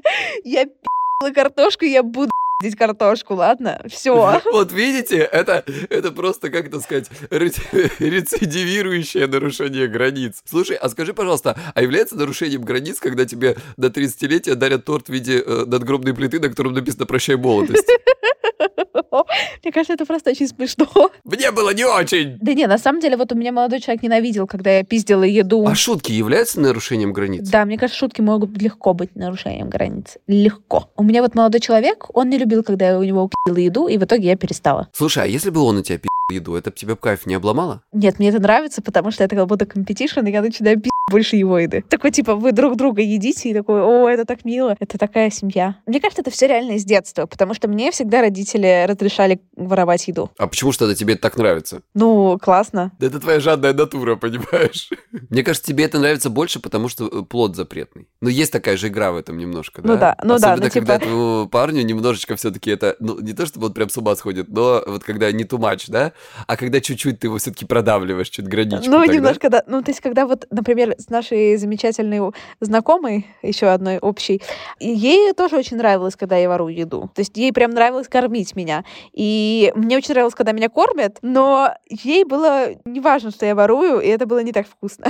я 0.43 0.65
пи***ла 0.65 1.31
картошку, 1.31 1.85
я 1.85 2.03
буду 2.03 2.31
пиздить 2.61 2.77
картошку, 2.77 3.35
ладно? 3.35 3.81
Все. 3.89 4.41
Вот 4.51 4.71
видите, 4.71 5.17
это, 5.17 5.63
это 5.89 6.11
просто, 6.11 6.49
как 6.49 6.67
это 6.67 6.79
сказать, 6.79 7.09
реци- 7.29 7.91
рецидивирующее 7.99 9.27
нарушение 9.27 9.87
границ. 9.87 10.41
Слушай, 10.45 10.77
а 10.77 10.89
скажи, 10.89 11.13
пожалуйста, 11.13 11.57
а 11.73 11.81
является 11.81 12.15
нарушением 12.15 12.61
границ, 12.61 12.99
когда 12.99 13.25
тебе 13.25 13.55
до 13.77 13.87
30-летия 13.87 14.55
дарят 14.55 14.85
торт 14.85 15.07
в 15.07 15.11
виде 15.11 15.41
э, 15.41 15.65
надгробной 15.65 16.13
плиты, 16.13 16.39
на 16.39 16.49
котором 16.49 16.73
написано 16.73 17.05
«Прощай 17.05 17.35
молодость»? 17.35 17.87
Мне 19.63 19.71
кажется, 19.71 19.93
это 19.93 20.05
просто 20.05 20.31
очень 20.31 20.47
смешно. 20.47 20.87
Мне 21.23 21.51
было 21.51 21.73
не 21.73 21.85
очень! 21.85 22.37
Да 22.41 22.53
не, 22.53 22.67
на 22.67 22.77
самом 22.77 22.99
деле, 22.99 23.17
вот 23.17 23.31
у 23.31 23.35
меня 23.35 23.51
молодой 23.51 23.79
человек 23.79 24.03
ненавидел, 24.03 24.47
когда 24.47 24.77
я 24.77 24.83
пиздила 24.83 25.23
еду. 25.23 25.65
А 25.67 25.75
шутки 25.75 26.11
являются 26.11 26.59
нарушением 26.59 27.13
границ? 27.13 27.47
Да, 27.49 27.65
мне 27.65 27.77
кажется, 27.77 27.99
шутки 27.99 28.21
могут 28.21 28.61
легко 28.61 28.93
быть 28.93 29.15
нарушением 29.15 29.69
границ. 29.69 30.17
Легко. 30.27 30.89
У 30.95 31.03
меня 31.03 31.21
вот 31.21 31.35
молодой 31.35 31.61
человек, 31.61 32.07
он 32.13 32.29
не 32.29 32.37
любил, 32.37 32.63
когда 32.63 32.89
я 32.89 32.99
у 32.99 33.03
него 33.03 33.29
пиздила 33.45 33.59
еду, 33.59 33.87
и 33.87 33.97
в 33.97 34.03
итоге 34.03 34.27
я 34.29 34.35
перестала. 34.35 34.89
Слушай, 34.93 35.23
а 35.23 35.27
если 35.27 35.49
бы 35.49 35.61
он 35.61 35.77
у 35.77 35.81
тебя 35.81 35.97
пиздил 35.97 36.07
еду, 36.31 36.55
это 36.55 36.71
тебя 36.71 36.95
кайф 36.95 37.25
не 37.25 37.35
обломало? 37.35 37.81
Нет, 37.91 38.19
мне 38.19 38.29
это 38.29 38.39
нравится, 38.39 38.81
потому 38.81 39.11
что 39.11 39.23
это 39.23 39.35
как 39.35 39.47
будто 39.47 39.65
competition, 39.65 40.21
и 40.25 40.31
я 40.31 40.41
начинаю 40.41 40.79
пиздить 40.79 40.91
больше 41.09 41.35
его 41.35 41.59
еды. 41.59 41.83
Такой, 41.89 42.11
типа, 42.11 42.35
вы 42.35 42.53
друг 42.53 42.77
друга 42.77 43.01
едите, 43.01 43.49
и 43.49 43.53
такой, 43.53 43.81
о, 43.83 44.07
это 44.07 44.25
так 44.25 44.45
мило, 44.45 44.75
это 44.79 44.97
такая 44.97 45.29
семья. 45.29 45.75
Мне 45.85 45.99
кажется, 45.99 46.21
это 46.21 46.31
все 46.31 46.47
реально 46.47 46.73
из 46.73 46.85
детства, 46.85 47.25
потому 47.25 47.53
что 47.53 47.67
мне 47.67 47.91
всегда 47.91 48.21
родители 48.21 48.85
разрешали 48.87 49.20
воровать 49.55 50.07
еду. 50.07 50.31
А 50.37 50.47
почему 50.47 50.71
что-то 50.71 50.95
тебе 50.95 51.13
это 51.13 51.23
так 51.23 51.37
нравится? 51.37 51.81
Ну, 51.93 52.37
классно. 52.41 52.91
Да 52.99 53.07
это 53.07 53.19
твоя 53.19 53.39
жадная 53.39 53.73
натура, 53.73 54.15
понимаешь? 54.15 54.89
Мне 55.29 55.43
кажется, 55.43 55.67
тебе 55.67 55.85
это 55.85 55.99
нравится 55.99 56.29
больше, 56.29 56.59
потому 56.59 56.89
что 56.89 57.07
э, 57.07 57.23
плод 57.23 57.55
запретный. 57.55 58.07
Но 58.21 58.29
есть 58.29 58.51
такая 58.51 58.77
же 58.77 58.87
игра 58.87 59.11
в 59.11 59.17
этом 59.17 59.37
немножко, 59.37 59.81
да? 59.81 59.87
Ну 59.87 59.99
да, 59.99 60.17
ну 60.23 60.39
да, 60.39 60.53
Особенно, 60.53 60.65
ну 60.65 60.71
когда 60.71 60.99
типа- 60.99 61.49
парню 61.51 61.83
немножечко 61.83 62.35
все 62.35 62.51
таки 62.51 62.71
это, 62.71 62.95
ну, 62.99 63.19
не 63.19 63.33
то, 63.33 63.45
чтобы 63.45 63.67
он 63.67 63.73
прям 63.73 63.89
с 63.89 63.97
ума 63.97 64.15
сходит, 64.15 64.49
но 64.49 64.83
вот 64.85 65.03
когда 65.03 65.31
не 65.31 65.43
too 65.43 65.59
much, 65.59 65.85
да? 65.89 66.13
А 66.47 66.57
когда 66.57 66.79
чуть-чуть 66.81 67.19
ты 67.19 67.27
его 67.27 67.37
все 67.37 67.51
таки 67.51 67.65
продавливаешь, 67.65 68.29
чуть 68.29 68.47
граничку 68.47 68.89
ну, 68.89 68.99
тогда. 68.99 69.13
немножко, 69.13 69.49
да. 69.49 69.63
Ну, 69.67 69.81
то 69.81 69.91
есть, 69.91 70.01
когда 70.01 70.25
вот, 70.25 70.47
например, 70.49 70.95
с 70.97 71.09
нашей 71.09 71.57
замечательной 71.57 72.31
знакомой, 72.59 73.27
еще 73.41 73.67
одной 73.67 73.99
общей, 73.99 74.41
ей 74.79 75.33
тоже 75.33 75.57
очень 75.57 75.77
нравилось, 75.77 76.15
когда 76.15 76.37
я 76.37 76.49
ворую 76.49 76.75
еду. 76.75 77.09
То 77.13 77.19
есть, 77.19 77.37
ей 77.37 77.51
прям 77.51 77.71
нравилось 77.71 78.07
кормить 78.07 78.55
меня. 78.55 78.83
И 79.13 79.71
мне 79.75 79.97
очень 79.97 80.13
нравилось, 80.13 80.35
когда 80.35 80.51
меня 80.51 80.69
кормят, 80.69 81.17
но 81.21 81.73
ей 81.89 82.23
было 82.23 82.69
не 82.85 82.99
важно, 82.99 83.31
что 83.31 83.45
я 83.45 83.55
ворую, 83.55 83.99
и 83.99 84.07
это 84.07 84.25
было 84.25 84.43
не 84.43 84.51
так 84.51 84.67
вкусно. 84.67 85.05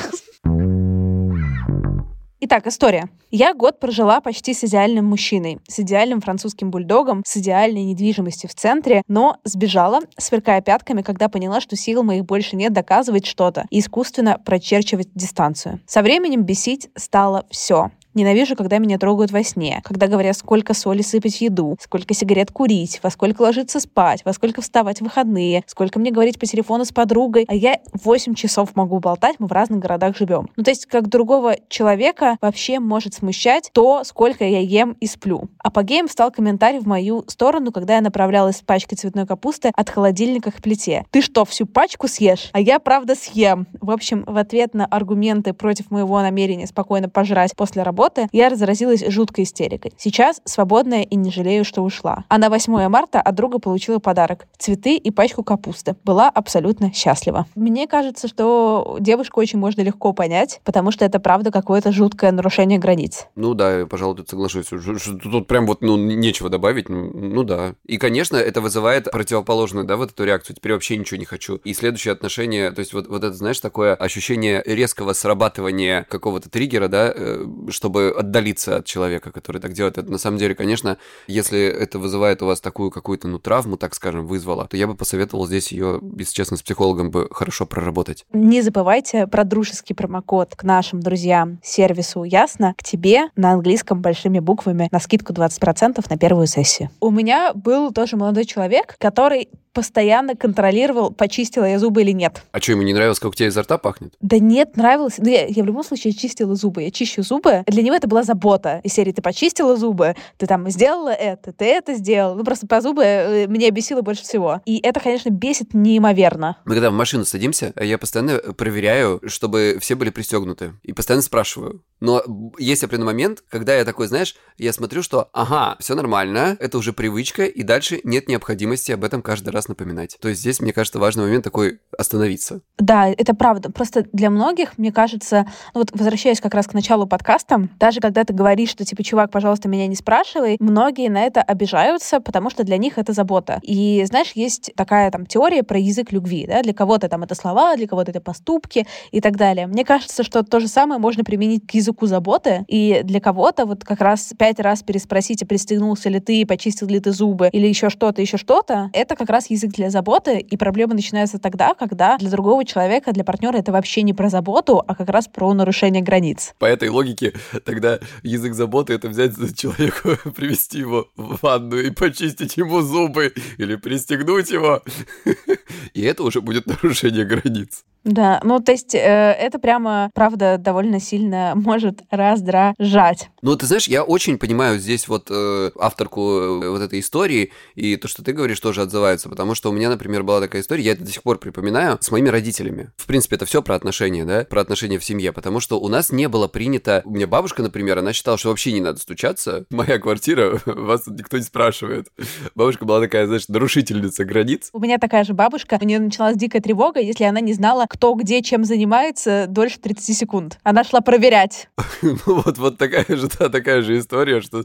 Итак, 2.44 2.66
история. 2.66 3.08
Я 3.30 3.54
год 3.54 3.80
прожила 3.80 4.20
почти 4.20 4.56
с 4.56 4.64
идеальным 4.64 5.06
мужчиной, 5.06 5.60
с 5.68 5.80
идеальным 5.80 6.22
французским 6.22 6.72
бульдогом, 6.72 7.22
с 7.24 7.38
идеальной 7.38 7.84
недвижимостью 7.84 8.50
в 8.50 8.56
центре, 8.56 9.04
но 9.08 9.38
сбежала, 9.44 10.00
сверкая 10.18 10.60
пятками, 10.62 11.04
когда 11.04 11.30
поняла, 11.30 11.62
что 11.62 11.76
сил 11.76 12.02
моих 12.02 12.26
больше 12.26 12.56
нет 12.56 12.74
доказывать 12.74 13.28
что-то 13.28 13.68
и 13.70 13.80
искусственно 13.80 14.40
прочерчивать 14.44 15.10
дистанцию. 15.14 15.82
Со 15.86 16.02
временем 16.02 16.42
бесить 16.42 16.90
стало 16.96 17.46
все. 17.52 17.92
Ненавижу, 18.14 18.56
когда 18.56 18.78
меня 18.78 18.98
трогают 18.98 19.32
во 19.32 19.44
сне, 19.44 19.82
когда 19.84 20.08
говорят, 20.08 20.38
сколько 20.38 20.74
соли 20.74 21.02
сыпать 21.02 21.38
в 21.38 21.42
еду, 21.42 21.78
сколько 21.80 22.14
сигарет 22.14 22.52
курить, 22.52 23.00
во 23.02 23.10
сколько 23.10 23.42
ложиться 23.44 23.80
спать, 23.80 24.24
во 24.26 24.34
сколько 24.34 24.62
вставать 24.62 25.00
в 25.00 25.04
выходные, 25.04 25.64
сколько 25.68 25.98
мне 25.98 26.12
говорить 26.12 26.40
по 26.40 26.46
телефону 26.46 26.86
с 26.86 26.92
подругой, 26.92 27.46
а 27.48 27.56
я 27.56 27.80
8 27.94 28.34
часов 28.34 28.76
могу 28.76 29.00
болтать, 29.00 29.38
мы 29.40 29.48
в 29.48 29.52
разных 29.52 29.80
городах 29.80 30.18
живем. 30.18 30.50
Ну, 30.58 30.64
то 30.64 30.72
есть, 30.72 30.86
как 30.86 31.08
другого 31.08 31.56
человека 31.70 32.38
вообще 32.42 32.80
может 32.80 33.14
смущать 33.14 33.70
то, 33.74 34.04
сколько 34.04 34.44
я 34.44 34.60
ем 34.60 34.98
и 35.00 35.08
сплю. 35.08 35.50
Апогеем 35.60 36.10
стал 36.10 36.32
комментарий 36.32 36.80
в 36.80 36.88
мою 36.88 37.24
сторону, 37.28 37.72
когда 37.72 37.96
я 37.96 38.02
направлялась 38.02 38.58
с 38.58 38.62
пачкой 38.62 38.98
цветной 38.98 39.26
капусты 39.26 39.72
от 39.74 39.90
холодильника 39.90 40.52
к 40.52 40.62
плите. 40.62 41.06
Ты 41.12 41.22
что, 41.22 41.46
всю 41.46 41.66
пачку 41.66 42.08
съешь? 42.08 42.50
А 42.52 42.60
я, 42.60 42.80
правда, 42.80 43.16
съем. 43.16 43.68
В 43.80 43.92
общем, 43.92 44.24
в 44.28 44.38
ответ 44.38 44.74
на 44.74 44.86
аргументы 44.86 45.54
против 45.54 45.92
моего 45.92 46.20
намерения 46.22 46.68
спокойно 46.68 47.10
пожрать 47.10 47.56
после 47.56 47.84
работы, 47.84 48.01
я 48.32 48.50
разразилась 48.50 49.04
жуткой 49.08 49.44
истерикой. 49.44 49.94
Сейчас 49.98 50.42
свободная 50.46 51.04
и 51.04 51.16
не 51.16 51.32
жалею, 51.32 51.66
что 51.66 51.82
ушла. 51.82 52.26
А 52.28 52.38
на 52.38 52.50
8 52.50 52.88
марта 52.88 53.22
от 53.22 53.36
друга 53.36 53.60
получила 53.60 54.00
подарок. 54.00 54.48
Цветы 54.58 54.98
и 54.98 55.12
пачку 55.12 55.44
капусты. 55.44 55.96
Была 56.04 56.30
абсолютно 56.30 56.94
счастлива. 56.94 57.46
Мне 57.56 57.88
кажется, 57.88 58.28
что 58.28 58.98
девушку 59.00 59.40
очень 59.40 59.60
можно 59.60 59.82
легко 59.82 60.14
понять, 60.14 60.62
потому 60.64 60.92
что 60.92 61.06
это 61.06 61.20
правда 61.20 61.52
какое-то 61.52 61.92
жуткое 61.92 62.32
нарушение 62.32 62.80
границ. 62.80 63.28
Ну 63.36 63.54
да, 63.54 63.86
пожалуй, 63.90 64.18
тут 64.18 64.30
соглашусь. 64.30 64.68
Тут 64.68 65.48
прям 65.48 65.68
вот, 65.68 65.82
ну, 65.82 65.98
нечего 65.98 66.50
добавить. 66.50 66.90
Ну, 66.90 67.12
ну 67.14 67.44
да. 67.44 67.76
И, 67.86 67.98
конечно, 67.98 68.38
это 68.38 68.62
вызывает 68.62 69.12
противоположную, 69.12 69.86
да, 69.86 69.96
вот 69.98 70.12
эту 70.12 70.24
реакцию. 70.24 70.56
Теперь 70.56 70.74
вообще 70.74 70.98
ничего 70.98 71.18
не 71.20 71.26
хочу. 71.26 71.58
И 71.64 71.74
следующее 71.74 72.14
отношение, 72.14 72.72
то 72.72 72.80
есть 72.80 72.94
вот, 72.94 73.08
вот 73.08 73.24
это, 73.24 73.34
знаешь, 73.34 73.60
такое 73.60 73.96
ощущение 73.96 74.64
резкого 74.66 75.14
срабатывания 75.14 76.06
какого-то 76.10 76.50
триггера, 76.50 76.88
да, 76.88 77.12
э, 77.16 77.46
чтобы 77.92 78.16
отдалиться 78.18 78.78
от 78.78 78.86
человека, 78.86 79.32
который 79.32 79.60
так 79.60 79.74
делает. 79.74 79.98
Это 79.98 80.10
на 80.10 80.18
самом 80.18 80.38
деле, 80.38 80.56
конечно, 80.56 80.98
если 81.28 81.60
это 81.60 82.00
вызывает 82.00 82.42
у 82.42 82.46
вас 82.46 82.62
такую 82.62 82.90
какую-то, 82.90 83.28
ну, 83.28 83.38
травму, 83.38 83.76
так 83.76 83.94
скажем, 83.96 84.26
вызвало, 84.26 84.66
то 84.68 84.78
я 84.78 84.88
бы 84.88 84.96
посоветовал 84.96 85.46
здесь 85.46 85.74
ее, 85.74 86.00
если 86.18 86.34
честно, 86.34 86.56
с 86.56 86.64
психологом 86.64 87.12
бы 87.12 87.28
хорошо 87.32 87.66
проработать. 87.66 88.26
Не 88.32 88.62
забывайте 88.62 89.28
про 89.28 89.44
дружеский 89.44 89.94
промокод 89.94 90.56
к 90.56 90.64
нашим 90.64 91.02
друзьям 91.02 91.60
сервису 91.64 92.24
Ясно, 92.24 92.76
к 92.78 92.84
тебе 92.84 93.24
на 93.36 93.52
английском 93.52 94.02
большими 94.02 94.40
буквами 94.40 94.88
на 94.92 95.00
скидку 95.00 95.34
20% 95.34 96.06
на 96.10 96.18
первую 96.18 96.48
сессию. 96.48 96.90
У 97.02 97.12
меня 97.12 97.52
был 97.54 97.92
тоже 97.92 98.16
молодой 98.16 98.46
человек, 98.46 98.96
который 99.00 99.50
постоянно 99.74 100.36
контролировал, 100.36 101.12
почистила 101.12 101.66
я 101.66 101.80
зубы 101.80 102.02
или 102.02 102.12
нет. 102.12 102.44
А 102.52 102.60
что, 102.60 102.74
ему 102.74 102.82
не 102.82 102.94
нравилось, 102.94 103.20
как 103.20 103.32
у 103.32 103.34
тебя 103.34 103.48
изо 103.48 103.62
рта 103.62 103.78
пахнет? 103.78 104.14
Да 104.22 104.40
нет, 104.40 104.78
нравилось. 104.78 105.16
Ну, 105.18 105.30
я, 105.30 105.46
я 105.46 105.64
в 105.64 105.66
любом 105.66 105.84
случае 105.84 106.14
чистила 106.14 106.56
зубы. 106.56 106.84
Я 106.84 106.92
чищу 106.92 107.24
зубы. 107.24 107.64
Для 107.68 107.84
него 107.84 107.96
это 107.96 108.08
была 108.08 108.24
забота. 108.24 108.82
Из 108.84 108.94
серии 108.94 109.12
ты 109.12 109.22
почистила 109.22 109.76
зубы, 109.78 110.16
ты 110.38 110.48
там 110.48 110.70
сделала 110.70 111.10
это, 111.10 111.54
ты 111.54 111.66
это 111.66 111.94
сделал. 111.94 112.36
Ну, 112.36 112.44
просто 112.44 112.68
по 112.68 112.82
зубы 112.82 113.04
э, 113.04 113.48
меня 113.48 113.72
бесило 113.72 114.02
больше 114.02 114.24
всего. 114.24 114.62
И 114.66 114.80
это, 114.80 115.00
конечно, 115.00 115.30
бесит 115.30 115.74
неимоверно. 115.74 116.58
Мы 116.66 116.74
когда 116.74 116.90
в 116.90 116.94
машину 116.94 117.26
садимся, 117.26 117.74
я 117.80 117.98
постоянно 117.98 118.38
проверяю, 118.54 119.22
чтобы 119.28 119.78
все 119.80 119.96
были 119.96 120.10
пристегнуты. 120.10 120.74
И 120.84 120.94
постоянно 120.94 121.22
спрашиваю. 121.22 121.84
Но 122.02 122.24
есть 122.58 122.84
определенный 122.84 123.14
момент, 123.14 123.44
когда 123.48 123.76
я 123.76 123.86
такой, 123.86 124.08
знаешь, 124.08 124.36
я 124.58 124.74
смотрю, 124.74 125.04
что 125.04 125.30
ага, 125.34 125.76
все 125.80 125.96
нормально, 125.96 126.58
это 126.60 126.78
уже 126.78 126.94
привычка, 126.94 127.46
и 127.46 127.64
дальше 127.64 128.02
нет 128.04 128.28
необходимости 128.28 128.92
об 128.92 129.04
этом 129.04 129.22
каждый 129.22 129.50
раз 129.50 129.68
напоминать. 129.68 130.18
То 130.20 130.28
есть 130.30 130.42
здесь, 130.42 130.60
мне 130.60 130.74
кажется, 130.74 131.00
важный 131.00 131.24
момент 131.24 131.44
такой 131.44 131.80
остановиться. 131.98 132.62
Да, 132.78 133.08
это 133.08 133.34
правда. 133.34 133.72
Просто 133.72 134.06
для 134.12 134.30
многих, 134.30 134.78
мне 134.78 134.92
кажется, 134.92 135.46
ну 135.74 135.82
вот 135.82 135.92
возвращаясь 135.94 136.42
как 136.42 136.54
раз 136.56 136.68
к 136.68 136.74
началу 136.74 137.06
подкаста, 137.08 137.70
даже 137.80 138.02
когда 138.02 138.24
ты 138.24 138.34
говоришь, 138.34 138.70
что 138.70 138.84
типа, 138.84 139.04
чувак, 139.04 139.32
пожалуйста, 139.32 139.70
меня 139.70 139.88
не 139.88 139.96
спрашивай, 139.96 140.58
многие 140.60 141.10
на 141.10 141.24
это 141.24 141.42
обижаются, 141.42 142.20
потому 142.20 142.50
что 142.50 142.64
для 142.64 142.78
них 142.78 142.98
это 142.98 143.14
забота. 143.14 143.60
И 143.62 144.04
знаешь, 144.06 144.32
есть 144.34 144.72
такая 144.76 145.12
там 145.12 145.28
теория 145.28 145.62
про 145.62 145.78
язык 145.78 146.12
любви, 146.12 146.46
да, 146.48 146.64
для 146.64 146.74
кого-то 146.74 147.10
там 147.10 147.24
это 147.24 147.36
слова, 147.36 147.76
для 147.76 147.88
кого-то 147.88 148.10
это 148.10 148.22
поступки 148.22 148.88
и 149.12 149.22
так 149.22 149.38
далее. 149.38 149.68
Мне 149.68 149.86
кажется, 149.86 150.24
что 150.24 150.44
то 150.44 150.60
же 150.60 150.68
самое 150.68 151.00
можно 151.00 151.24
применить 151.24 151.68
к 151.68 151.72
языку 151.72 151.91
заботы, 152.02 152.66
и 152.68 153.02
для 153.04 153.20
кого-то 153.20 153.66
вот 153.66 153.84
как 153.84 154.02
раз 154.02 154.34
пять 154.38 154.60
раз 154.60 154.84
переспросить, 154.84 155.44
а 155.44 155.46
пристегнулся 155.46 156.10
ли 156.10 156.20
ты, 156.20 156.46
почистил 156.46 156.88
ли 156.88 157.00
ты 157.00 157.12
зубы, 157.12 157.50
или 157.52 157.68
еще 157.68 157.90
что-то, 157.90 158.22
еще 158.22 158.38
что-то, 158.38 158.90
это 158.94 159.16
как 159.16 159.30
раз 159.30 159.50
язык 159.50 159.72
для 159.72 159.90
заботы, 159.90 160.40
и 160.40 160.58
проблема 160.58 160.94
начинается 160.94 161.40
тогда, 161.40 161.74
когда 161.74 162.18
для 162.18 162.30
другого 162.30 162.66
человека, 162.66 163.12
для 163.12 163.24
партнера 163.24 163.58
это 163.58 163.72
вообще 163.72 164.02
не 164.02 164.14
про 164.14 164.30
заботу, 164.30 164.84
а 164.88 164.96
как 164.96 165.10
раз 165.10 165.28
про 165.28 165.54
нарушение 165.54 166.02
границ. 166.02 166.54
По 166.60 166.66
этой 166.66 166.90
логике 166.90 167.34
тогда 167.66 168.00
язык 168.24 168.54
заботы— 168.54 168.94
это 168.96 169.10
взять 169.10 169.36
человека, 169.56 170.18
привести 170.36 170.80
его 170.80 171.08
в 171.16 171.40
ванну 171.42 171.78
и 171.78 171.92
почистить 171.92 172.58
ему 172.58 172.82
зубы 172.82 173.34
или 173.58 173.76
пристегнуть 173.76 174.52
его. 174.52 174.82
И 175.94 176.02
это 176.02 176.24
уже 176.24 176.42
будет 176.42 176.66
нарушение 176.68 177.26
границ. 177.26 177.84
Да, 178.04 178.40
ну 178.44 178.60
то 178.60 178.72
есть 178.72 178.96
э, 178.96 179.00
это 179.00 179.60
прямо, 179.60 180.10
правда, 180.14 180.58
довольно 180.58 181.00
сильно 181.00 181.54
может 181.56 182.02
раздражать. 182.10 183.30
Ну, 183.42 183.56
ты 183.56 183.66
знаешь, 183.66 183.88
я 183.88 184.04
очень 184.04 184.38
понимаю 184.38 184.80
здесь 184.80 185.08
вот 185.08 185.28
э, 185.30 185.72
авторку 185.80 186.22
э, 186.22 186.70
вот 186.70 186.82
этой 186.82 187.00
истории, 187.00 187.52
и 187.76 187.96
то, 187.96 188.08
что 188.08 188.24
ты 188.24 188.34
говоришь, 188.34 188.60
тоже 188.60 188.82
отзывается, 188.82 189.30
потому 189.30 189.56
что 189.56 189.70
у 189.70 189.74
меня, 189.74 189.90
например, 189.90 190.24
была 190.24 190.40
такая 190.40 190.62
история, 190.62 190.84
я 190.84 190.92
это 190.94 191.04
до 191.04 191.12
сих 191.12 191.24
пор 191.24 191.38
припоминаю, 191.38 191.98
с 192.02 192.12
моими 192.12 192.30
родителями. 192.30 192.92
В 192.98 193.06
принципе, 193.06 193.36
это 193.36 193.46
все 193.46 193.62
про 193.62 193.76
отношения, 193.76 194.26
да, 194.26 194.46
про 194.46 194.62
отношения 194.62 195.00
в 195.00 195.06
семье, 195.06 195.32
потому 195.32 195.60
что 195.60 195.80
у 195.80 195.88
нас 195.88 196.12
не 196.12 196.28
было 196.28 196.48
принято... 196.48 197.02
У 197.06 197.12
меня 197.12 197.28
бабушка, 197.28 197.62
например, 197.62 198.00
она 198.00 198.14
считала, 198.14 198.38
что 198.38 198.50
вообще 198.50 198.72
не 198.72 198.82
надо 198.82 199.00
стучаться. 199.00 199.66
Моя 199.70 200.00
квартира, 200.00 200.60
вас 200.66 201.08
никто 201.08 201.38
не 201.38 201.44
спрашивает. 201.44 202.08
Бабушка 202.56 202.86
была 202.86 203.00
такая, 203.00 203.28
знаешь, 203.28 203.48
нарушительница 203.48 204.26
границ. 204.26 204.70
У 204.74 204.80
меня 204.80 204.98
такая 204.98 205.24
же 205.24 205.34
бабушка, 205.34 205.78
у 205.82 205.86
нее 205.86 206.00
началась 206.00 206.36
дикая 206.36 206.62
тревога, 206.62 207.00
если 207.00 207.24
она 207.24 207.40
не 207.40 207.54
знала, 207.54 207.86
кто 207.92 208.14
где 208.14 208.42
чем 208.42 208.64
занимается 208.64 209.48
дольше 209.50 209.78
30 209.80 210.18
секунд. 210.18 210.60
Она 210.64 210.86
шла 210.86 211.02
проверять. 211.02 211.68
Ну 212.02 212.42
вот, 212.42 212.58
вот 212.58 212.78
такая 212.78 213.06
же, 213.08 213.28
такая 213.28 213.82
же 213.82 214.00
история, 214.00 214.42
что 214.42 214.64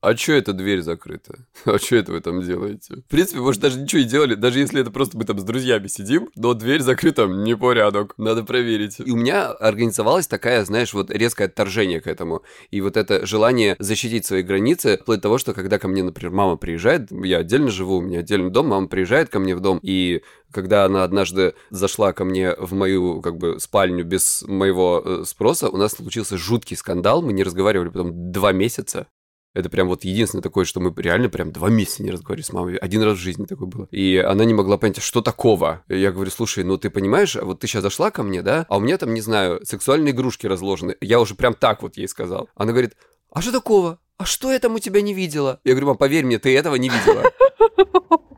а 0.00 0.14
чё 0.14 0.34
эта 0.34 0.52
дверь 0.52 0.82
закрыта? 0.82 1.38
А 1.64 1.78
чё 1.78 1.98
это 1.98 2.12
вы 2.12 2.20
там 2.20 2.42
делаете? 2.42 2.96
В 2.96 3.10
принципе, 3.10 3.40
может, 3.40 3.60
даже 3.60 3.80
ничего 3.80 4.02
не 4.02 4.08
делали, 4.08 4.34
даже 4.34 4.58
если 4.58 4.80
это 4.80 4.90
просто 4.90 5.16
мы 5.16 5.24
там 5.24 5.38
с 5.38 5.44
друзьями 5.44 5.88
сидим, 5.88 6.30
но 6.36 6.54
дверь 6.54 6.80
закрыта, 6.80 7.26
не 7.26 7.56
порядок, 7.56 8.14
надо 8.16 8.42
проверить. 8.42 8.96
И 8.98 9.10
у 9.10 9.16
меня 9.16 9.50
организовалась 9.50 10.26
такая, 10.26 10.64
знаешь, 10.64 10.94
вот 10.94 11.10
резкое 11.10 11.44
отторжение 11.44 12.00
к 12.00 12.06
этому. 12.06 12.42
И 12.70 12.80
вот 12.80 12.96
это 12.96 13.26
желание 13.26 13.76
защитить 13.78 14.24
свои 14.24 14.42
границы, 14.42 14.98
вплоть 15.02 15.18
до 15.18 15.22
того, 15.22 15.38
что 15.38 15.52
когда 15.52 15.78
ко 15.78 15.88
мне, 15.88 16.02
например, 16.02 16.32
мама 16.32 16.56
приезжает, 16.56 17.10
я 17.10 17.38
отдельно 17.38 17.70
живу, 17.70 17.96
у 17.98 18.00
меня 18.00 18.20
отдельный 18.20 18.50
дом, 18.50 18.68
мама 18.68 18.88
приезжает 18.88 19.28
ко 19.28 19.38
мне 19.38 19.54
в 19.54 19.60
дом, 19.60 19.80
и 19.82 20.22
когда 20.50 20.84
она 20.84 21.04
однажды 21.04 21.54
зашла 21.70 22.12
ко 22.12 22.24
мне 22.24 22.54
в 22.56 22.72
мою, 22.72 23.20
как 23.20 23.36
бы, 23.36 23.60
спальню 23.60 24.04
без 24.04 24.42
моего 24.46 25.02
э, 25.04 25.24
спроса, 25.26 25.68
у 25.68 25.76
нас 25.76 25.92
случился 25.92 26.36
жуткий 26.36 26.76
скандал, 26.76 27.22
мы 27.22 27.32
не 27.32 27.42
разговаривали 27.42 27.88
потом 27.88 28.32
два 28.32 28.52
месяца. 28.52 29.06
Это 29.52 29.68
прям 29.68 29.88
вот 29.88 30.04
единственное 30.04 30.42
такое, 30.42 30.64
что 30.64 30.80
мы 30.80 30.92
реально 30.96 31.28
прям 31.28 31.50
два 31.50 31.68
месяца 31.70 32.02
не 32.02 32.10
разговаривали 32.10 32.46
с 32.46 32.52
мамой. 32.52 32.76
Один 32.76 33.02
раз 33.02 33.18
в 33.18 33.20
жизни 33.20 33.46
такое 33.46 33.66
было. 33.66 33.88
И 33.90 34.16
она 34.16 34.44
не 34.44 34.54
могла 34.54 34.78
понять, 34.78 35.02
что 35.02 35.22
такого. 35.22 35.82
Я 35.88 36.12
говорю, 36.12 36.30
слушай, 36.30 36.62
ну 36.62 36.78
ты 36.78 36.88
понимаешь, 36.88 37.34
вот 37.34 37.60
ты 37.60 37.66
сейчас 37.66 37.82
зашла 37.82 38.10
ко 38.10 38.22
мне, 38.22 38.42
да, 38.42 38.64
а 38.68 38.76
у 38.76 38.80
меня 38.80 38.96
там, 38.96 39.12
не 39.12 39.20
знаю, 39.20 39.60
сексуальные 39.64 40.12
игрушки 40.12 40.46
разложены. 40.46 40.96
Я 41.00 41.20
уже 41.20 41.34
прям 41.34 41.54
так 41.54 41.82
вот 41.82 41.96
ей 41.96 42.06
сказал. 42.06 42.48
Она 42.54 42.70
говорит, 42.72 42.96
а 43.30 43.42
что 43.42 43.52
такого? 43.52 43.98
А 44.20 44.26
что 44.26 44.52
я 44.52 44.58
там 44.58 44.74
у 44.74 44.78
тебя 44.78 45.00
не 45.00 45.14
видела? 45.14 45.60
Я 45.64 45.72
говорю, 45.72 45.86
мам, 45.86 45.96
поверь 45.96 46.26
мне, 46.26 46.38
ты 46.38 46.54
этого 46.54 46.74
не 46.74 46.90
видела. 46.90 47.24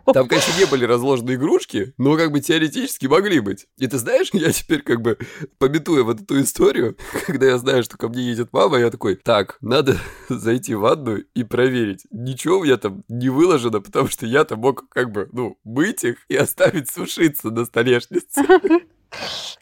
Там, 0.14 0.28
конечно, 0.28 0.56
не 0.56 0.66
были 0.66 0.84
разложены 0.84 1.34
игрушки, 1.34 1.92
но 1.98 2.16
как 2.16 2.30
бы 2.30 2.38
теоретически 2.38 3.06
могли 3.06 3.40
быть. 3.40 3.66
И 3.78 3.88
ты 3.88 3.98
знаешь, 3.98 4.28
я 4.32 4.52
теперь 4.52 4.82
как 4.82 5.00
бы, 5.00 5.18
пометуя 5.58 6.04
вот 6.04 6.20
эту 6.20 6.40
историю, 6.40 6.96
когда 7.26 7.46
я 7.46 7.58
знаю, 7.58 7.82
что 7.82 7.98
ко 7.98 8.08
мне 8.08 8.22
едет 8.22 8.50
мама, 8.52 8.78
я 8.78 8.90
такой, 8.90 9.16
так, 9.16 9.56
надо 9.60 9.98
зайти 10.28 10.76
в 10.76 10.82
ванну 10.82 11.16
и 11.16 11.42
проверить. 11.42 12.04
Ничего 12.12 12.58
у 12.58 12.62
меня 12.64 12.76
там 12.76 13.02
не 13.08 13.28
выложено, 13.28 13.80
потому 13.80 14.06
что 14.06 14.24
я-то 14.24 14.54
мог 14.54 14.88
как 14.88 15.10
бы, 15.10 15.28
ну, 15.32 15.58
мыть 15.64 16.04
их 16.04 16.18
и 16.28 16.36
оставить 16.36 16.92
сушиться 16.92 17.50
на 17.50 17.64
столешнице. 17.64 18.44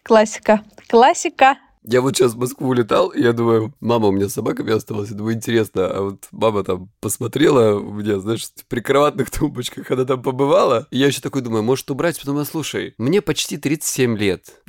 Классика. 0.02 0.64
Классика. 0.86 1.56
Я 1.82 2.02
вот 2.02 2.16
сейчас 2.16 2.34
в 2.34 2.38
Москву 2.38 2.68
улетал, 2.68 3.08
и 3.08 3.22
я 3.22 3.32
думаю, 3.32 3.74
мама 3.80 4.08
у 4.08 4.12
меня 4.12 4.28
с 4.28 4.34
собаками 4.34 4.72
осталась, 4.72 5.10
я 5.10 5.16
думаю, 5.16 5.34
интересно, 5.34 5.86
а 5.86 6.02
вот 6.02 6.28
мама 6.30 6.62
там 6.62 6.90
посмотрела 7.00 7.78
у 7.78 7.92
меня, 7.92 8.20
знаешь, 8.20 8.44
в 8.44 8.66
прикроватных 8.66 9.30
тумбочках, 9.30 9.90
она 9.90 10.04
там 10.04 10.22
побывала, 10.22 10.86
и 10.90 10.98
я 10.98 11.06
еще 11.06 11.20
такой 11.20 11.42
думаю, 11.42 11.62
может 11.62 11.90
убрать, 11.90 12.18
потом, 12.18 12.38
а 12.38 12.44
слушай, 12.44 12.94
мне 12.98 13.22
почти 13.22 13.56
37 13.56 14.16
лет, 14.18 14.60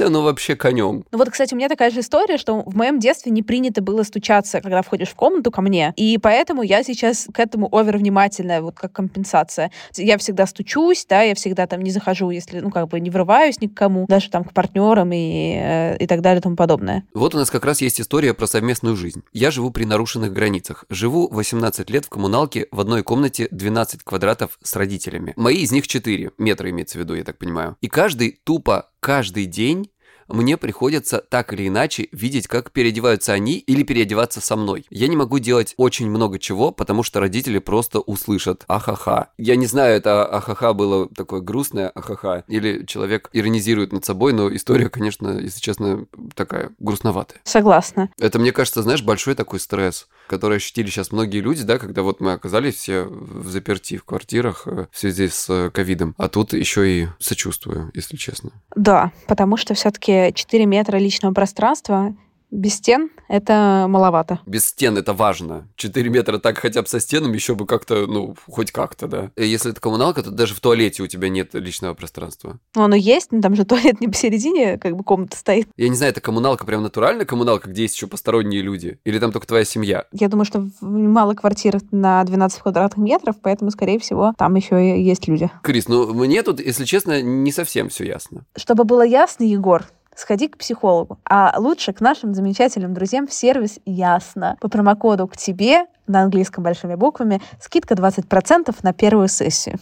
оно 0.00 0.22
вообще 0.22 0.56
конем. 0.56 1.04
Ну 1.10 1.18
вот, 1.18 1.30
кстати, 1.30 1.54
у 1.54 1.56
меня 1.56 1.68
такая 1.68 1.90
же 1.90 2.00
история, 2.00 2.38
что 2.38 2.62
в 2.62 2.76
моем 2.76 2.98
детстве 2.98 3.30
не 3.32 3.42
принято 3.42 3.82
было 3.82 4.02
стучаться, 4.02 4.60
когда 4.60 4.82
входишь 4.82 5.08
в 5.08 5.14
комнату 5.14 5.50
ко 5.50 5.60
мне, 5.60 5.92
и 5.96 6.18
поэтому 6.18 6.62
я 6.62 6.82
сейчас 6.82 7.28
к 7.32 7.38
этому 7.38 7.68
овер 7.70 7.98
внимательная, 7.98 8.62
вот 8.62 8.76
как 8.76 8.92
компенсация. 8.92 9.70
Я 9.96 10.18
всегда 10.18 10.46
стучусь, 10.46 11.06
да, 11.08 11.22
я 11.22 11.34
всегда 11.34 11.66
там 11.66 11.82
не 11.82 11.90
захожу, 11.90 12.30
если, 12.30 12.60
ну, 12.60 12.70
как 12.70 12.88
бы 12.88 13.00
не 13.00 13.10
врываюсь 13.10 13.60
ни 13.60 13.66
к 13.66 13.74
кому, 13.74 14.06
даже 14.08 14.30
там 14.30 14.44
к 14.44 14.52
партнерам 14.52 15.12
и, 15.12 15.54
э, 15.56 15.96
и 15.98 16.06
так 16.06 16.20
далее 16.20 16.40
и 16.40 16.42
тому 16.42 16.56
подобное. 16.56 17.04
Вот 17.14 17.34
у 17.34 17.38
нас 17.38 17.50
как 17.50 17.64
раз 17.64 17.80
есть 17.80 18.00
история 18.00 18.34
про 18.34 18.46
совместную 18.46 18.96
жизнь. 18.96 19.22
Я 19.32 19.50
живу 19.50 19.70
при 19.70 19.84
нарушенных 19.84 20.32
границах. 20.32 20.84
Живу 20.88 21.28
18 21.28 21.90
лет 21.90 22.04
в 22.06 22.08
коммуналке 22.08 22.68
в 22.70 22.80
одной 22.80 23.02
комнате 23.02 23.48
12 23.50 24.02
квадратов 24.02 24.58
с 24.62 24.76
родителями. 24.76 25.32
Мои 25.36 25.58
из 25.58 25.72
них 25.72 25.86
4 25.86 26.32
метра 26.38 26.70
имеется 26.70 26.98
в 26.98 27.00
виду, 27.00 27.14
я 27.14 27.24
так 27.24 27.38
понимаю. 27.38 27.76
И 27.80 27.88
каждый 27.88 28.40
тупо 28.44 28.88
каждый 29.02 29.46
день 29.46 29.90
мне 30.28 30.56
приходится 30.56 31.18
так 31.18 31.52
или 31.52 31.68
иначе 31.68 32.08
видеть, 32.12 32.46
как 32.46 32.70
переодеваются 32.70 33.32
они 33.32 33.58
или 33.58 33.82
переодеваться 33.82 34.40
со 34.40 34.56
мной. 34.56 34.86
Я 34.90 35.08
не 35.08 35.16
могу 35.16 35.40
делать 35.40 35.74
очень 35.76 36.08
много 36.08 36.38
чего, 36.38 36.70
потому 36.70 37.02
что 37.02 37.18
родители 37.20 37.58
просто 37.58 37.98
услышат 37.98 38.64
ахаха. 38.68 39.30
Я 39.36 39.56
не 39.56 39.66
знаю, 39.66 39.96
это 39.96 40.24
ахаха 40.24 40.72
было 40.72 41.08
такое 41.08 41.40
грустное 41.40 41.88
ахаха, 41.88 42.44
или 42.46 42.86
человек 42.86 43.28
иронизирует 43.32 43.92
над 43.92 44.04
собой, 44.04 44.32
но 44.32 44.54
история, 44.54 44.88
конечно, 44.88 45.38
если 45.38 45.60
честно, 45.60 46.06
такая 46.34 46.70
грустноватая. 46.78 47.40
Согласна. 47.44 48.08
Это, 48.18 48.38
мне 48.38 48.52
кажется, 48.52 48.82
знаешь, 48.82 49.02
большой 49.02 49.34
такой 49.34 49.58
стресс, 49.58 50.06
который 50.32 50.56
ощутили 50.56 50.86
сейчас 50.86 51.12
многие 51.12 51.40
люди, 51.40 51.62
да, 51.62 51.78
когда 51.78 52.02
вот 52.02 52.20
мы 52.20 52.32
оказались 52.32 52.76
все 52.76 53.02
в 53.04 53.50
заперти 53.50 53.98
в 53.98 54.04
квартирах 54.04 54.62
э, 54.64 54.86
в 54.90 54.98
связи 54.98 55.28
с 55.28 55.46
э, 55.50 55.68
ковидом. 55.70 56.14
А 56.16 56.30
тут 56.30 56.54
еще 56.54 56.90
и 56.90 57.08
сочувствую, 57.18 57.90
если 57.92 58.16
честно. 58.16 58.50
Да, 58.74 59.12
потому 59.26 59.58
что 59.58 59.74
все-таки 59.74 60.32
4 60.34 60.64
метра 60.64 60.96
личного 60.96 61.34
пространства 61.34 62.16
без 62.52 62.74
стен 62.74 63.10
это 63.28 63.86
маловато. 63.88 64.38
Без 64.46 64.66
стен 64.66 64.96
это 64.98 65.14
важно. 65.14 65.66
4 65.76 66.10
метра 66.10 66.38
так 66.38 66.58
хотя 66.58 66.82
бы 66.82 66.88
со 66.88 67.00
стенами 67.00 67.34
еще 67.34 67.54
бы 67.54 67.66
как-то, 67.66 68.06
ну, 68.06 68.36
хоть 68.46 68.70
как-то, 68.70 69.08
да. 69.08 69.30
Если 69.36 69.72
это 69.72 69.80
коммуналка, 69.80 70.22
то 70.22 70.30
даже 70.30 70.54
в 70.54 70.60
туалете 70.60 71.02
у 71.02 71.06
тебя 71.06 71.30
нет 71.30 71.54
личного 71.54 71.94
пространства. 71.94 72.58
Ну, 72.76 72.82
оно 72.82 72.94
есть, 72.94 73.32
но 73.32 73.40
там 73.40 73.56
же 73.56 73.64
туалет 73.64 74.00
не 74.00 74.08
посередине, 74.08 74.78
как 74.78 74.96
бы 74.96 75.02
комната 75.02 75.36
стоит. 75.36 75.68
Я 75.76 75.88
не 75.88 75.96
знаю, 75.96 76.12
это 76.12 76.20
коммуналка 76.20 76.66
прям 76.66 76.82
натуральная 76.82 77.24
коммуналка, 77.24 77.70
где 77.70 77.82
есть 77.82 77.96
еще 77.96 78.06
посторонние 78.06 78.60
люди? 78.60 78.98
Или 79.04 79.18
там 79.18 79.32
только 79.32 79.46
твоя 79.46 79.64
семья? 79.64 80.04
Я 80.12 80.28
думаю, 80.28 80.44
что 80.44 80.68
мало 80.82 81.34
квартир 81.34 81.80
на 81.90 82.22
12 82.22 82.60
квадратных 82.60 83.02
метров, 83.02 83.36
поэтому, 83.42 83.70
скорее 83.70 83.98
всего, 83.98 84.34
там 84.36 84.54
еще 84.54 84.98
и 84.98 85.02
есть 85.02 85.26
люди. 85.26 85.50
Крис, 85.62 85.88
ну, 85.88 86.12
мне 86.12 86.42
тут, 86.42 86.60
если 86.60 86.84
честно, 86.84 87.22
не 87.22 87.50
совсем 87.50 87.88
все 87.88 88.04
ясно. 88.04 88.44
Чтобы 88.56 88.84
было 88.84 89.02
ясно, 89.02 89.44
Егор, 89.44 89.86
сходи 90.14 90.48
к 90.48 90.58
психологу. 90.58 91.18
А 91.24 91.54
лучше 91.58 91.92
к 91.92 92.00
нашим 92.00 92.34
замечательным 92.34 92.94
друзьям 92.94 93.26
в 93.26 93.32
сервис 93.32 93.78
Ясно. 93.84 94.56
По 94.60 94.68
промокоду 94.68 95.26
к 95.26 95.36
тебе 95.36 95.86
на 96.06 96.22
английском 96.22 96.64
большими 96.64 96.94
буквами 96.94 97.40
скидка 97.60 97.94
20% 97.94 98.74
на 98.82 98.92
первую 98.92 99.28
сессию. 99.28 99.78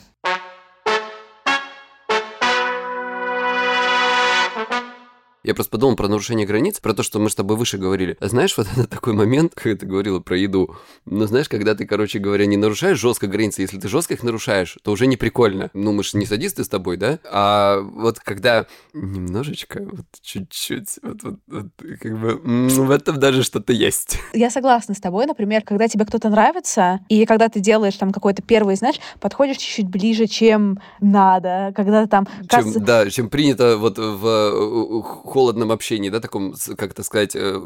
Я 5.43 5.55
просто 5.55 5.71
подумал 5.71 5.97
про 5.97 6.07
нарушение 6.07 6.47
границ, 6.47 6.81
про 6.81 6.93
то, 6.93 7.03
что 7.03 7.19
мы 7.19 7.31
с 7.31 7.35
тобой 7.35 7.57
выше 7.57 7.79
говорили. 7.79 8.17
А 8.21 8.29
знаешь, 8.29 8.57
вот 8.59 8.67
это 8.77 8.87
такой 8.87 9.15
момент, 9.15 9.55
когда 9.55 9.79
ты 9.79 9.87
говорила 9.87 10.21
про 10.21 10.37
еду. 10.37 10.77
Но 11.07 11.27
знаешь, 11.27 11.49
когда 11.49 11.75
ты, 11.75 11.87
короче 11.87 12.19
говоря, 12.19 12.45
не 12.45 12.59
нарушаешь 12.59 12.99
жестко 12.99 13.27
границы, 13.27 13.63
если 13.63 13.79
ты 13.79 13.89
жестко 13.89 14.15
их 14.15 14.23
нарушаешь, 14.23 14.77
то 14.83 14.93
уже 14.93 15.07
не 15.07 15.17
прикольно. 15.17 15.71
Ну, 15.73 15.93
мы 15.93 16.05
же 16.05 16.19
не 16.19 16.27
садисты 16.27 16.63
с 16.63 16.69
тобой, 16.69 16.99
да? 16.99 17.19
А 17.25 17.81
вот 17.81 18.19
когда 18.21 18.67
немножечко, 18.93 19.81
вот 19.91 20.05
чуть-чуть, 20.21 20.99
вот, 21.03 21.23
вот, 21.23 21.37
вот 21.47 21.67
как 22.01 22.19
бы 22.19 22.35
в 22.69 22.91
этом 22.91 23.19
даже 23.19 23.43
что-то 23.43 23.73
есть. 23.73 24.19
Я 24.35 24.51
согласна 24.51 24.95
с 24.95 25.01
тобой, 25.01 25.25
например, 25.25 25.63
когда 25.63 25.89
тебе 25.89 26.05
кто-то 26.05 26.29
нравится, 26.29 27.01
и 27.09 27.25
когда 27.25 27.49
ты 27.49 27.61
делаешь 27.61 27.97
там 27.97 28.13
какой-то 28.13 28.43
первый, 28.43 28.77
знаешь, 28.77 29.01
подходишь 29.21 29.57
чуть-чуть 29.57 29.89
ближе, 29.89 30.27
чем 30.27 30.81
надо, 31.01 31.73
когда 31.75 32.07
там... 32.07 32.27
Чем, 32.27 32.47
кажется... 32.47 32.81
Да, 32.81 33.09
чем 33.09 33.31
принято 33.31 33.79
вот 33.79 33.97
в 33.97 35.30
холодном 35.31 35.73
общении, 35.73 36.11
да, 36.11 36.21
таком, 36.21 36.55
как 36.77 36.93
это 36.93 37.03
сказать, 37.03 37.35
э, 37.35 37.61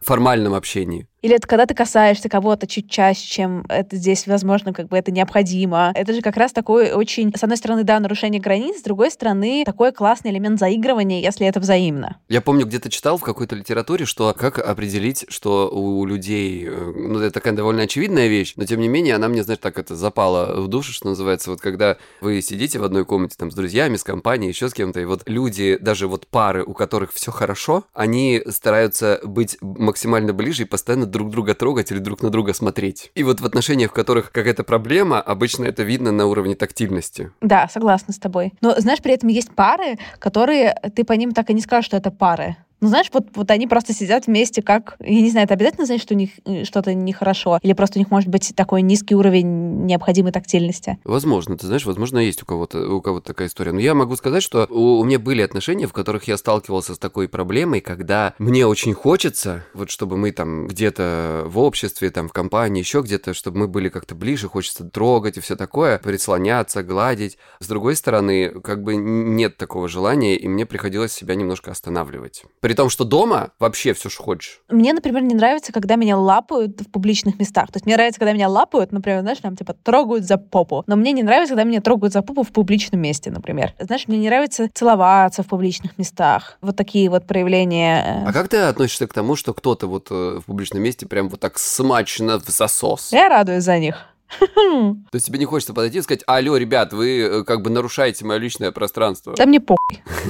формальном 0.00 0.54
общении. 0.54 1.08
Или 1.20 1.34
это 1.34 1.48
когда 1.48 1.66
ты 1.66 1.74
касаешься 1.74 2.28
кого-то 2.28 2.66
чуть 2.68 2.88
чаще, 2.88 3.26
чем 3.26 3.64
это 3.68 3.96
здесь, 3.96 4.26
возможно, 4.26 4.72
как 4.72 4.88
бы 4.88 4.96
это 4.96 5.10
необходимо. 5.10 5.90
Это 5.94 6.12
же 6.12 6.20
как 6.20 6.36
раз 6.36 6.52
такой 6.52 6.92
очень, 6.92 7.32
с 7.34 7.42
одной 7.42 7.56
стороны, 7.56 7.82
да, 7.82 7.98
нарушение 7.98 8.40
границ, 8.40 8.78
с 8.78 8.82
другой 8.82 9.10
стороны, 9.10 9.64
такой 9.66 9.92
классный 9.92 10.30
элемент 10.30 10.60
заигрывания, 10.60 11.20
если 11.20 11.46
это 11.46 11.58
взаимно. 11.58 12.20
Я 12.28 12.40
помню, 12.40 12.66
где-то 12.66 12.88
читал 12.88 13.18
в 13.18 13.22
какой-то 13.22 13.56
литературе, 13.56 14.04
что 14.04 14.32
как 14.38 14.58
определить, 14.60 15.26
что 15.28 15.68
у 15.68 16.06
людей, 16.06 16.66
э, 16.68 16.92
ну, 16.94 17.18
это 17.18 17.32
такая 17.32 17.52
довольно 17.52 17.82
очевидная 17.82 18.28
вещь, 18.28 18.52
но 18.54 18.64
тем 18.64 18.80
не 18.80 18.88
менее 18.88 19.16
она 19.16 19.28
мне, 19.28 19.42
знаешь, 19.42 19.60
так 19.60 19.78
это 19.78 19.96
запала 19.96 20.60
в 20.60 20.68
душу, 20.68 20.92
что 20.92 21.08
называется, 21.08 21.50
вот 21.50 21.60
когда 21.60 21.96
вы 22.20 22.40
сидите 22.42 22.78
в 22.78 22.84
одной 22.84 23.04
комнате 23.04 23.34
там 23.36 23.50
с 23.50 23.54
друзьями, 23.54 23.96
с 23.96 24.04
компанией, 24.04 24.50
еще 24.50 24.68
с 24.68 24.72
кем-то, 24.72 25.00
и 25.00 25.04
вот 25.04 25.22
люди, 25.26 25.78
даже 25.80 26.06
вот 26.06 26.28
пары, 26.28 26.62
у 26.62 26.74
которых 26.74 27.07
все 27.12 27.30
хорошо, 27.30 27.84
они 27.92 28.42
стараются 28.48 29.20
быть 29.22 29.58
максимально 29.60 30.32
ближе 30.32 30.62
и 30.62 30.66
постоянно 30.66 31.06
друг 31.06 31.30
друга 31.30 31.54
трогать 31.54 31.90
или 31.90 31.98
друг 31.98 32.22
на 32.22 32.30
друга 32.30 32.54
смотреть. 32.54 33.10
И 33.14 33.22
вот 33.22 33.40
в 33.40 33.46
отношениях, 33.46 33.90
в 33.90 33.94
которых 33.94 34.32
какая-то 34.32 34.64
проблема, 34.64 35.20
обычно 35.20 35.64
это 35.64 35.82
видно 35.82 36.12
на 36.12 36.26
уровне 36.26 36.54
тактильности. 36.54 37.30
Да, 37.40 37.68
согласна 37.68 38.12
с 38.12 38.18
тобой. 38.18 38.52
Но, 38.60 38.78
знаешь, 38.78 39.00
при 39.02 39.14
этом 39.14 39.28
есть 39.28 39.54
пары, 39.54 39.98
которые 40.18 40.74
ты 40.94 41.04
по 41.04 41.12
ним 41.12 41.32
так 41.32 41.50
и 41.50 41.54
не 41.54 41.60
скажешь, 41.60 41.86
что 41.86 41.96
это 41.96 42.10
пары. 42.10 42.56
Ну, 42.80 42.88
знаешь, 42.88 43.08
вот, 43.12 43.26
вот 43.34 43.50
они 43.50 43.66
просто 43.66 43.92
сидят 43.92 44.26
вместе, 44.26 44.62
как... 44.62 44.96
Я 45.00 45.20
не 45.20 45.30
знаю, 45.30 45.44
это 45.46 45.54
обязательно 45.54 45.84
значит, 45.84 46.02
что 46.02 46.14
у 46.14 46.16
них 46.16 46.30
э, 46.44 46.64
что-то 46.64 46.94
нехорошо? 46.94 47.58
Или 47.62 47.72
просто 47.72 47.98
у 47.98 48.00
них 48.00 48.10
может 48.10 48.28
быть 48.28 48.52
такой 48.54 48.82
низкий 48.82 49.16
уровень 49.16 49.84
необходимой 49.86 50.30
тактильности? 50.30 50.98
Возможно, 51.04 51.56
ты 51.56 51.66
знаешь, 51.66 51.84
возможно, 51.86 52.18
есть 52.18 52.42
у 52.42 52.46
кого-то 52.46 52.88
у 52.88 53.00
кого-то 53.00 53.26
такая 53.26 53.48
история. 53.48 53.72
Но 53.72 53.80
я 53.80 53.94
могу 53.94 54.14
сказать, 54.14 54.44
что 54.44 54.66
у, 54.70 55.00
у 55.00 55.04
меня 55.04 55.18
были 55.18 55.42
отношения, 55.42 55.88
в 55.88 55.92
которых 55.92 56.24
я 56.28 56.36
сталкивался 56.36 56.94
с 56.94 56.98
такой 56.98 57.28
проблемой, 57.28 57.80
когда 57.80 58.34
мне 58.38 58.64
очень 58.64 58.94
хочется, 58.94 59.64
вот 59.74 59.90
чтобы 59.90 60.16
мы 60.16 60.30
там 60.30 60.68
где-то 60.68 61.44
в 61.46 61.58
обществе, 61.58 62.10
там 62.10 62.28
в 62.28 62.32
компании, 62.32 62.80
еще 62.80 63.00
где-то, 63.00 63.34
чтобы 63.34 63.58
мы 63.58 63.68
были 63.68 63.88
как-то 63.88 64.14
ближе, 64.14 64.48
хочется 64.48 64.84
трогать 64.84 65.36
и 65.36 65.40
все 65.40 65.56
такое, 65.56 65.98
прислоняться, 65.98 66.84
гладить. 66.84 67.38
С 67.58 67.66
другой 67.66 67.96
стороны, 67.96 68.50
как 68.60 68.84
бы 68.84 68.94
нет 68.94 69.56
такого 69.56 69.88
желания, 69.88 70.36
и 70.36 70.46
мне 70.46 70.64
приходилось 70.64 71.12
себя 71.12 71.34
немножко 71.34 71.72
останавливать. 71.72 72.44
При 72.68 72.74
том, 72.74 72.90
что 72.90 73.04
дома 73.04 73.52
вообще 73.58 73.94
все, 73.94 74.10
что 74.10 74.22
хочешь. 74.22 74.60
Мне, 74.68 74.92
например, 74.92 75.22
не 75.22 75.34
нравится, 75.34 75.72
когда 75.72 75.96
меня 75.96 76.18
лапают 76.18 76.78
в 76.82 76.90
публичных 76.90 77.38
местах. 77.38 77.68
То 77.68 77.76
есть 77.76 77.86
мне 77.86 77.96
нравится, 77.96 78.20
когда 78.20 78.34
меня 78.34 78.46
лапают, 78.50 78.92
например, 78.92 79.22
знаешь, 79.22 79.38
там 79.38 79.56
типа 79.56 79.72
трогают 79.72 80.24
за 80.24 80.36
попу. 80.36 80.84
Но 80.86 80.94
мне 80.94 81.12
не 81.12 81.22
нравится, 81.22 81.54
когда 81.54 81.64
меня 81.64 81.80
трогают 81.80 82.12
за 82.12 82.20
попу 82.20 82.42
в 82.42 82.48
публичном 82.48 83.00
месте, 83.00 83.30
например. 83.30 83.72
Знаешь, 83.80 84.06
мне 84.06 84.18
не 84.18 84.28
нравится 84.28 84.68
целоваться 84.74 85.42
в 85.42 85.46
публичных 85.46 85.96
местах. 85.96 86.58
Вот 86.60 86.76
такие 86.76 87.08
вот 87.08 87.26
проявления. 87.26 88.24
Э. 88.26 88.28
А 88.28 88.32
как 88.34 88.48
ты 88.48 88.58
относишься 88.58 89.06
к 89.06 89.14
тому, 89.14 89.34
что 89.34 89.54
кто-то 89.54 89.86
вот 89.86 90.08
э, 90.10 90.40
в 90.40 90.44
публичном 90.44 90.82
месте 90.82 91.06
прям 91.06 91.30
вот 91.30 91.40
так 91.40 91.58
смачно 91.58 92.38
в 92.38 92.50
засос? 92.50 93.14
Я 93.14 93.30
радуюсь 93.30 93.64
за 93.64 93.78
них. 93.78 93.96
То 94.40 95.14
есть 95.14 95.26
тебе 95.26 95.38
не 95.38 95.44
хочется 95.44 95.74
подойти 95.74 95.98
и 95.98 96.02
сказать, 96.02 96.22
алло, 96.26 96.56
ребят, 96.56 96.92
вы 96.92 97.20
э, 97.20 97.44
как 97.44 97.62
бы 97.62 97.70
нарушаете 97.70 98.24
мое 98.24 98.38
личное 98.38 98.72
пространство. 98.72 99.34
Да 99.36 99.46
мне 99.46 99.60
похуй. 99.60 99.78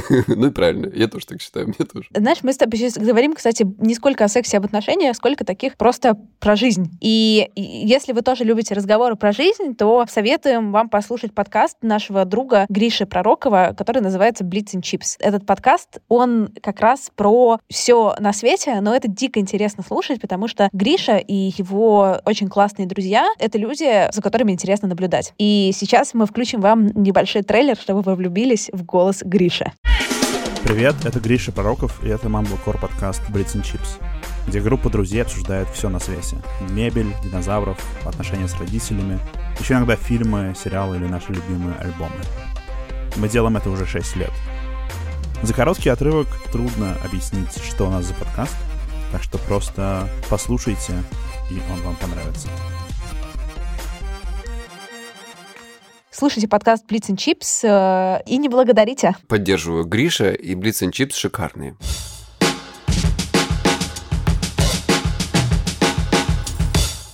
Ну 0.28 0.48
и 0.48 0.50
правильно, 0.50 0.90
я 0.94 1.08
тоже 1.08 1.26
так 1.26 1.40
считаю, 1.40 1.66
мне 1.66 1.86
тоже. 1.86 2.08
Знаешь, 2.14 2.38
мы 2.42 2.52
с 2.52 2.56
тобой 2.56 2.78
сейчас 2.78 2.94
говорим, 2.94 3.34
кстати, 3.34 3.66
не 3.78 3.94
сколько 3.94 4.24
о 4.24 4.28
сексе, 4.28 4.58
об 4.58 4.64
отношениях, 4.64 5.16
сколько 5.16 5.44
таких 5.44 5.76
просто 5.76 6.16
про 6.38 6.56
жизнь. 6.56 6.90
И 7.00 7.50
если 7.56 8.12
вы 8.12 8.22
тоже 8.22 8.44
любите 8.44 8.74
разговоры 8.74 9.16
про 9.16 9.32
жизнь, 9.32 9.74
то 9.76 10.04
советуем 10.08 10.72
вам 10.72 10.88
послушать 10.88 11.34
подкаст 11.34 11.76
нашего 11.82 12.24
друга 12.24 12.66
Гриши 12.68 13.06
Пророкова, 13.06 13.74
который 13.76 14.02
называется 14.02 14.44
Blitz 14.44 14.74
and 14.74 14.82
Chips. 14.82 15.16
Этот 15.18 15.44
подкаст, 15.46 16.00
он 16.08 16.50
как 16.62 16.80
раз 16.80 17.10
про 17.14 17.58
все 17.68 18.14
на 18.18 18.32
свете, 18.32 18.80
но 18.80 18.94
это 18.94 19.08
дико 19.08 19.40
интересно 19.40 19.82
слушать, 19.82 20.20
потому 20.20 20.48
что 20.48 20.68
Гриша 20.72 21.16
и 21.16 21.52
его 21.56 22.20
очень 22.24 22.48
классные 22.48 22.86
друзья— 22.86 23.28
это 23.38 23.58
люди, 23.58 23.87
за 24.12 24.22
которыми 24.22 24.52
интересно 24.52 24.88
наблюдать. 24.88 25.32
И 25.38 25.72
сейчас 25.74 26.14
мы 26.14 26.26
включим 26.26 26.60
вам 26.60 26.88
небольшой 26.88 27.42
трейлер, 27.42 27.76
чтобы 27.76 28.02
вы 28.02 28.14
влюбились 28.14 28.70
в 28.72 28.84
голос 28.84 29.22
Гриши. 29.22 29.72
Привет, 30.62 30.96
это 31.04 31.20
Гриша 31.20 31.52
Пороков, 31.52 32.02
и 32.04 32.08
это 32.08 32.28
Mumblecore 32.28 32.80
подкаст 32.80 33.22
Brits 33.30 33.54
and 33.54 33.62
Chips, 33.62 34.00
где 34.46 34.60
группа 34.60 34.90
друзей 34.90 35.22
обсуждает 35.22 35.68
все 35.70 35.88
на 35.88 36.00
свете. 36.00 36.36
Мебель, 36.70 37.14
динозавров, 37.24 37.78
отношения 38.04 38.48
с 38.48 38.58
родителями, 38.58 39.18
еще 39.60 39.74
иногда 39.74 39.96
фильмы, 39.96 40.54
сериалы 40.62 40.96
или 40.96 41.06
наши 41.06 41.32
любимые 41.32 41.76
альбомы. 41.78 42.20
Мы 43.16 43.28
делаем 43.28 43.56
это 43.56 43.70
уже 43.70 43.86
6 43.86 44.16
лет. 44.16 44.32
За 45.42 45.54
короткий 45.54 45.88
отрывок 45.88 46.28
трудно 46.52 46.96
объяснить, 47.04 47.56
что 47.62 47.86
у 47.86 47.90
нас 47.90 48.04
за 48.04 48.14
подкаст, 48.14 48.56
так 49.12 49.22
что 49.22 49.38
просто 49.38 50.08
послушайте, 50.28 50.92
и 51.50 51.54
он 51.72 51.80
вам 51.82 51.96
понравится. 51.96 52.48
Слушайте 56.18 56.48
подкаст 56.48 56.84
Blitz 56.90 57.10
and 57.10 57.16
Chips 57.16 58.24
и 58.26 58.38
не 58.38 58.48
благодарите. 58.48 59.14
Поддерживаю 59.28 59.84
Гриша 59.84 60.32
и 60.32 60.56
Blitz 60.56 60.84
and 60.84 60.90
Chips 60.90 61.12
шикарные. 61.12 61.76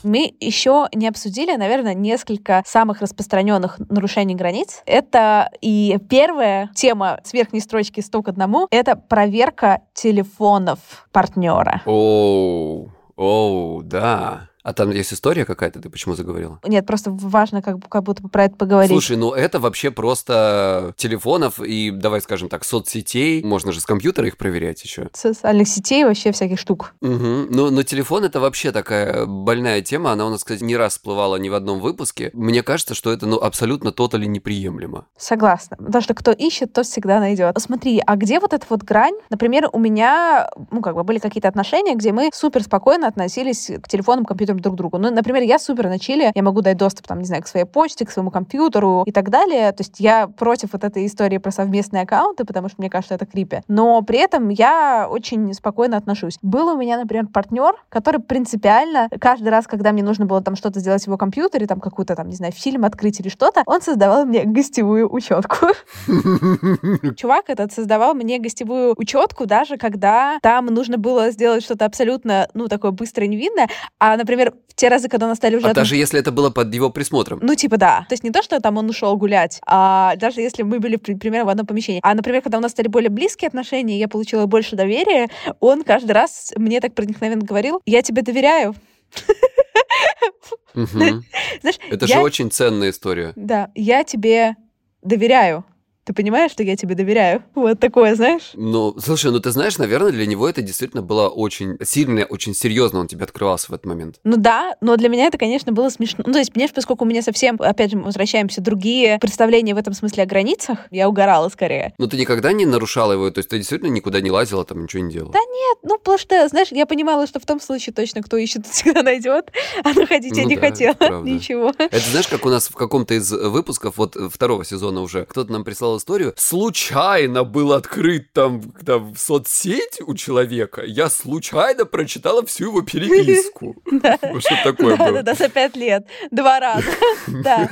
Мы 0.02 0.34
еще 0.40 0.86
не 0.94 1.06
обсудили, 1.06 1.54
наверное, 1.54 1.92
несколько 1.92 2.62
самых 2.64 3.02
распространенных 3.02 3.78
нарушений 3.90 4.36
границ. 4.36 4.80
Это 4.86 5.50
и 5.60 5.98
первая 6.08 6.70
тема 6.74 7.20
с 7.24 7.34
верхней 7.34 7.60
строчки 7.60 8.00
«100 8.00 8.22
к 8.22 8.28
одному»— 8.28 8.68
это 8.70 8.96
проверка 8.96 9.82
телефонов 9.92 10.78
партнера. 11.12 11.82
Оу, 11.84 12.90
оу, 13.16 13.82
да. 13.82 14.48
А 14.64 14.72
там 14.72 14.90
есть 14.90 15.12
история 15.12 15.44
какая-то, 15.44 15.78
ты 15.78 15.90
почему 15.90 16.14
заговорила? 16.14 16.58
Нет, 16.64 16.86
просто 16.86 17.10
важно 17.10 17.60
как, 17.60 17.86
как 17.86 18.02
будто 18.02 18.26
про 18.26 18.44
это 18.44 18.56
поговорить. 18.56 18.90
Слушай, 18.90 19.18
ну 19.18 19.32
это 19.32 19.60
вообще 19.60 19.90
просто 19.90 20.94
телефонов 20.96 21.60
и, 21.60 21.90
давай 21.90 22.22
скажем 22.22 22.48
так, 22.48 22.64
соцсетей. 22.64 23.44
Можно 23.44 23.72
же 23.72 23.80
с 23.80 23.84
компьютера 23.84 24.26
их 24.26 24.38
проверять 24.38 24.82
еще. 24.82 25.10
Социальных 25.12 25.68
сетей, 25.68 26.04
вообще 26.04 26.32
всяких 26.32 26.58
штук. 26.58 26.94
Угу. 27.02 27.10
Но, 27.50 27.70
но 27.70 27.82
телефон 27.82 28.24
это 28.24 28.40
вообще 28.40 28.72
такая 28.72 29.26
больная 29.26 29.82
тема. 29.82 30.12
Она 30.12 30.24
у 30.26 30.30
нас, 30.30 30.42
кстати, 30.42 30.64
не 30.64 30.78
раз 30.78 30.94
всплывала 30.94 31.36
ни 31.36 31.50
в 31.50 31.54
одном 31.54 31.80
выпуске. 31.80 32.30
Мне 32.32 32.62
кажется, 32.62 32.94
что 32.94 33.12
это 33.12 33.26
ну, 33.26 33.36
абсолютно 33.36 33.92
тотали 33.92 34.24
неприемлемо. 34.24 35.04
Согласна. 35.18 35.76
Потому 35.76 36.00
что 36.00 36.14
кто 36.14 36.32
ищет, 36.32 36.72
тот 36.72 36.86
всегда 36.86 37.20
найдет. 37.20 37.54
Смотри, 37.58 38.02
а 38.06 38.16
где 38.16 38.40
вот 38.40 38.54
эта 38.54 38.64
вот 38.70 38.82
грань? 38.82 39.14
Например, 39.28 39.68
у 39.70 39.78
меня, 39.78 40.48
ну, 40.70 40.80
как 40.80 40.94
бы 40.94 41.04
были 41.04 41.18
какие-то 41.18 41.48
отношения, 41.48 41.94
где 41.94 42.12
мы 42.12 42.30
супер 42.32 42.62
спокойно 42.62 43.06
относились 43.08 43.70
к 43.82 43.88
телефонам, 43.88 44.24
компьютерам 44.24 44.53
компьютером 44.54 44.62
друг 44.62 44.76
другу. 44.76 44.98
Ну, 44.98 45.10
например, 45.10 45.42
я 45.42 45.58
супер 45.58 45.88
на 45.88 45.98
чили, 45.98 46.32
я 46.34 46.42
могу 46.42 46.60
дать 46.60 46.76
доступ, 46.76 47.06
там, 47.06 47.18
не 47.18 47.24
знаю, 47.24 47.42
к 47.42 47.46
своей 47.46 47.66
почте, 47.66 48.04
к 48.04 48.10
своему 48.10 48.30
компьютеру 48.30 49.02
и 49.06 49.12
так 49.12 49.30
далее. 49.30 49.72
То 49.72 49.82
есть 49.82 50.00
я 50.00 50.28
против 50.28 50.72
вот 50.72 50.84
этой 50.84 51.06
истории 51.06 51.38
про 51.38 51.50
совместные 51.50 52.02
аккаунты, 52.02 52.44
потому 52.44 52.68
что 52.68 52.76
мне 52.78 52.90
кажется, 52.90 53.14
это 53.14 53.26
крипи. 53.26 53.60
Но 53.68 54.02
при 54.02 54.18
этом 54.18 54.48
я 54.48 55.06
очень 55.10 55.52
спокойно 55.54 55.96
отношусь. 55.96 56.38
Был 56.42 56.68
у 56.68 56.76
меня, 56.76 56.98
например, 56.98 57.26
партнер, 57.26 57.74
который 57.88 58.20
принципиально 58.20 59.08
каждый 59.20 59.48
раз, 59.48 59.66
когда 59.66 59.92
мне 59.92 60.02
нужно 60.02 60.26
было 60.26 60.40
там 60.42 60.56
что-то 60.56 60.80
сделать 60.80 61.02
в 61.02 61.06
его 61.06 61.16
компьютере, 61.16 61.66
там 61.66 61.80
какую-то 61.80 62.14
там, 62.14 62.28
не 62.28 62.36
знаю, 62.36 62.52
фильм 62.52 62.84
открыть 62.84 63.20
или 63.20 63.28
что-то, 63.28 63.62
он 63.66 63.80
создавал 63.82 64.24
мне 64.24 64.44
гостевую 64.44 65.12
учетку. 65.12 65.68
Чувак 67.16 67.44
этот 67.48 67.72
создавал 67.72 68.14
мне 68.14 68.38
гостевую 68.38 68.94
учетку, 68.96 69.46
даже 69.46 69.76
когда 69.76 70.38
там 70.42 70.66
нужно 70.66 70.98
было 70.98 71.30
сделать 71.30 71.64
что-то 71.64 71.84
абсолютно, 71.84 72.48
ну, 72.54 72.68
такое 72.68 72.90
быстрое 72.90 73.26
и 73.26 73.30
невинное. 73.30 73.68
А, 73.98 74.16
например, 74.16 74.43
например, 74.44 74.62
в 74.68 74.74
те 74.74 74.88
разы, 74.88 75.08
когда 75.08 75.26
у 75.26 75.28
нас 75.28 75.38
стали 75.38 75.56
уже... 75.56 75.68
А 75.68 75.74
даже 75.74 75.96
если 75.96 76.20
это 76.20 76.32
было 76.32 76.50
под 76.50 76.72
его 76.74 76.90
присмотром? 76.90 77.38
Ну, 77.42 77.54
типа, 77.54 77.76
да. 77.76 78.06
То 78.08 78.12
есть 78.12 78.24
не 78.24 78.30
то, 78.30 78.42
что 78.42 78.60
там 78.60 78.76
он 78.76 78.88
ушел 78.90 79.16
гулять, 79.16 79.60
а 79.66 80.16
даже 80.16 80.40
если 80.40 80.62
мы 80.62 80.80
были, 80.80 80.96
примерно, 80.96 81.46
в 81.46 81.48
одном 81.48 81.66
помещении. 81.66 82.00
А, 82.02 82.14
например, 82.14 82.42
когда 82.42 82.58
у 82.58 82.60
нас 82.60 82.72
стали 82.72 82.88
более 82.88 83.10
близкие 83.10 83.48
отношения, 83.48 83.98
я 83.98 84.08
получила 84.08 84.46
больше 84.46 84.76
доверия, 84.76 85.28
он 85.60 85.84
каждый 85.84 86.12
раз 86.12 86.52
мне 86.56 86.80
так 86.80 86.94
проникновенно 86.94 87.44
говорил, 87.44 87.80
я 87.86 88.02
тебе 88.02 88.22
доверяю. 88.22 88.74
Знаешь, 90.74 91.78
это 91.90 92.06
же 92.06 92.18
очень 92.18 92.50
ценная 92.50 92.90
история. 92.90 93.32
Да, 93.36 93.70
я 93.74 94.02
тебе 94.04 94.56
доверяю 95.02 95.64
ты 96.04 96.12
понимаешь, 96.12 96.52
что 96.52 96.62
я 96.62 96.76
тебе 96.76 96.94
доверяю? 96.94 97.42
Вот 97.54 97.80
такое, 97.80 98.14
знаешь? 98.14 98.50
Ну, 98.54 98.94
слушай, 98.98 99.30
ну 99.30 99.40
ты 99.40 99.50
знаешь, 99.50 99.78
наверное, 99.78 100.12
для 100.12 100.26
него 100.26 100.48
это 100.48 100.60
действительно 100.60 101.02
было 101.02 101.28
очень 101.28 101.78
сильно, 101.82 102.24
очень 102.24 102.54
серьезно 102.54 103.00
он 103.00 103.08
тебе 103.08 103.24
открывался 103.24 103.68
в 103.68 103.74
этот 103.74 103.86
момент. 103.86 104.16
Ну 104.22 104.36
да, 104.36 104.76
но 104.80 104.96
для 104.96 105.08
меня 105.08 105.26
это, 105.26 105.38
конечно, 105.38 105.72
было 105.72 105.88
смешно. 105.88 106.24
Ну, 106.26 106.32
то 106.32 106.38
есть, 106.38 106.52
понимаешь, 106.52 106.72
поскольку 106.74 107.04
у 107.04 107.08
меня 107.08 107.22
совсем, 107.22 107.56
опять 107.58 107.92
же, 107.92 107.98
возвращаемся, 107.98 108.60
другие 108.60 109.18
представления 109.18 109.74
в 109.74 109.78
этом 109.78 109.94
смысле 109.94 110.24
о 110.24 110.26
границах, 110.26 110.78
я 110.90 111.08
угорала 111.08 111.48
скорее. 111.48 111.94
Но 111.98 112.06
ты 112.06 112.18
никогда 112.18 112.52
не 112.52 112.66
нарушала 112.66 113.12
его? 113.12 113.30
То 113.30 113.38
есть 113.38 113.48
ты 113.48 113.56
действительно 113.56 113.90
никуда 113.90 114.20
не 114.20 114.30
лазила, 114.30 114.64
там 114.64 114.82
ничего 114.82 115.02
не 115.02 115.12
делала? 115.12 115.32
Да 115.32 115.38
нет, 115.38 115.78
ну, 115.82 115.98
потому 115.98 116.18
что, 116.18 116.46
знаешь, 116.48 116.68
я 116.70 116.84
понимала, 116.84 117.26
что 117.26 117.40
в 117.40 117.46
том 117.46 117.60
случае 117.60 117.94
точно 117.94 118.22
кто 118.22 118.36
ищет, 118.36 118.66
всегда 118.66 119.02
найдет, 119.02 119.50
а 119.82 119.92
находить 119.94 120.32
ну, 120.32 120.38
я 120.38 120.44
не 120.44 120.56
да, 120.56 120.60
хотела 120.60 121.22
ничего. 121.22 121.72
Это 121.78 122.10
знаешь, 122.10 122.28
как 122.28 122.44
у 122.44 122.50
нас 122.50 122.68
в 122.68 122.74
каком-то 122.74 123.14
из 123.14 123.32
выпусков, 123.32 123.96
вот 123.96 124.16
второго 124.30 124.64
сезона 124.64 125.00
уже, 125.00 125.24
кто-то 125.24 125.50
нам 125.50 125.64
прислал 125.64 125.93
рассказал 125.94 125.98
историю, 125.98 126.34
случайно 126.36 127.44
был 127.44 127.72
открыт 127.72 128.32
там, 128.32 128.62
там 128.84 129.14
соцсеть 129.16 130.00
у 130.06 130.14
человека, 130.14 130.82
я 130.84 131.08
случайно 131.08 131.84
прочитала 131.84 132.44
всю 132.44 132.64
его 132.64 132.82
переписку. 132.82 133.76
Что 133.90 134.56
такое 134.64 134.96
было? 134.96 135.12
Да-да-да, 135.12 135.34
за 135.34 135.48
пять 135.48 135.76
лет. 135.76 136.06
Два 136.30 136.60
раза. 136.60 136.86
Да. 137.26 137.68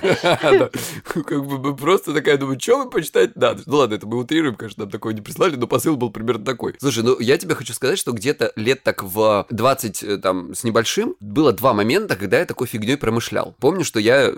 Как 1.05 1.45
бы 1.47 1.77
просто 1.77 2.13
такая, 2.13 2.37
думаю, 2.37 2.59
что 2.61 2.79
вы 2.79 2.91
почитать 2.91 3.37
надо? 3.37 3.63
Ну 3.67 3.77
ладно, 3.77 3.95
это 3.95 4.07
мы 4.07 4.19
утрируем, 4.19 4.55
конечно, 4.55 4.85
нам 4.85 4.91
такое 4.91 5.15
не 5.15 5.21
прислали, 5.21 5.57
но 5.57 5.67
посыл 5.67 5.97
был 5.97 6.11
примерно 6.11 6.45
такой. 6.45 6.75
Слушай, 6.81 7.05
ну 7.05 7.19
я 7.21 7.39
тебе 7.39 7.55
хочу 7.55 7.73
сказать, 7.73 7.99
что 7.99 8.13
где-то 8.13 8.53
лет 8.57 8.83
так 8.83 9.03
в 9.03 9.47
20 9.51 10.03
э, 10.03 10.19
там 10.19 10.55
с 10.55 10.65
небольшим 10.65 11.17
было 11.21 11.53
два 11.53 11.75
момента, 11.75 12.17
когда 12.17 12.39
я 12.39 12.45
такой 12.45 12.67
фигней 12.67 12.97
промышлял. 12.97 13.55
Помню, 13.59 13.85
что 13.85 14.01
я 14.01 14.33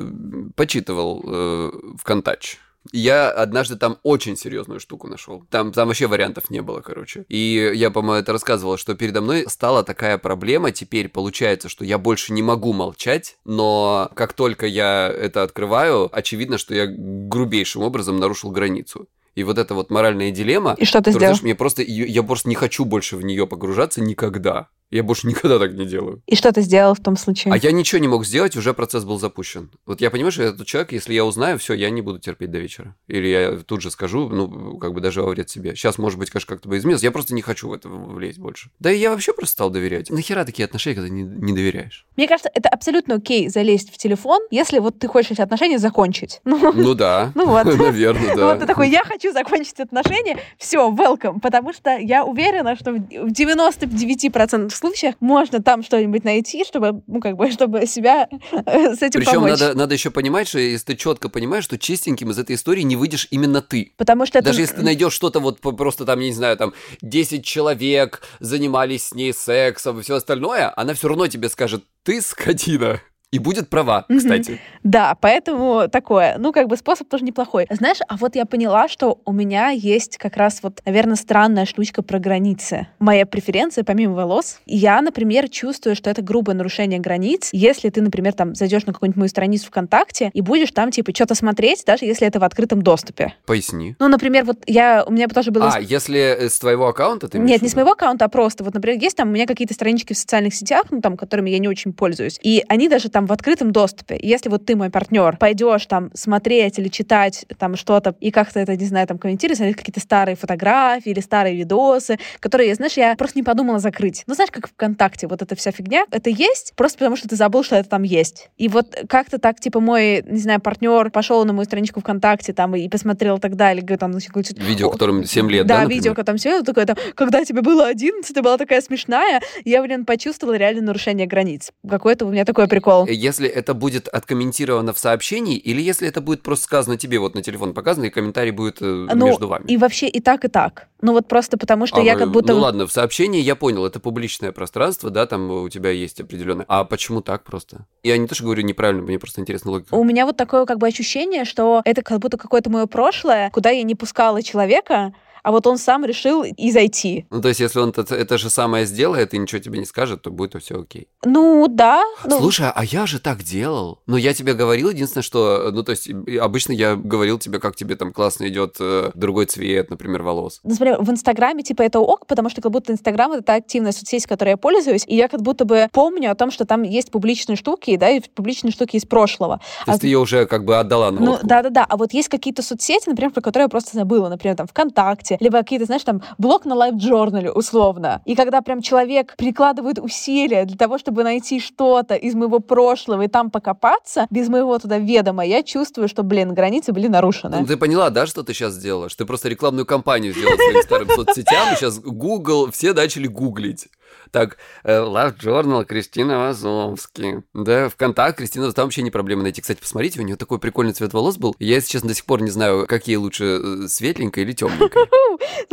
почитывал 0.57 1.22
э, 1.26 1.70
ВКонтач. 2.01 2.59
Я 2.93 3.30
однажды 3.30 3.76
там 3.76 3.99
очень 4.03 4.37
серьезную 4.37 4.80
штуку 4.80 5.09
нашел. 5.09 5.45
Там, 5.51 5.72
там 5.72 5.89
вообще 5.89 6.07
вариантов 6.07 6.51
не 6.51 6.61
было, 6.61 6.80
короче. 6.80 7.24
И 7.28 7.72
я, 7.74 7.91
по-моему, 7.91 8.20
это 8.20 8.32
рассказывал, 8.32 8.76
что 8.76 8.95
передо 8.95 9.20
мной 9.20 9.47
стала 9.49 9.85
такая 9.85 10.18
проблема. 10.18 10.70
Теперь 10.70 11.09
получается, 11.09 11.68
что 11.68 11.85
я 11.85 11.99
больше 11.99 12.32
не 12.32 12.43
могу 12.43 12.72
молчать, 12.72 13.37
но 13.45 14.11
как 14.14 14.35
только 14.35 14.66
я 14.66 15.09
это 15.09 15.43
открываю, 15.43 16.09
очевидно, 16.12 16.59
что 16.59 16.74
я 16.74 16.87
грубейшим 16.87 17.82
образом 17.82 18.18
нарушил 18.18 18.51
границу. 18.51 19.09
И 19.35 19.43
вот 19.43 19.59
эта 19.59 19.74
вот 19.74 19.91
моральная 19.91 20.30
дилемма... 20.30 20.76
И 20.78 20.85
что 20.85 21.03
ты 21.03 21.11
сделал? 21.11 21.26
знаешь, 21.26 21.43
мне 21.43 21.55
просто, 21.55 21.82
я 21.82 22.22
просто 22.22 22.49
не 22.49 22.55
хочу 22.55 22.85
больше 22.85 23.16
в 23.16 23.24
нее 23.24 23.47
погружаться 23.47 24.01
никогда. 24.01 24.68
Я 24.95 25.03
больше 25.03 25.26
никогда 25.26 25.59
так 25.59 25.72
не 25.74 25.86
делаю. 25.86 26.22
И 26.26 26.36
что 26.36 26.53
ты 26.53 26.62
сделал 26.62 26.95
в 26.95 27.01
том 27.01 27.16
случае? 27.16 27.53
А 27.53 27.57
я 27.57 27.72
ничего 27.72 28.01
не 28.01 28.09
мог 28.09 28.24
сделать, 28.24 28.57
уже 28.57 28.72
процесс 28.74 29.05
был 29.05 29.18
запущен. 29.18 29.70
Вот 29.86 30.01
я 30.01 30.11
понимаю, 30.11 30.32
что 30.32 30.45
этот 30.45 30.66
человек, 30.66 30.92
если 30.92 31.12
я 31.14 31.24
узнаю, 31.24 31.59
все, 31.59 31.74
я 31.74 31.90
не 31.90 32.01
буду 32.01 32.18
терпеть 32.18 32.51
до 32.51 32.59
вечера. 32.59 32.95
Или 33.09 33.28
я 33.28 33.57
тут 33.59 33.82
же 33.82 33.90
скажу, 33.90 34.28
ну, 34.28 34.78
как 34.78 34.95
бы 34.95 35.01
даже 35.01 35.22
во 35.22 35.30
вред 35.30 35.51
себе. 35.51 35.74
Сейчас, 35.74 35.99
может 35.99 36.18
быть, 36.18 36.30
конечно, 36.30 36.55
как-то 36.55 36.68
бы 36.68 36.78
изменилось. 36.78 37.03
Я 37.03 37.11
просто 37.11 37.34
не 37.34 37.42
хочу 37.42 37.68
в 37.68 37.72
это 37.72 37.88
влезть 37.88 38.38
больше. 38.38 38.70
Да 38.78 38.92
и 38.92 38.99
я 38.99 39.11
вообще 39.11 39.32
просто 39.32 39.53
стал 39.53 39.70
доверять. 39.70 40.11
Нахера 40.11 40.45
такие 40.45 40.64
отношения, 40.64 40.95
когда 40.95 41.09
не, 41.09 41.22
не 41.22 41.53
доверяешь? 41.53 42.07
Мне 42.16 42.28
кажется, 42.28 42.51
это 42.55 42.68
абсолютно 42.68 43.16
окей 43.16 43.49
залезть 43.49 43.92
в 43.92 43.99
телефон, 43.99 44.42
если 44.51 44.78
вот 44.78 44.99
ты 44.99 45.09
хочешь 45.09 45.32
эти 45.32 45.40
отношения 45.40 45.78
закончить. 45.78 46.40
Ну, 46.45 46.72
Ну 46.72 46.95
да. 46.95 47.32
Ну 47.34 47.47
вот. 47.47 47.64
Наверное, 47.78 48.36
Вот 48.36 48.55
ты 48.55 48.61
да. 48.61 48.66
такой, 48.66 48.90
я 48.90 49.03
хочу 49.03 49.32
закончить 49.32 49.80
отношения, 49.80 50.38
все, 50.57 50.88
welcome, 50.88 51.40
потому 51.40 51.72
что 51.72 51.97
я 51.99 52.24
уверена, 52.24 52.76
что 52.76 52.92
в 52.92 53.24
в 53.24 53.32
99% 53.32 54.70
случаях 54.85 55.14
можно 55.20 55.62
там 55.62 55.82
что-нибудь 55.82 56.24
найти, 56.24 56.64
чтобы, 56.64 57.03
ну, 57.07 57.20
как 57.20 57.37
бы, 57.37 57.51
чтобы 57.53 57.87
себя 57.87 58.28
э, 58.30 58.95
с 58.95 59.03
этим 59.03 59.20
Причем 59.20 59.35
помочь. 59.35 59.51
надо, 59.61 59.74
надо 59.74 59.95
еще 59.95 60.11
понимать, 60.11 60.49
что 60.49 60.59
если 60.59 60.87
ты 60.87 60.97
четко 60.97 61.28
понимаешь, 61.28 61.64
что 61.64 61.78
чистеньким 61.78 62.30
из 62.30 62.39
этой 62.39 62.57
истории 62.57 62.82
не 62.82 62.97
выйдешь 62.97 63.28
именно 63.30 63.62
ты. 63.62 63.93
Потому 63.97 64.26
что 64.26 64.39
это... 64.39 64.49
Даже 64.49 64.61
если 64.61 64.76
ты 64.76 64.82
найдешь 64.82 65.12
что-то 65.12 65.41
вот 65.41 65.61
просто 65.61 66.05
там, 66.05 66.20
я 66.20 66.26
не 66.26 66.35
знаю, 66.35 66.57
там 66.57 66.74
10 67.03 67.45
человек 67.45 68.22
занимались 68.41 69.09
с 69.09 69.14
ней 69.14 69.32
сексом 69.32 69.99
и 69.99 70.03
все 70.03 70.16
остальное, 70.16 70.72
она 70.76 70.95
все 70.95 71.09
равно 71.09 71.26
тебе 71.28 71.49
скажет, 71.49 71.85
ты 72.03 72.20
скотина. 72.20 73.01
И 73.35 73.41
будет 73.41 73.68
права, 73.68 74.07
кстати. 74.09 74.61
Да, 74.85 75.16
поэтому 75.20 75.89
такое. 75.89 76.37
Ну, 76.39 76.53
как 76.53 76.68
бы 76.68 76.76
способ 76.76 77.09
тоже 77.09 77.24
неплохой. 77.24 77.66
Знаешь, 77.68 77.97
а 78.07 78.16
вот 78.16 78.37
я 78.37 78.45
поняла, 78.45 78.87
что 78.87 79.18
у 79.24 79.32
меня 79.32 79.70
есть 79.70 80.18
как 80.18 80.37
раз 80.37 80.61
вот, 80.62 80.80
наверное, 80.85 81.16
странная 81.16 81.66
штучка 81.66 82.03
про 82.03 82.20
границы. 82.20 82.87
Моя 83.01 83.26
преференция, 83.26 83.82
помимо 83.82 84.14
волос, 84.14 84.61
я, 84.66 85.03
например, 85.03 85.49
чувствую, 85.49 85.97
что 85.97 86.11
это 86.11 86.22
грубое 86.22 86.55
нарушение 86.55 87.01
границ, 87.01 87.49
если 87.51 87.91
ты, 87.91 88.03
например, 88.03 88.35
там 88.35 88.55
зайдешь 88.55 88.87
на 88.87 88.93
какую-нибудь 88.93 89.16
мою 89.16 89.28
страницу 89.28 89.66
ВКонтакте 89.66 90.30
и 90.32 90.41
будешь 90.41 90.70
там, 90.70 90.93
типа, 90.93 91.12
что-то 91.12 91.35
смотреть, 91.35 91.82
даже 91.85 92.05
если 92.05 92.28
это 92.28 92.39
в 92.39 92.45
открытом 92.45 92.82
доступе. 92.82 93.35
Поясни. 93.47 93.97
Ну, 93.99 94.07
например, 94.07 94.45
вот 94.45 94.62
я, 94.68 95.03
у 95.05 95.11
меня 95.11 95.26
тоже 95.26 95.51
было... 95.51 95.72
А, 95.74 95.80
если 95.80 96.20
э, 96.20 96.49
с 96.49 96.61
твоего 96.61 96.87
аккаунта 96.87 97.26
ты 97.26 97.41
Нет, 97.41 97.62
не 97.62 97.68
с 97.68 97.74
моего 97.74 97.91
аккаунта, 97.91 98.26
а 98.26 98.28
просто. 98.28 98.62
Вот, 98.62 98.74
например, 98.74 99.01
есть 99.01 99.16
там 99.16 99.30
у 99.30 99.32
меня 99.32 99.47
какие-то 99.47 99.74
странички 99.74 100.12
в 100.12 100.18
социальных 100.18 100.55
сетях, 100.55 100.85
ну, 100.91 101.01
там, 101.01 101.16
которыми 101.16 101.51
я 101.51 101.59
не 101.59 101.66
очень 101.66 101.93
пользуюсь. 101.93 102.39
И 102.41 102.62
они 102.68 102.89
даже 102.89 103.09
там 103.09 103.24
в 103.27 103.33
открытом 103.33 103.72
доступе. 103.72 104.18
Если 104.20 104.49
вот 104.49 104.66
ты 104.66 104.77
мой 104.77 104.91
партнер, 104.91 105.37
пойдешь 105.37 105.87
там 105.87 106.11
смотреть 106.14 106.79
или 106.79 106.89
читать 106.89 107.47
там 107.59 107.77
что-то 107.77 108.14
и 108.20 108.31
как-то 108.31 108.61
это, 108.61 108.77
не 108.77 108.87
знаю, 108.87 109.07
там 109.07 109.18
комментировать, 109.18 109.59
смотреть 109.59 109.77
какие-то 109.77 110.01
старые 110.01 110.37
фотографии 110.37 111.11
или 111.11 111.20
старые 111.20 111.57
видосы, 111.57 112.18
которые, 112.41 112.75
знаешь, 112.75 112.95
я 112.95 113.14
просто 113.16 113.39
не 113.39 113.43
подумала 113.43 113.79
закрыть. 113.79 114.25
Ну, 114.27 114.35
знаешь, 114.35 114.51
как 114.51 114.68
ВКонтакте, 114.68 115.27
вот 115.27 115.43
эта 115.43 115.55
вся 115.55 115.70
фигня, 115.70 116.07
это 116.11 116.31
есть 116.31 116.72
просто 116.77 116.99
потому, 116.99 117.16
что 117.16 117.29
ты 117.29 117.37
забыл, 117.37 117.62
что 117.62 117.77
это 117.77 117.89
там 117.89 118.03
есть. 118.03 118.51
И 118.57 118.68
вот 118.68 118.95
как-то 119.09 119.39
так, 119.39 119.61
типа, 119.61 119.81
мой, 119.81 120.22
не 120.27 120.41
знаю, 120.41 120.61
партнер 120.61 121.11
пошел 121.11 121.45
на 121.45 121.53
мою 121.53 121.64
страничку 121.64 122.01
ВКонтакте 122.01 122.53
там 122.53 122.75
и 122.75 122.89
посмотрел 122.89 123.37
и 123.37 123.41
так 123.41 123.57
далее, 123.57 123.83
говорит, 123.83 124.01
там, 124.01 124.11
ну, 124.11 124.18
Видео, 124.59 124.89
«О, 124.89 124.91
которым 124.91 125.25
7 125.25 125.51
лет, 125.51 125.66
да, 125.66 125.75
да, 125.75 125.81
например? 125.83 125.99
видео, 125.99 126.14
когда 126.14 126.25
там 126.25 126.37
все, 126.37 126.62
такое 126.62 126.87
там, 126.87 126.97
когда 127.14 127.45
тебе 127.45 127.62
было 127.62 127.87
11, 127.87 128.35
ты 128.35 128.43
была 128.43 128.59
такая 128.59 128.81
смешная, 128.81 129.41
я, 129.64 129.83
блин, 129.83 130.05
почувствовала 130.05 130.57
реально 130.57 130.83
нарушение 130.83 131.27
границ. 131.27 131.70
Какой-то 131.89 132.27
у 132.27 132.31
меня 132.31 132.45
такой 132.45 132.68
прикол. 132.68 133.07
Если 133.15 133.49
это 133.49 133.75
будет 133.75 134.09
откомментировано 134.09 134.93
в 134.93 134.99
сообщении, 134.99 135.57
или 135.57 135.81
если 135.81 136.09
это 136.09 136.21
будет 136.21 136.43
просто 136.43 136.65
сказано 136.65 136.97
тебе, 136.97 137.19
вот 137.19 137.35
на 137.35 137.43
телефон 137.43 137.75
показано, 137.75 138.05
и 138.07 138.11
комментарий 138.11 138.51
будет 138.51 138.81
э, 138.81 138.85
Ну, 138.85 139.27
между 139.27 139.49
вами. 139.49 139.65
И 139.67 139.77
вообще 139.77 140.09
и 140.09 140.21
так, 140.21 140.45
и 140.45 140.49
так. 140.49 140.89
Ну 141.01 141.12
вот 141.12 141.29
просто 141.29 141.59
потому, 141.59 141.87
что 141.87 141.99
А 141.99 142.01
я 142.03 142.15
вы- 142.15 142.21
как 142.21 142.31
будто... 142.31 142.55
Ну 142.55 142.61
ладно, 142.61 142.87
в 142.87 142.93
сообщении 142.93 143.41
я 143.41 143.57
понял, 143.57 143.85
это 143.85 144.01
публичное 144.01 144.53
пространство, 144.53 145.11
да, 145.11 145.27
там 145.27 145.51
у 145.51 145.69
тебя 145.69 145.91
есть 145.91 146.21
определенное. 146.21 146.65
А 146.69 146.85
почему 146.85 147.21
так 147.21 147.45
просто? 147.45 147.87
Я 148.03 148.17
не 148.17 148.27
то, 148.27 148.35
что 148.35 148.45
говорю 148.45 148.62
неправильно, 148.62 149.03
мне 149.03 149.19
просто 149.19 149.41
интересна 149.41 149.71
логика. 149.71 149.95
У 149.95 150.05
меня 150.05 150.25
вот 150.27 150.37
такое 150.37 150.65
как 150.67 150.79
бы 150.79 150.87
ощущение, 150.87 151.45
что 151.45 151.83
это 151.85 152.03
как 152.03 152.21
будто 152.21 152.39
какое-то 152.39 152.71
мое 152.71 152.87
прошлое, 152.87 153.51
куда 153.51 153.71
я 153.71 153.83
не 153.83 153.95
пускала 153.95 154.43
человека, 154.43 155.12
а 155.45 155.53
вот 155.53 155.66
он 155.66 155.78
сам 155.78 156.05
решил 156.05 156.42
и 156.42 156.72
зайти. 156.72 157.26
Ну, 157.30 157.40
то 157.40 157.49
есть, 157.49 157.61
если 157.61 157.78
он 157.78 157.90
это, 157.90 158.14
это 158.14 158.38
же 158.38 158.49
самое 158.49 158.86
сделает 158.86 159.34
и 159.34 159.38
ничего 159.38 159.61
тебе 159.61 159.78
не 159.78 159.84
скажет, 159.84 160.22
то 160.22 160.30
будет 160.30 160.61
все 160.62 160.80
окей. 160.80 161.09
Ну, 161.24 161.68
да. 161.68 162.03
ну, 162.24 162.38
Слушай, 162.38 162.70
а 162.74 162.82
я 162.84 163.07
же 163.07 163.20
так 163.20 163.42
делал. 163.42 164.01
Ну, 164.07 164.16
я 164.16 164.32
тебе 164.32 164.55
говорил, 164.55 164.88
единственное, 164.88 165.22
что, 165.22 165.70
ну, 165.70 165.82
то 165.82 165.90
есть, 165.90 166.09
обычно 166.40 166.72
я 166.72 166.97
говорил 166.97 167.38
тебе, 167.38 167.61
как 167.61 167.76
тебе 167.76 167.95
там 167.95 168.12
классно 168.12 168.49
идет 168.49 168.76
э, 168.80 169.11
другой 169.14 169.45
цвет, 169.45 169.90
например, 169.90 170.22
волос. 170.22 170.61
Ну, 170.64 170.74
смотри, 170.74 170.95
в 170.99 171.11
Инстаграме, 171.11 171.62
типа, 171.62 171.82
это 171.82 172.01
ок, 172.01 172.26
потому 172.26 172.49
что 172.49 172.62
как 172.62 172.72
будто 172.72 172.92
Инстаграм— 172.92 173.32
это 173.32 173.42
та 173.42 173.55
активная 173.57 173.92
соцсеть, 173.92 174.26
которой 174.26 174.51
я 174.51 174.57
пользуюсь, 174.57 175.05
и 175.07 175.14
я 175.14 175.28
как 175.28 175.42
будто 175.42 175.66
бы 175.66 175.88
помню 175.92 176.30
о 176.30 176.34
том, 176.34 176.51
что 176.51 176.64
там 176.64 176.82
есть 176.82 177.11
публичные 177.11 177.57
штуки, 177.57 177.97
да, 177.97 178.09
и 178.09 178.20
публичные 178.20 178.72
штуки 178.72 178.97
из 178.97 179.05
прошлого. 179.05 179.59
То 179.84 179.90
есть, 179.90 179.99
А 179.99 180.01
ты 180.01 180.07
ее 180.07 180.18
уже 180.18 180.47
как 180.47 180.64
бы 180.64 180.78
отдала 180.78 181.11
на 181.11 181.20
Ну, 181.20 181.38
да-да-да. 181.42 181.84
А 181.86 181.97
вот 181.99 182.14
есть 182.14 182.30
какие-то 182.30 182.62
соцсети, 182.62 183.11
например, 183.11 183.30
про 183.30 183.42
которые 183.42 183.64
я 183.64 183.68
просто 183.68 183.97
забыла. 183.97 184.30
Например, 184.30 184.57
там 184.57 184.66
ВКонтакте, 184.66 185.34
либо 185.41 185.59
какие-то, 185.59 185.87
знаешь, 185.87 186.05
там 186.05 186.22
блог 186.39 186.64
на 186.64 186.74
LiveJournal'е, 186.75 187.51
условно. 187.51 188.22
И 188.24 188.35
когда 188.35 188.61
прям 188.61 188.82
человек 188.82 189.35
прикладывает 189.37 189.99
усилия 189.99 190.64
для 190.64 190.76
того, 190.76 190.99
чтобы 190.99 191.22
найти 191.24 191.61
что-то 191.61 192.14
из 192.14 192.35
моего 192.35 192.61
прошлого 192.61 193.22
и 193.22 193.28
там 193.28 193.51
покопаться, 193.51 194.26
без 194.30 194.49
моего 194.49 194.78
туда 194.78 194.99
ведома, 194.99 195.45
я 195.45 195.62
чувствую, 195.62 196.09
что, 196.09 196.22
блин, 196.22 196.55
границы 196.55 196.93
были 196.93 197.09
нарушены. 197.09 197.59
Ну, 197.61 197.66
ты 197.66 197.76
поняла, 197.76 198.11
да, 198.11 198.26
что 198.26 198.43
ты 198.43 198.55
сейчас 198.55 198.74
сделала? 198.74 199.09
Что 199.09 199.24
ты 199.24 199.26
просто 199.26 199.49
рекламную 199.49 199.87
кампанию 199.87 200.32
сделала 200.32 200.57
своим 200.57 200.82
старым 200.82 201.09
соцсетям, 201.11 201.76
сейчас 201.76 201.99
Google, 201.99 202.70
все 202.70 202.93
начали 202.93 203.26
гуглить. 203.26 203.89
Так, 204.35 204.57
э, 204.82 204.99
Love 204.99 205.39
Journal 205.39 205.85
Кристина 205.85 206.41
Вазовски. 206.41 207.45
Да, 207.55 207.89
ВКонтакте 207.89 208.39
Кристина, 208.39 208.72
там 208.72 208.87
вообще 208.87 209.03
не 209.03 209.12
проблема 209.12 209.45
найти. 209.45 209.61
Кстати, 209.61 209.78
посмотрите, 209.78 210.20
у 210.20 210.24
нее 210.24 210.35
такой 210.35 210.59
прикольный 210.59 210.93
цвет 210.93 211.12
волос 211.12 211.37
был. 211.37 211.55
Я, 211.61 211.76
если 211.76 211.93
честно, 211.93 212.09
до 212.09 212.16
сих 212.16 212.24
пор 212.24 212.43
не 212.43 212.51
знаю, 212.51 212.89
какие 212.89 213.14
лучше, 213.14 213.61
э, 213.85 213.87
светленькая 213.87 214.45
или 214.45 214.51
темненькая. 214.51 215.07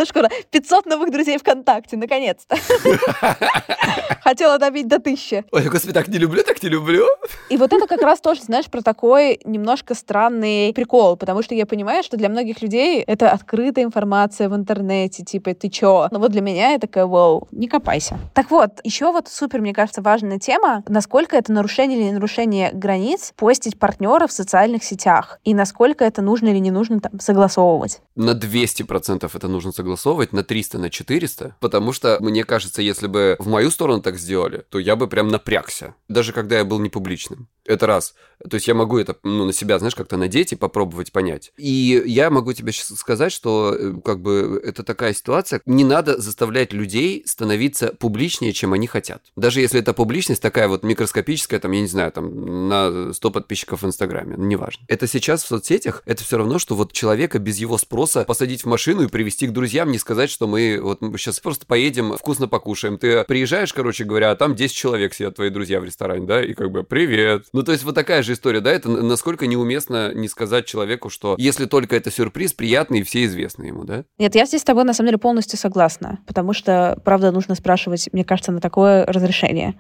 Скоро 0.05 0.30
500 0.51 0.86
новых 0.86 1.12
друзей 1.12 1.39
ВКонтакте, 1.39 1.97
наконец-то. 1.97 2.55
Хотела 4.24 4.59
добить 4.59 4.88
до 4.88 4.99
тысячи. 4.99 5.43
Ой, 5.51 5.68
господи, 5.68 5.93
так 5.93 6.07
не 6.07 6.20
люблю, 6.20 6.43
так 6.43 6.62
не 6.62 6.70
люблю. 6.70 7.07
И 7.49 7.57
вот 7.57 7.74
это 7.74 7.88
как 7.88 8.01
раз 8.03 8.22
тоже, 8.22 8.43
знаешь, 8.43 8.68
про 8.68 8.82
такой 8.84 9.39
немножко 9.43 9.95
странный 9.95 10.72
прикол, 10.74 11.18
потому 11.18 11.41
что 11.41 11.55
я 11.55 11.66
понимаю, 11.66 12.03
что 12.03 12.16
для 12.16 12.30
многих 12.30 12.62
людей 12.62 13.01
это 13.01 13.32
открытая 13.32 13.86
информация 13.86 14.49
в 14.49 14.55
интернете, 14.55 15.24
типа, 15.24 15.55
ты 15.55 15.70
чё? 15.70 16.07
Но 16.12 16.20
вот 16.20 16.32
для 16.32 16.41
меня 16.41 16.74
я 16.74 16.78
такая, 16.78 17.07
вау, 17.07 17.47
не 17.51 17.68
копайся. 17.68 18.20
Так 18.36 18.51
вот, 18.52 18.82
еще 18.84 19.12
вот 19.12 19.30
супер, 19.30 19.62
мне 19.62 19.74
кажется, 19.74 20.02
важная 20.02 20.38
тема, 20.38 20.84
насколько 20.88 21.38
это 21.38 21.54
нарушение 21.54 21.99
или 21.99 22.12
нарушение 22.12 22.72
границ 22.74 23.34
постить 23.38 23.80
партнера 23.80 24.28
в 24.28 24.32
социальных 24.32 24.84
сетях, 24.84 25.39
и 25.45 25.54
насколько 25.54 26.04
это 26.04 26.22
нужно 26.22 26.49
или 26.49 26.60
не 26.60 26.70
нужно 26.70 26.99
там 26.99 27.20
согласовывать. 27.20 28.02
На 28.16 28.32
200% 28.32 29.32
это 29.34 29.47
нужно 29.47 29.72
согласовывать, 29.72 30.34
на 30.34 30.43
300, 30.43 30.78
на 30.80 30.89
400, 30.89 31.56
потому 31.62 31.93
что, 31.93 32.18
мне 32.20 32.43
кажется, 32.43 32.82
если 32.82 33.08
бы 33.08 33.38
в 33.39 33.47
мою 33.47 33.72
сторону 33.72 34.02
так 34.02 34.18
сделали, 34.18 34.66
то 34.70 34.80
я 34.80 34.97
бы 34.97 35.08
прям 35.08 35.30
напрягся, 35.30 35.95
даже 36.10 36.34
когда 36.34 36.58
я 36.58 36.66
был 36.66 36.80
не 36.80 36.89
публичным. 36.89 37.47
Это 37.66 37.88
раз. 37.88 38.16
То 38.49 38.56
есть 38.56 38.68
я 38.68 38.74
могу 38.74 38.97
это 38.97 39.16
ну, 39.24 39.45
на 39.45 39.54
себя, 39.54 39.78
знаешь, 39.78 39.95
как-то 39.95 40.18
надеть 40.18 40.52
и 40.52 40.56
попробовать 40.56 41.12
понять. 41.12 41.54
И 41.58 42.04
я 42.06 42.30
могу 42.30 42.54
тебе 42.54 42.72
щас 42.72 42.88
сказать, 42.97 43.32
что 43.32 43.74
э, 43.74 43.93
как 44.04 44.22
бы 44.22 44.60
это 44.64 44.84
такая 44.84 45.14
ситуация, 45.14 45.62
не 45.66 45.84
надо 45.84 46.20
заставлять 46.20 46.74
людей 46.74 47.24
становиться 47.26 47.93
публичными 47.99 48.41
публичнее, 48.42 48.54
чем 48.54 48.74
они 48.74 48.88
хотят. 48.88 49.22
Даже 49.36 49.62
если 49.62 49.80
эта 49.80 49.94
публичность 49.94 50.42
такая 50.42 50.68
вот 50.68 50.84
микроскопическая, 50.84 51.60
там, 51.60 51.72
я 51.72 51.82
не 51.82 51.88
знаю, 51.88 52.12
там, 52.12 52.68
на 52.68 53.14
100 53.14 53.32
подписчиков 53.32 53.84
в 53.84 53.86
Инстаграме, 53.86 54.36
ну, 54.38 54.46
неважно. 54.46 54.84
Это 54.88 55.08
сейчас 55.08 55.44
в 55.44 55.48
соцсетях, 55.48 56.02
это 56.06 56.24
все 56.24 56.38
равно, 56.38 56.60
что 56.60 56.76
вот 56.76 56.92
человека 56.92 57.39
без 57.39 57.58
его 57.58 57.78
спроса 57.78 58.24
посадить 58.24 58.64
в 58.64 58.68
машину 58.68 59.04
и 59.04 59.08
привести 59.08 59.48
к 59.48 59.52
друзьям, 59.52 59.92
не 59.92 60.00
сказать, 60.00 60.30
что 60.30 60.48
мы 60.48 60.80
вот 60.82 61.02
мы 61.02 61.18
сейчас 61.18 61.39
просто 61.39 61.66
поедем, 61.66 62.18
вкусно 62.18 62.48
покушаем. 62.48 62.98
Ты 62.98 63.24
приезжаешь, 63.26 63.74
короче 63.74 64.04
говоря, 64.04 64.32
а 64.32 64.36
там 64.36 64.56
10 64.56 64.76
человек 64.76 65.14
сидят, 65.14 65.36
твои 65.36 65.50
друзья 65.50 65.80
в 65.80 65.84
ресторане, 65.84 66.26
да, 66.26 66.44
и 66.44 66.54
как 66.54 66.72
бы 66.72 66.84
«Привет». 66.84 67.46
Ну, 67.54 67.64
то 67.64 67.72
есть 67.72 67.84
вот 67.84 67.96
такая 67.96 68.24
же 68.24 68.34
история, 68.34 68.62
да, 68.62 68.72
это 68.72 68.89
насколько 68.89 69.48
неуместно 69.48 70.14
не 70.14 70.28
сказать 70.28 70.66
человеку, 70.66 71.10
что 71.10 71.36
если 71.38 71.66
только 71.66 71.96
это 71.96 72.12
сюрприз, 72.12 72.54
приятный 72.54 73.00
и 73.00 73.04
все 73.04 73.26
известны 73.26 73.66
ему, 73.66 73.84
да? 73.84 74.04
Нет, 74.18 74.36
я 74.36 74.46
здесь 74.46 74.62
с 74.62 74.66
тобой 74.66 74.84
на 74.84 74.94
самом 74.94 75.10
деле 75.10 75.18
полностью 75.18 75.60
согласна, 75.60 76.20
потому 76.26 76.54
что, 76.54 77.00
правда, 77.04 77.32
нужно 77.32 77.56
спрашивать, 77.56 78.10
мне 78.12 78.24
кажется, 78.32 78.54
на 78.54 78.62
такое 78.62 79.06
разрешение. 79.06 79.74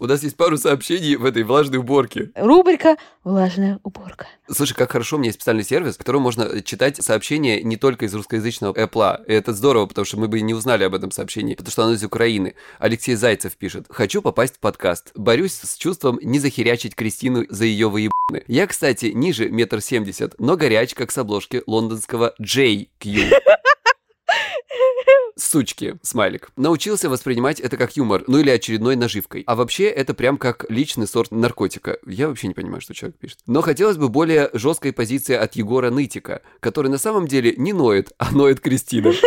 У 0.00 0.06
нас 0.06 0.22
есть 0.22 0.36
пару 0.36 0.56
сообщений 0.56 1.16
в 1.16 1.26
этой 1.26 1.42
влажной 1.42 1.78
уборке. 1.78 2.30
Рубрика 2.34 2.96
«Влажная 3.22 3.80
уборка». 3.82 4.28
Слушай, 4.50 4.72
как 4.72 4.92
хорошо, 4.92 5.16
у 5.16 5.18
меня 5.18 5.28
есть 5.28 5.38
специальный 5.38 5.62
сервис, 5.62 5.96
в 5.96 5.98
котором 5.98 6.22
можно 6.22 6.62
читать 6.62 6.96
сообщения 7.04 7.62
не 7.62 7.76
только 7.76 8.06
из 8.06 8.14
русскоязычного 8.14 8.72
Apple. 8.72 9.26
И 9.26 9.34
это 9.34 9.52
здорово, 9.52 9.84
потому 9.84 10.06
что 10.06 10.18
мы 10.18 10.28
бы 10.28 10.40
не 10.40 10.54
узнали 10.54 10.84
об 10.84 10.94
этом 10.94 11.10
сообщении, 11.10 11.54
потому 11.54 11.70
что 11.70 11.84
оно 11.84 11.92
из 11.92 12.02
Украины. 12.02 12.54
Алексей 12.78 13.14
Зайцев 13.14 13.58
пишет. 13.58 13.88
«Хочу 13.90 14.22
попасть 14.22 14.56
в 14.56 14.60
подкаст. 14.60 15.12
Борюсь 15.14 15.52
с 15.52 15.76
чувством 15.76 16.18
не 16.22 16.38
захерячить 16.38 16.94
Кристину 16.94 17.44
за 17.50 17.66
ее 17.66 17.90
выебаны. 17.90 18.44
Я, 18.46 18.66
кстати, 18.66 19.12
ниже 19.14 19.50
метр 19.50 19.82
семьдесят, 19.82 20.34
но 20.38 20.56
горяч, 20.56 20.94
как 20.94 21.10
с 21.10 21.18
обложки 21.18 21.62
лондонского 21.66 22.32
JQ 22.40 23.34
сучки, 25.36 25.98
смайлик. 26.02 26.50
Научился 26.56 27.08
воспринимать 27.08 27.60
это 27.60 27.76
как 27.76 27.96
юмор, 27.96 28.24
ну 28.26 28.38
или 28.38 28.50
очередной 28.50 28.96
наживкой. 28.96 29.42
А 29.46 29.56
вообще 29.56 29.84
это 29.84 30.14
прям 30.14 30.36
как 30.36 30.66
личный 30.68 31.06
сорт 31.06 31.30
наркотика. 31.30 31.98
Я 32.06 32.28
вообще 32.28 32.48
не 32.48 32.54
понимаю, 32.54 32.80
что 32.80 32.94
человек 32.94 33.18
пишет. 33.18 33.38
Но 33.46 33.60
хотелось 33.62 33.96
бы 33.96 34.08
более 34.08 34.50
жесткой 34.52 34.92
позиции 34.92 35.34
от 35.34 35.56
Егора 35.56 35.90
Нытика, 35.90 36.42
который 36.60 36.88
на 36.88 36.98
самом 36.98 37.26
деле 37.26 37.54
не 37.56 37.72
ноет, 37.72 38.12
а 38.18 38.30
ноет 38.32 38.60
Кристина. 38.60 39.12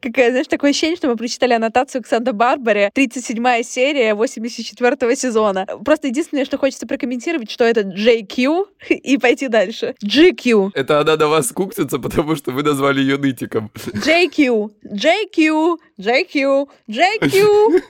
Какая, 0.00 0.30
знаешь, 0.30 0.46
такое 0.48 0.70
ощущение, 0.70 0.96
что 0.96 1.08
мы 1.08 1.16
прочитали 1.16 1.52
аннотацию 1.52 2.02
к 2.02 2.06
Санта-Барбаре, 2.06 2.90
37 2.92 3.62
серия 3.62 4.14
84 4.14 5.16
сезона. 5.16 5.66
Просто 5.84 6.08
единственное, 6.08 6.44
что 6.44 6.58
хочется 6.58 6.86
прокомментировать, 6.86 7.50
что 7.50 7.64
это 7.64 7.82
JQ, 7.82 8.66
и 8.88 9.18
пойти 9.18 9.48
дальше. 9.48 9.94
GQ. 10.04 10.70
Это 10.74 11.00
она 11.00 11.16
на 11.16 11.28
вас 11.28 11.52
куксится, 11.52 11.98
потому 11.98 12.36
что 12.36 12.52
вы 12.52 12.62
назвали 12.62 13.00
ее 13.00 13.18
нытиком. 13.18 13.70
JQ. 13.74 14.70
JQ. 14.84 15.76
JQ. 15.98 16.68
JQ. 16.88 17.82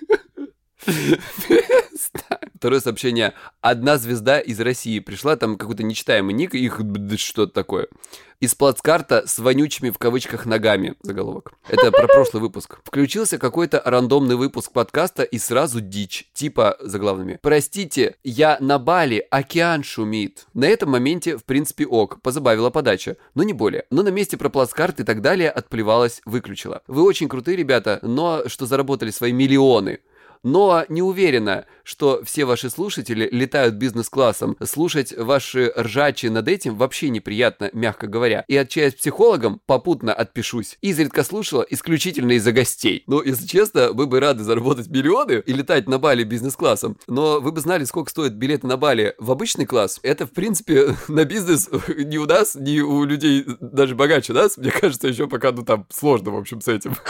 Второе 2.55 2.81
сообщение. 2.81 3.35
Одна 3.61 3.99
звезда 3.99 4.41
из 4.41 4.59
России 4.61 4.99
пришла, 4.99 5.37
там 5.37 5.59
какой-то 5.59 5.83
нечитаемый 5.83 6.35
ник, 6.35 6.55
их 6.55 6.81
что-то 7.19 7.53
такое. 7.53 7.89
Из 8.41 8.55
плацкарта 8.55 9.25
с 9.27 9.39
вонючими 9.39 9.91
в 9.91 9.99
кавычках 9.99 10.45
ногами. 10.45 10.95
Заголовок. 11.03 11.53
Это 11.69 11.93
про 11.93 12.07
прошлый 12.07 12.43
выпуск. 12.43 12.79
Включился 12.85 13.39
какой-то 13.39 13.81
рандомный 13.85 14.37
выпуск 14.37 14.73
подкаста 14.73 15.23
и 15.23 15.39
сразу 15.39 15.81
дичь. 15.81 16.29
Типа 16.33 16.77
заглавными. 16.81 17.39
Простите, 17.43 18.17
я 18.25 18.57
на 18.61 18.79
Бали, 18.79 19.27
океан 19.31 19.83
шумит. 19.83 20.47
На 20.53 20.65
этом 20.65 20.91
моменте, 20.91 21.37
в 21.37 21.45
принципе, 21.45 21.87
ок. 21.87 22.21
Позабавила 22.23 22.71
подача. 22.71 23.17
Но 23.35 23.45
не 23.45 23.53
более. 23.53 23.85
Но 23.91 24.03
на 24.03 24.09
месте 24.09 24.37
про 24.37 24.49
плацкарт 24.49 25.01
и 25.01 25.05
так 25.05 25.23
далее 25.23 25.51
отплевалась, 25.51 26.21
выключила. 26.25 26.83
Вы 26.87 27.03
очень 27.03 27.29
крутые 27.29 27.57
ребята, 27.57 27.99
но 28.03 28.49
что 28.49 28.67
заработали 28.67 29.11
свои 29.11 29.33
миллионы 29.33 30.01
но 30.45 30.85
не 30.89 31.03
уверена, 31.03 31.65
что 31.83 32.23
все 32.25 32.45
ваши 32.45 32.71
слушатели 32.71 33.29
летают 33.33 33.75
бизнес-классом. 33.75 34.57
Слушать 34.63 35.17
ваши 35.17 35.73
ржачи 35.77 36.29
над 36.29 36.47
этим 36.49 36.77
вообще 36.77 37.09
неприятно, 37.09 37.71
мягко 37.73 38.07
говоря. 38.07 38.45
И 38.47 38.57
отчаясь 38.57 38.95
психологом, 38.95 39.61
попутно 39.67 40.13
отпишусь. 40.13 40.79
Изредка 40.83 41.25
слушала 41.25 41.63
исключительно 41.69 42.33
из-за 42.33 42.53
гостей. 42.53 43.03
Но, 43.07 43.23
если 43.23 43.47
честно, 43.47 43.93
вы 43.93 44.07
бы 44.07 44.21
рады 44.21 44.45
заработать 44.45 44.89
миллионы 44.89 45.43
и 45.45 45.53
летать 45.53 45.89
на 45.89 45.99
Бали 45.99 46.25
бизнес-классом. 46.25 46.99
Но 47.09 47.41
вы 47.41 47.51
бы 47.51 47.61
знали, 47.61 47.85
сколько 47.85 48.11
стоят 48.11 48.35
билеты 48.35 48.67
на 48.67 48.77
Бали 48.77 49.15
в 49.19 49.31
обычный 49.31 49.65
класс. 49.65 49.99
Это, 50.03 50.27
в 50.27 50.33
принципе, 50.33 50.95
на 51.09 51.25
бизнес 51.25 51.71
не 51.97 52.19
у 52.19 52.27
нас, 52.27 52.55
не 52.55 52.81
у 52.83 53.05
людей 53.05 53.45
даже 53.61 53.95
богаче 53.95 54.35
нас. 54.35 54.59
Мне 54.59 54.71
кажется, 54.71 55.09
еще 55.09 55.27
пока, 55.27 55.53
ну, 55.53 55.65
там 55.65 55.87
сложно, 55.91 56.33
в 56.33 56.37
общем, 56.37 56.61
с 56.61 56.69
этим. 56.69 56.95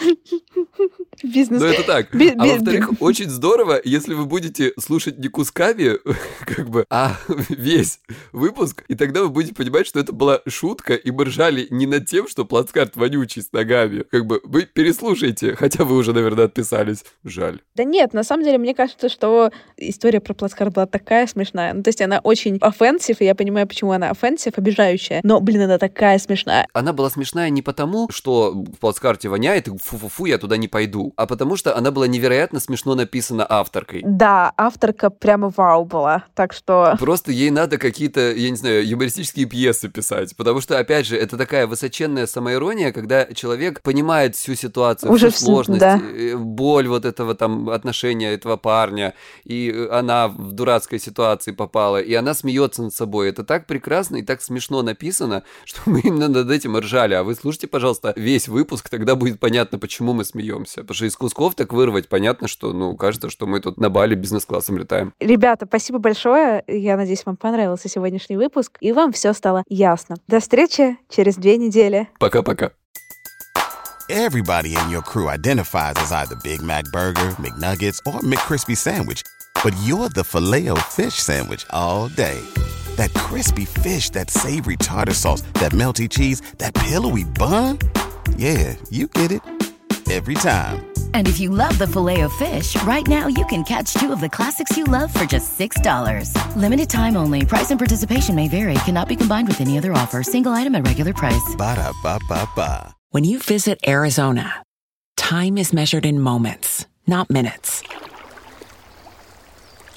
Бизнес. 1.22 1.62
Это 1.70 1.82
так. 1.84 2.14
Би- 2.14 2.34
а 2.36 2.46
во-вторых, 2.46 2.90
очень 3.00 3.30
здорово, 3.30 3.80
если 3.84 4.14
вы 4.14 4.26
будете 4.26 4.72
слушать 4.78 5.18
не 5.18 5.28
кусками, 5.28 5.98
как 6.46 6.68
бы, 6.68 6.84
а 6.90 7.16
весь 7.48 8.00
выпуск, 8.32 8.84
и 8.88 8.94
тогда 8.94 9.22
вы 9.22 9.28
будете 9.28 9.54
понимать, 9.54 9.86
что 9.86 10.00
это 10.00 10.12
была 10.12 10.40
шутка, 10.46 10.94
и 10.94 11.10
мы 11.10 11.24
ржали 11.24 11.66
не 11.70 11.86
над 11.86 12.06
тем, 12.06 12.28
что 12.28 12.44
плацкарт 12.44 12.96
вонючий 12.96 13.42
с 13.42 13.52
ногами. 13.52 14.04
Как 14.10 14.26
бы, 14.26 14.40
вы 14.44 14.62
переслушайте, 14.62 15.54
хотя 15.54 15.84
вы 15.84 15.96
уже, 15.96 16.12
наверное, 16.12 16.46
отписались. 16.46 17.04
Жаль. 17.24 17.60
Да 17.74 17.84
нет, 17.84 18.12
на 18.12 18.24
самом 18.24 18.44
деле, 18.44 18.58
мне 18.58 18.74
кажется, 18.74 19.08
что 19.08 19.50
история 19.76 20.20
про 20.20 20.34
плацкарт 20.34 20.72
была 20.74 20.86
такая 20.86 21.26
смешная. 21.26 21.72
Ну, 21.74 21.82
то 21.82 21.88
есть 21.88 22.00
она 22.00 22.18
очень 22.20 22.58
offensive, 22.60 23.20
и 23.20 23.24
я 23.24 23.34
понимаю, 23.34 23.66
почему 23.66 23.92
она 23.92 24.10
offensive, 24.10 24.56
обижающая. 24.56 25.20
Но, 25.22 25.40
блин, 25.40 25.62
она 25.62 25.78
такая 25.78 26.18
смешная. 26.18 26.66
Она 26.72 26.92
была 26.92 27.10
смешная 27.10 27.50
не 27.50 27.62
потому, 27.62 28.08
что 28.10 28.52
в 28.52 28.78
плацкарте 28.78 29.28
воняет, 29.28 29.68
и 29.68 29.76
фу-фу-фу, 29.76 30.26
я 30.26 30.38
туда 30.38 30.56
не 30.56 30.68
пойду, 30.68 31.12
а 31.16 31.26
потому 31.26 31.49
что 31.56 31.76
она 31.76 31.90
была 31.90 32.06
невероятно 32.06 32.60
смешно 32.60 32.94
написана 32.94 33.46
авторкой. 33.48 34.02
Да, 34.04 34.52
авторка 34.56 35.10
прямо 35.10 35.52
вау 35.56 35.84
была, 35.84 36.24
так 36.34 36.52
что... 36.52 36.96
Просто 36.98 37.32
ей 37.32 37.50
надо 37.50 37.78
какие-то, 37.78 38.32
я 38.32 38.50
не 38.50 38.56
знаю, 38.56 38.86
юмористические 38.86 39.46
пьесы 39.46 39.88
писать, 39.88 40.36
потому 40.36 40.60
что, 40.60 40.78
опять 40.78 41.06
же, 41.06 41.16
это 41.16 41.36
такая 41.36 41.66
высоченная 41.66 42.26
самоирония, 42.26 42.92
когда 42.92 43.26
человек 43.26 43.82
понимает 43.82 44.36
всю 44.36 44.54
ситуацию, 44.54 45.12
Уже 45.12 45.30
всю 45.30 45.44
сложность, 45.44 45.80
да. 45.80 46.00
Боль 46.36 46.88
вот 46.88 47.04
этого 47.04 47.34
там 47.34 47.70
отношения 47.70 48.32
этого 48.32 48.56
парня, 48.56 49.14
и 49.44 49.88
она 49.90 50.28
в 50.28 50.52
дурацкой 50.52 50.98
ситуации 50.98 51.52
попала, 51.52 52.00
и 52.00 52.14
она 52.14 52.34
смеется 52.34 52.82
над 52.82 52.94
собой. 52.94 53.28
Это 53.28 53.44
так 53.44 53.66
прекрасно 53.66 54.16
и 54.16 54.22
так 54.22 54.42
смешно 54.42 54.82
написано, 54.82 55.42
что 55.64 55.82
мы 55.86 56.00
именно 56.00 56.28
над 56.28 56.50
этим 56.50 56.76
ржали. 56.76 57.14
А 57.14 57.22
вы 57.22 57.34
слушайте, 57.34 57.66
пожалуйста, 57.66 58.12
весь 58.16 58.48
выпуск, 58.48 58.88
тогда 58.88 59.14
будет 59.14 59.40
понятно, 59.40 59.78
почему 59.78 60.12
мы 60.12 60.24
смеемся. 60.24 60.80
Потому 60.82 60.94
что 60.94 61.06
из 61.06 61.16
кусков 61.40 61.54
так 61.54 61.72
вырвать, 61.72 62.06
понятно, 62.08 62.48
что, 62.48 62.74
ну, 62.74 62.94
кажется, 62.96 63.30
что 63.30 63.46
мы 63.46 63.60
тут 63.60 63.80
на 63.80 63.88
Бали 63.88 64.14
бизнес-классом 64.14 64.76
летаем. 64.76 65.14
Ребята, 65.20 65.64
спасибо 65.66 65.98
большое. 65.98 66.62
Я 66.66 66.98
надеюсь, 66.98 67.24
вам 67.24 67.38
понравился 67.38 67.88
сегодняшний 67.88 68.36
выпуск, 68.36 68.76
и 68.80 68.92
вам 68.92 69.12
все 69.12 69.32
стало 69.32 69.64
ясно. 69.66 70.16
До 70.28 70.40
встречи 70.40 70.98
через 71.08 71.36
две 71.36 71.56
недели. 71.56 72.08
Пока-пока. 72.18 72.72
Everybody 74.10 74.74
in 74.74 74.90
your 74.90 75.02
crew 75.02 75.28
identifies 75.28 75.94
as 75.96 76.12
either 76.12 76.36
Big 76.42 76.60
Mac 76.60 76.84
Burger, 76.92 77.34
McNuggets, 77.38 78.00
or 78.04 78.20
McCrispy 78.20 78.76
Sandwich. 78.76 79.22
But 79.64 79.72
you're 79.84 80.10
the 80.10 80.24
filet 80.24 80.68
fish 80.90 81.14
Sandwich 81.14 81.64
all 81.70 82.08
day. 82.08 82.38
That 82.96 83.14
crispy 83.14 83.64
fish, 83.64 84.10
that 84.10 84.28
savory 84.28 84.76
tartar 84.76 85.14
sauce, 85.14 85.42
that 85.54 85.72
melty 85.72 86.06
cheese, 86.06 86.42
that 86.58 86.74
pillowy 86.74 87.24
bun. 87.24 87.78
Yeah, 88.36 88.74
you 88.90 89.06
get 89.06 89.30
it 89.32 89.42
every 90.10 90.34
time. 90.34 90.90
And 91.14 91.28
if 91.28 91.38
you 91.40 91.50
love 91.50 91.78
the 91.78 91.86
filet 91.86 92.20
of 92.22 92.32
fish, 92.32 92.80
right 92.82 93.06
now 93.06 93.26
you 93.28 93.44
can 93.46 93.62
catch 93.62 93.94
two 93.94 94.12
of 94.12 94.20
the 94.20 94.28
classics 94.28 94.76
you 94.76 94.84
love 94.84 95.12
for 95.14 95.24
just 95.24 95.58
$6. 95.58 96.34
Limited 96.56 96.90
time 96.90 97.16
only. 97.16 97.44
Price 97.44 97.70
and 97.70 97.78
participation 97.78 98.34
may 98.34 98.48
vary. 98.48 98.74
Cannot 98.84 99.08
be 99.08 99.16
combined 99.16 99.46
with 99.46 99.60
any 99.60 99.78
other 99.78 99.92
offer. 99.92 100.22
Single 100.22 100.52
item 100.52 100.74
at 100.74 100.86
regular 100.86 101.12
price. 101.12 101.54
Ba 101.56 101.76
da 101.76 101.92
ba 102.02 102.18
ba 102.28 102.48
ba. 102.56 102.94
When 103.10 103.24
you 103.24 103.38
visit 103.38 103.78
Arizona, 103.86 104.62
time 105.16 105.58
is 105.58 105.72
measured 105.72 106.06
in 106.06 106.20
moments, 106.20 106.86
not 107.06 107.30
minutes. 107.30 107.82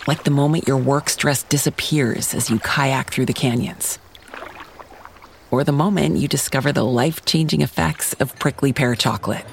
Like 0.07 0.23
the 0.23 0.31
moment 0.31 0.67
your 0.67 0.77
work 0.77 1.09
stress 1.09 1.43
disappears 1.43 2.33
as 2.33 2.49
you 2.49 2.59
kayak 2.59 3.11
through 3.11 3.27
the 3.27 3.33
canyons. 3.33 3.99
Or 5.51 5.63
the 5.63 5.71
moment 5.71 6.17
you 6.17 6.27
discover 6.27 6.71
the 6.71 6.83
life 6.83 7.23
changing 7.25 7.61
effects 7.61 8.13
of 8.13 8.37
prickly 8.39 8.73
pear 8.73 8.95
chocolate 8.95 9.45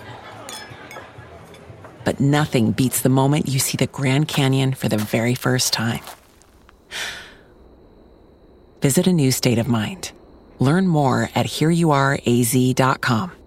but 2.11 2.19
nothing 2.19 2.73
beats 2.73 3.03
the 3.03 3.09
moment 3.09 3.47
you 3.47 3.61
see 3.61 3.77
the 3.77 3.87
Grand 3.87 4.27
Canyon 4.27 4.75
for 4.75 4.89
the 4.89 4.97
very 4.97 5.37
first 5.37 5.73
time. 5.73 6.01
Visit 8.83 9.07
a 9.07 9.13
new 9.13 9.31
state 9.31 9.59
of 9.59 9.69
mind. 9.69 10.11
Learn 10.59 10.89
more 10.89 11.31
at 11.37 11.47
hereyouareaz.com. 11.47 13.40